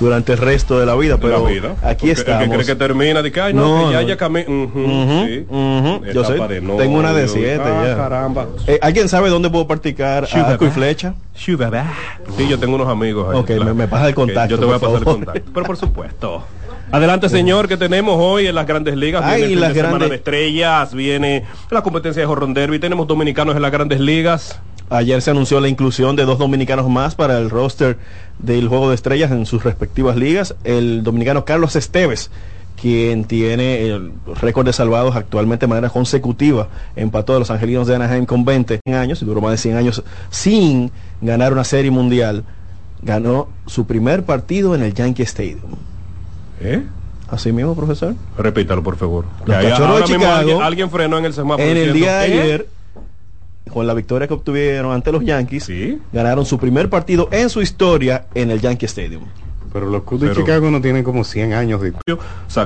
durante 0.00 0.32
el 0.32 0.38
resto 0.38 0.78
de 0.78 0.86
la 0.86 0.94
vida. 0.96 1.18
Pero 1.18 1.42
la 1.44 1.48
vida. 1.50 1.76
aquí 1.82 2.10
estamos. 2.10 2.42
El 2.42 2.48
que 2.50 2.54
cree 2.56 2.66
que 2.66 2.74
termina, 2.74 3.22
de 3.22 3.30
que, 3.32 3.40
ay, 3.40 3.54
no, 3.54 3.82
No, 3.82 3.86
que 3.88 3.92
ya, 3.94 4.02
no. 4.02 4.08
ya 4.08 4.16
camina. 4.16 4.46
Ujú, 4.48 5.26
sí. 5.26 5.46
ujú. 5.48 6.04
Yo 6.12 6.24
sé, 6.24 6.32
Etapa 6.34 6.48
de 6.48 6.60
tengo 6.60 6.98
una 6.98 7.12
de 7.12 7.28
siete 7.28 7.62
ah, 7.64 7.84
ya. 7.86 7.96
caramba. 7.96 8.46
Eh, 8.66 8.78
¿Alguien 8.82 9.08
sabe 9.08 9.28
dónde 9.30 9.50
puedo 9.50 9.66
practicar 9.66 10.26
arco 10.32 10.66
y 10.66 10.70
flecha? 10.70 11.14
Sí, 11.34 11.56
yo 12.48 12.58
tengo 12.58 12.74
unos 12.76 12.88
amigos 12.88 13.32
ahí. 13.32 13.40
Ok, 13.40 13.50
me- 13.64 13.74
me 13.74 13.88
pasa 13.88 14.08
el 14.08 14.14
contacto, 14.14 14.50
Yo 14.50 14.58
te 14.58 14.64
voy 14.64 14.74
a 14.74 14.78
pasar 14.78 14.96
el 14.98 15.04
favor. 15.04 15.24
contacto. 15.24 15.50
Pero 15.52 15.66
por 15.66 15.76
supuesto. 15.76 16.42
Adelante, 16.92 17.28
señor, 17.28 17.66
que 17.66 17.76
tenemos 17.76 18.16
hoy 18.20 18.46
en 18.46 18.54
las 18.54 18.66
grandes 18.66 18.94
ligas. 18.96 19.22
Ay, 19.24 19.40
Viene 19.40 19.54
el 19.54 19.60
las 19.60 19.68
de 19.70 19.74
semana 19.80 19.94
grandes- 19.96 20.10
de 20.10 20.16
estrellas, 20.16 20.94
viene 20.94 21.44
la 21.70 21.82
competencia 21.82 22.20
de 22.22 22.26
Jorron 22.26 22.54
Derby, 22.54 22.78
tenemos 22.78 23.06
dominicanos 23.06 23.56
en 23.56 23.62
las 23.62 23.72
grandes 23.72 23.98
ligas. 24.00 24.60
Ayer 24.90 25.22
se 25.22 25.30
anunció 25.30 25.60
la 25.60 25.68
inclusión 25.68 26.14
de 26.14 26.24
dos 26.24 26.38
dominicanos 26.38 26.88
más 26.88 27.14
para 27.14 27.38
el 27.38 27.48
roster 27.50 27.96
del 28.38 28.68
Juego 28.68 28.90
de 28.90 28.94
Estrellas 28.94 29.30
en 29.30 29.46
sus 29.46 29.64
respectivas 29.64 30.16
ligas. 30.16 30.54
El 30.62 31.02
dominicano 31.02 31.44
Carlos 31.44 31.74
Esteves, 31.74 32.30
quien 32.80 33.24
tiene 33.24 33.86
el 33.86 34.12
récord 34.40 34.66
de 34.66 34.72
salvados 34.74 35.16
actualmente 35.16 35.64
de 35.64 35.68
manera 35.68 35.88
consecutiva, 35.88 36.68
empató 36.96 37.34
a 37.34 37.38
los 37.38 37.50
angelinos 37.50 37.86
de 37.86 37.94
Anaheim 37.94 38.26
con 38.26 38.44
20 38.44 38.80
años 38.94 39.22
y 39.22 39.24
duró 39.24 39.40
más 39.40 39.52
de 39.52 39.58
100 39.58 39.76
años 39.76 40.04
sin 40.30 40.92
ganar 41.22 41.52
una 41.52 41.64
serie 41.64 41.90
mundial. 41.90 42.44
Ganó 43.02 43.48
su 43.66 43.86
primer 43.86 44.24
partido 44.24 44.74
en 44.74 44.82
el 44.82 44.92
Yankee 44.94 45.22
Stadium. 45.22 45.76
¿Eh? 46.60 46.82
Así 47.28 47.52
mismo, 47.52 47.74
profesor. 47.74 48.14
Repítalo, 48.36 48.82
por 48.82 48.96
favor. 48.96 49.24
Los 49.46 49.56
ahora 49.56 50.06
de 50.06 50.18
mismo 50.18 50.32
alguien, 50.32 50.62
alguien 50.62 50.90
frenó 50.90 51.18
en 51.18 51.24
el 51.24 51.32
semáforo. 51.32 51.66
En 51.68 51.76
el 51.76 51.92
día 51.92 52.18
de 52.18 52.24
ayer, 52.24 52.68
con 53.70 53.86
la 53.86 53.94
victoria 53.94 54.28
que 54.28 54.34
obtuvieron 54.34 54.92
ante 54.92 55.10
los 55.12 55.24
Yankees, 55.24 55.70
ganaron 56.12 56.44
su 56.44 56.58
primer 56.58 56.90
partido 56.90 57.28
en 57.32 57.48
su 57.48 57.62
historia 57.62 58.26
en 58.34 58.50
el 58.50 58.60
Yankee 58.60 58.86
Stadium. 58.86 59.24
Pero 59.72 59.86
los 59.86 60.02
Cubs 60.04 60.20
de 60.20 60.32
Chicago 60.32 60.70
no 60.70 60.80
tienen 60.80 61.02
como 61.02 61.24
100 61.24 61.52
años 61.52 61.80
de... 61.80 61.92
Sacó 62.46 62.62